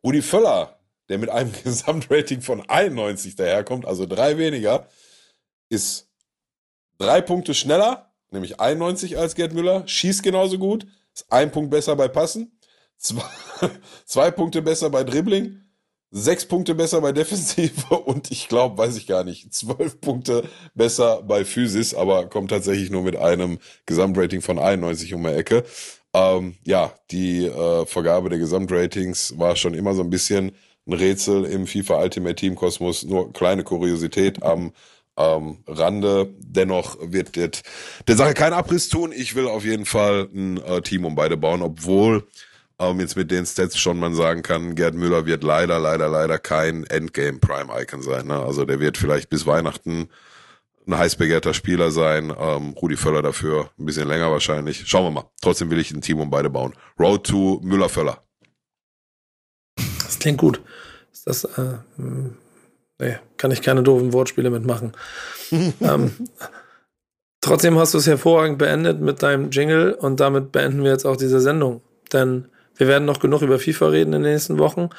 [0.04, 0.80] Rudi Völler,
[1.12, 4.88] der mit einem Gesamtrating von 91 daherkommt, also drei weniger,
[5.70, 6.10] ist
[6.98, 11.96] drei Punkte schneller, nämlich 91 als Gerd Müller, schießt genauso gut, ist ein Punkt besser
[11.96, 12.58] bei Passen,
[12.98, 13.24] zwei,
[14.06, 15.62] zwei Punkte besser bei Dribbling,
[16.12, 21.22] sechs Punkte besser bei Defensive und ich glaube, weiß ich gar nicht, zwölf Punkte besser
[21.24, 25.64] bei Physis, aber kommt tatsächlich nur mit einem Gesamtrating von 91 um die Ecke.
[26.14, 30.52] Ähm, ja, die äh, Vergabe der Gesamtratings war schon immer so ein bisschen
[30.94, 34.74] Rätsel im FIFA Ultimate Team Kosmos, nur kleine Kuriosität am
[35.18, 36.30] ähm, Rande.
[36.40, 37.52] Dennoch wird der,
[38.08, 39.12] der Sache kein Abriss tun.
[39.16, 42.28] Ich will auf jeden Fall ein äh, Team um beide bauen, obwohl
[42.80, 46.40] ähm, jetzt mit den Stats schon man sagen kann, Gerd Müller wird leider, leider, leider
[46.40, 48.28] kein Endgame Prime Icon sein.
[48.28, 48.40] Ne?
[48.40, 50.10] Also der wird vielleicht bis Weihnachten
[50.88, 52.34] ein heiß begehrter Spieler sein.
[52.38, 54.84] Ähm, Rudi Völler dafür ein bisschen länger wahrscheinlich.
[54.88, 55.30] Schauen wir mal.
[55.42, 56.74] Trotzdem will ich ein Team um beide bauen.
[57.00, 58.24] Road to Müller-Völler.
[60.12, 60.60] Das klingt gut.
[61.14, 61.78] Ist das, äh,
[63.00, 64.92] nee, kann ich keine doofen Wortspiele mitmachen.
[65.80, 66.12] ähm,
[67.40, 71.16] trotzdem hast du es hervorragend beendet mit deinem Jingle und damit beenden wir jetzt auch
[71.16, 71.80] diese Sendung.
[72.12, 74.90] Denn wir werden noch genug über FIFA reden in den nächsten Wochen.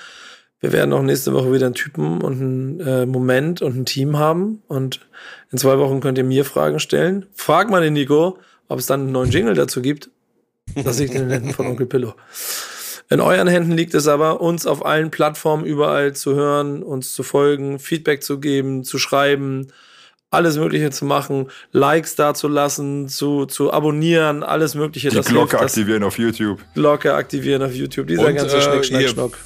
[0.60, 4.18] Wir werden auch nächste Woche wieder einen Typen und einen äh, Moment und ein Team
[4.18, 4.62] haben.
[4.68, 5.01] Und
[5.51, 7.26] in zwei Wochen könnt ihr mir Fragen stellen.
[7.34, 10.09] Frag mal den Nico, ob es dann einen neuen Jingle dazu gibt.
[10.74, 12.14] Das liegt in den Händen von Onkel Pillow.
[13.11, 17.23] In euren Händen liegt es aber, uns auf allen Plattformen überall zu hören, uns zu
[17.23, 19.69] folgen, Feedback zu geben, zu schreiben,
[20.31, 25.11] alles Mögliche zu machen, Likes dazulassen, zu, zu abonnieren, alles Mögliche.
[25.11, 26.61] Die Glocke hilft, aktivieren auf YouTube.
[26.74, 29.39] Glocke aktivieren auf YouTube, dieser und, ganze äh, Schnick, Schnack, Schnock.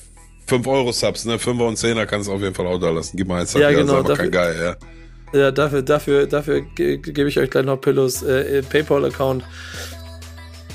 [0.46, 1.40] 5 Euro Subs, ne?
[1.40, 3.16] 5 und 10er kannst du auf jeden Fall auch da lassen.
[3.16, 4.56] Gib mal jetzt ja, genau, dafür, kein Geil,
[5.32, 5.40] ja.
[5.40, 9.42] Ja, dafür, dafür, dafür gebe ich euch gleich noch Pillows äh, PayPal-Account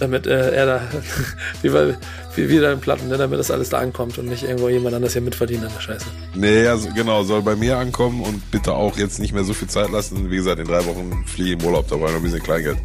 [0.01, 0.81] damit äh, er da,
[1.61, 1.95] wie,
[2.35, 5.13] wie, wie deine Platten, ne, damit das alles da ankommt und nicht irgendwo jemand anders
[5.13, 6.05] hier mitverdient an der Scheiße.
[6.35, 9.67] Nee, also genau, soll bei mir ankommen und bitte auch jetzt nicht mehr so viel
[9.67, 10.29] Zeit lassen.
[10.31, 12.43] Wie gesagt, in drei Wochen fliege ich im Urlaub, da brauche ich noch ein bisschen
[12.43, 12.77] Kleingeld.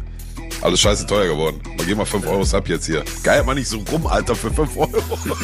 [0.61, 1.61] Alles scheiße teuer geworden.
[1.77, 3.03] Mal geh mal 5 Euro Sub jetzt hier.
[3.23, 4.89] Geil, mal nicht so rum, Alter, für 5 Euro.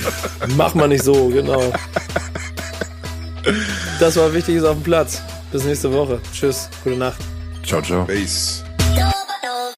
[0.58, 1.72] Mach mal nicht so, genau.
[4.00, 5.22] Das war Wichtiges auf dem Platz.
[5.52, 6.20] Bis nächste Woche.
[6.34, 7.20] Tschüss, gute Nacht.
[7.64, 8.06] Ciao, ciao.
[8.06, 8.64] Peace.